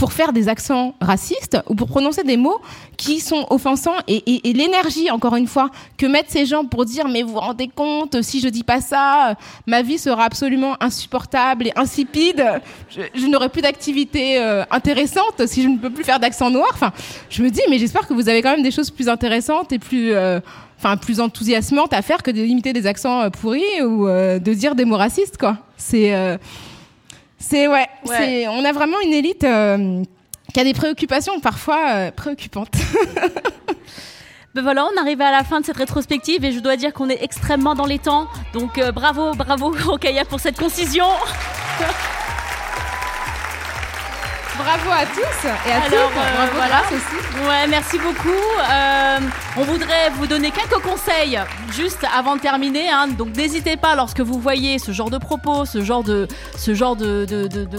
pour 0.00 0.14
faire 0.14 0.32
des 0.32 0.48
accents 0.48 0.94
racistes 1.02 1.58
ou 1.68 1.74
pour 1.74 1.86
prononcer 1.86 2.22
des 2.22 2.38
mots 2.38 2.58
qui 2.96 3.20
sont 3.20 3.46
offensants 3.50 3.98
et, 4.08 4.40
l'énergie, 4.54 5.10
encore 5.10 5.36
une 5.36 5.46
fois, 5.46 5.68
que 5.98 6.06
mettent 6.06 6.30
ces 6.30 6.46
gens 6.46 6.64
pour 6.64 6.86
dire 6.86 7.06
mais 7.06 7.22
vous 7.22 7.34
vous 7.34 7.40
rendez 7.40 7.68
compte, 7.68 8.22
si 8.22 8.40
je 8.40 8.48
dis 8.48 8.64
pas 8.64 8.80
ça, 8.80 9.34
ma 9.66 9.82
vie 9.82 9.98
sera 9.98 10.24
absolument 10.24 10.82
insupportable 10.82 11.66
et 11.66 11.72
insipide, 11.76 12.42
je, 12.88 13.26
n'aurai 13.26 13.50
plus 13.50 13.60
d'activité 13.60 14.38
euh, 14.38 14.64
intéressante 14.70 15.46
si 15.46 15.62
je 15.62 15.68
ne 15.68 15.76
peux 15.76 15.90
plus 15.90 16.04
faire 16.04 16.18
d'accent 16.18 16.48
noir. 16.48 16.70
Enfin, 16.72 16.92
je 17.28 17.42
me 17.42 17.50
dis 17.50 17.60
mais 17.68 17.78
j'espère 17.78 18.06
que 18.06 18.14
vous 18.14 18.30
avez 18.30 18.40
quand 18.40 18.52
même 18.52 18.62
des 18.62 18.70
choses 18.70 18.90
plus 18.90 19.10
intéressantes 19.10 19.70
et 19.70 19.78
plus 19.78 20.14
euh, 20.14 20.40
enfin 20.78 20.96
plus 20.96 21.20
enthousiasmantes 21.20 21.92
à 21.92 22.00
faire 22.00 22.22
que 22.22 22.30
de 22.30 22.40
limiter 22.40 22.72
des 22.72 22.86
accents 22.86 23.20
euh, 23.20 23.28
pourris 23.28 23.82
ou 23.82 24.06
de 24.06 24.54
dire 24.54 24.74
des 24.74 24.86
mots 24.86 24.96
racistes 24.96 25.36
quoi. 25.36 25.58
C'est 25.76 26.38
c'est 27.40 27.66
ouais, 27.66 27.88
c'est 28.04 28.46
on 28.46 28.64
a 28.64 28.72
vraiment 28.72 29.00
une 29.00 29.14
élite 29.14 29.44
euh, 29.44 30.04
qui 30.52 30.60
a 30.60 30.64
des 30.64 30.74
préoccupations 30.74 31.40
parfois 31.40 31.90
euh, 31.90 32.10
préoccupantes. 32.10 32.74
Ben 34.52 34.62
voilà, 34.62 34.84
on 34.84 35.00
arrive 35.00 35.20
à 35.20 35.30
la 35.30 35.44
fin 35.44 35.60
de 35.60 35.64
cette 35.64 35.76
rétrospective 35.76 36.44
et 36.44 36.50
je 36.50 36.58
dois 36.58 36.74
dire 36.74 36.92
qu'on 36.92 37.08
est 37.08 37.22
extrêmement 37.22 37.76
dans 37.76 37.86
les 37.86 38.00
temps. 38.00 38.26
Donc 38.52 38.78
euh, 38.78 38.90
bravo, 38.90 39.32
bravo 39.32 39.72
Rokaya 39.84 40.24
pour 40.24 40.40
cette 40.40 40.58
concision. 40.58 41.06
Bravo 44.62 44.90
à 44.90 45.06
tous 45.06 45.48
et 45.68 45.72
à 45.72 45.80
toutes. 45.80 46.14
Bravo 46.14 46.52
voilà. 46.54 46.82
aussi. 46.90 47.48
Ouais, 47.48 47.66
merci 47.68 47.98
beaucoup. 47.98 48.28
on 49.56 49.62
voudrait 49.62 50.10
vous 50.16 50.26
donner 50.26 50.50
quelques 50.50 50.82
conseils 50.82 51.40
juste 51.72 52.04
avant 52.16 52.36
de 52.36 52.40
terminer. 52.40 52.88
Hein. 52.90 53.08
Donc 53.08 53.34
n'hésitez 53.36 53.76
pas 53.76 53.96
lorsque 53.96 54.20
vous 54.20 54.38
voyez 54.38 54.78
ce 54.78 54.92
genre 54.92 55.10
de 55.10 55.18
propos, 55.18 55.64
ce 55.64 55.82
genre 55.82 56.04
de, 56.04 56.28
ce 56.56 56.74
genre 56.74 56.96
de, 56.96 57.24
de, 57.24 57.46
de, 57.46 57.64
de 57.64 57.78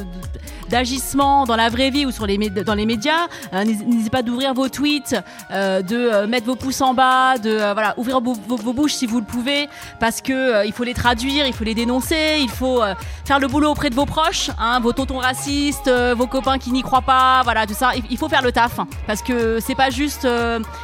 d'agissement 0.72 1.46
dans 1.46 1.58
la 1.58 1.70
vraie 1.70 1.90
vie 1.90 2.06
ou 2.06 2.12
sur 2.12 2.26
les 2.26 2.38
dans 2.50 2.74
les 2.74 2.86
médias. 2.86 3.28
Euh, 3.54 3.64
n'hésitez 3.64 4.10
pas 4.10 4.24
d'ouvrir 4.24 4.54
vos 4.54 4.70
tweets, 4.70 5.16
euh, 5.52 5.82
de 5.82 5.96
euh, 5.96 6.28
mettre 6.28 6.48
vos 6.48 6.56
pouces 6.56 6.82
en 6.82 6.94
bas, 6.94 7.38
de 7.38 7.58
voilà 7.74 7.94
ouvrir 7.98 8.22
vos, 8.22 8.74
bouches 8.74 8.94
si 8.94 9.06
vous 9.06 9.20
le 9.20 9.26
pouvez, 9.26 9.68
parce 10.00 10.22
que 10.22 10.66
il 10.66 10.72
faut 10.72 10.86
les 10.86 10.94
traduire, 10.94 11.46
il 11.46 11.54
faut 11.54 11.66
les 11.66 11.76
dénoncer, 11.76 12.38
il 12.40 12.50
faut 12.50 12.82
faire 13.26 13.40
le 13.40 13.48
boulot 13.48 13.72
auprès 13.72 13.90
de 13.90 13.96
vos 13.96 14.06
proches, 14.06 14.50
hein, 14.58 14.80
vos 14.80 14.94
tontons 14.94 15.18
racistes, 15.18 15.92
vos 16.16 16.28
copains 16.28 16.58
qui 16.58 16.72
n'y 16.72 16.82
croient 16.82 17.02
pas, 17.02 17.42
voilà 17.44 17.68
tout 17.68 17.74
ça. 17.74 17.92
Il, 18.10 18.18
faut 18.18 18.30
faire 18.30 18.42
le 18.42 18.52
taf, 18.52 18.80
hein, 18.80 18.88
parce 19.08 19.22
que 19.22 19.60
c'est 19.60 19.76
pas 19.76 19.90
juste 19.90 20.28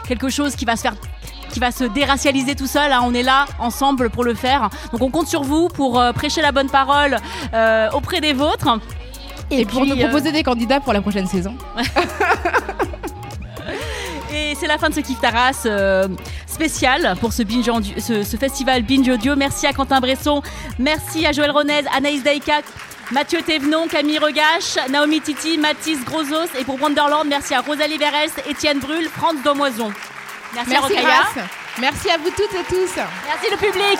quelque 0.07 0.29
chose 0.29 0.55
qui 0.55 0.65
va 0.65 0.75
se 0.75 0.81
faire 0.81 0.95
qui 1.49 1.61
va 1.61 1.71
se 1.71 1.85
déracialiser 1.85 2.55
tout 2.55 2.67
seul. 2.67 2.91
Hein. 2.91 2.99
On 3.05 3.13
est 3.13 3.23
là 3.23 3.45
ensemble 3.57 4.09
pour 4.09 4.25
le 4.25 4.33
faire. 4.33 4.69
Donc 4.91 5.01
on 5.01 5.09
compte 5.09 5.27
sur 5.27 5.43
vous 5.43 5.69
pour 5.69 6.03
prêcher 6.13 6.41
la 6.41 6.51
bonne 6.51 6.69
parole 6.69 7.17
auprès 7.93 8.19
des 8.19 8.33
vôtres. 8.33 8.79
Et, 9.49 9.65
pour 9.65 9.85
nous 9.85 9.95
proposer 9.95 10.29
euh, 10.29 10.33
des 10.33 10.43
candidats 10.43 10.79
pour 10.79 10.93
la 10.93 11.01
prochaine 11.01 11.27
saison. 11.27 11.55
Et 14.33 14.55
c'est 14.59 14.67
la 14.67 14.77
fin 14.77 14.89
de 14.89 14.93
ce 14.93 14.99
Kif 14.99 15.19
Taras 15.19 15.63
euh, 15.65 16.07
spécial 16.45 17.15
pour 17.19 17.31
ce, 17.33 17.43
binge 17.43 17.71
ce, 17.97 18.23
ce, 18.23 18.37
festival 18.37 18.83
Binge 18.83 19.07
Audio. 19.09 19.35
Merci 19.35 19.65
à 19.67 19.73
Quentin 19.73 19.99
Bresson, 19.99 20.41
merci 20.77 21.25
à 21.25 21.31
Joël 21.31 21.51
Ronez, 21.51 21.83
Anaïs 21.95 22.23
Daïka, 22.23 22.61
Mathieu 23.11 23.41
Thévenon, 23.41 23.87
Camille 23.87 24.19
Regache, 24.19 24.77
Naomi 24.89 25.21
Titi, 25.21 25.57
Mathis 25.57 26.03
Grosos 26.03 26.49
et 26.59 26.65
pour 26.65 26.79
Wonderland, 26.81 27.25
merci 27.27 27.53
à 27.53 27.61
Rosalie 27.61 27.97
Verels, 27.97 28.31
Étienne 28.49 28.79
Brul, 28.79 29.05
France 29.05 29.37
Domoison. 29.43 29.91
Merci, 30.53 30.71
merci 30.71 30.97
à 30.97 31.23
Merci 31.79 32.09
à 32.09 32.17
vous 32.17 32.31
toutes 32.31 32.53
et 32.53 32.63
tous. 32.67 32.95
Merci 32.95 33.51
le 33.51 33.57
public. 33.57 33.99